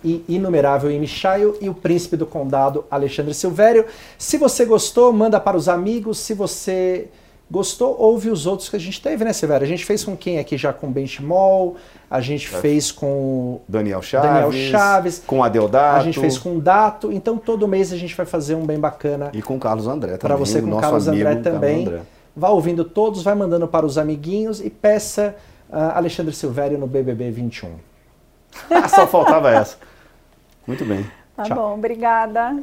e 0.04 0.24
inumerável 0.28 0.92
Imichaio 0.92 1.58
e 1.62 1.70
o 1.70 1.74
príncipe 1.74 2.16
do 2.16 2.26
condado 2.26 2.86
Alexandre 2.90 3.34
Silvério. 3.34 3.86
Se 4.18 4.38
você 4.38 4.66
gostou, 4.66 5.12
manda 5.12 5.40
para 5.40 5.58
os 5.58 5.68
amigos. 5.68 6.18
Se 6.20 6.34
você 6.34 7.08
gostou, 7.50 7.96
ouve 7.98 8.30
os 8.30 8.46
outros 8.46 8.70
que 8.70 8.76
a 8.76 8.80
gente 8.80 9.02
teve, 9.02 9.24
né, 9.24 9.34
Silvério? 9.34 9.66
A 9.66 9.68
gente 9.68 9.86
fez 9.86 10.04
com 10.04 10.16
quem 10.16 10.38
aqui 10.38 10.58
já 10.58 10.74
com 10.74 10.92
Benchmall, 10.92 11.76
a 12.10 12.20
gente 12.20 12.54
é. 12.54 12.60
fez 12.60 12.92
com 12.92 13.62
Daniel 13.68 14.02
Chaves, 14.02 14.30
Daniel 14.30 14.52
Chaves, 14.52 15.24
com 15.26 15.44
Adeodato, 15.44 16.02
a 16.02 16.04
gente 16.04 16.20
fez 16.20 16.38
com 16.38 16.60
Dato. 16.60 17.12
Então 17.12 17.38
todo 17.38 17.68
mês 17.68 17.94
a 17.94 17.98
gente 17.98 18.16
vai 18.16 18.26
fazer 18.26 18.56
um 18.56 18.66
bem 18.66 18.80
bacana. 18.80 19.30
E 19.34 19.42
com 19.42 19.58
Carlos 19.60 19.88
André 19.88 20.18
também. 20.18 20.20
Para 20.20 20.36
você 20.36 20.62
com 20.62 20.78
Carlos 20.78 21.08
André 21.08 21.36
também. 21.36 21.86
André. 21.88 22.02
Vá 22.36 22.50
ouvindo 22.50 22.86
todos, 22.86 23.24
vai 23.24 23.34
mandando 23.34 23.68
para 23.68 23.86
os 23.86 23.98
amiguinhos 23.98 24.62
e 24.62 24.70
peça 24.70 25.36
uh, 25.70 25.76
Alexandre 25.96 26.34
Silvério 26.36 26.78
no 26.78 26.86
BBB 26.86 27.32
21. 27.32 27.87
Só 28.90 29.08
faltava 29.08 29.52
essa. 29.52 29.78
Muito 30.66 30.84
bem. 30.86 31.10
Tá 31.36 31.44
Tchau. 31.44 31.56
bom, 31.58 31.74
obrigada. 31.76 32.56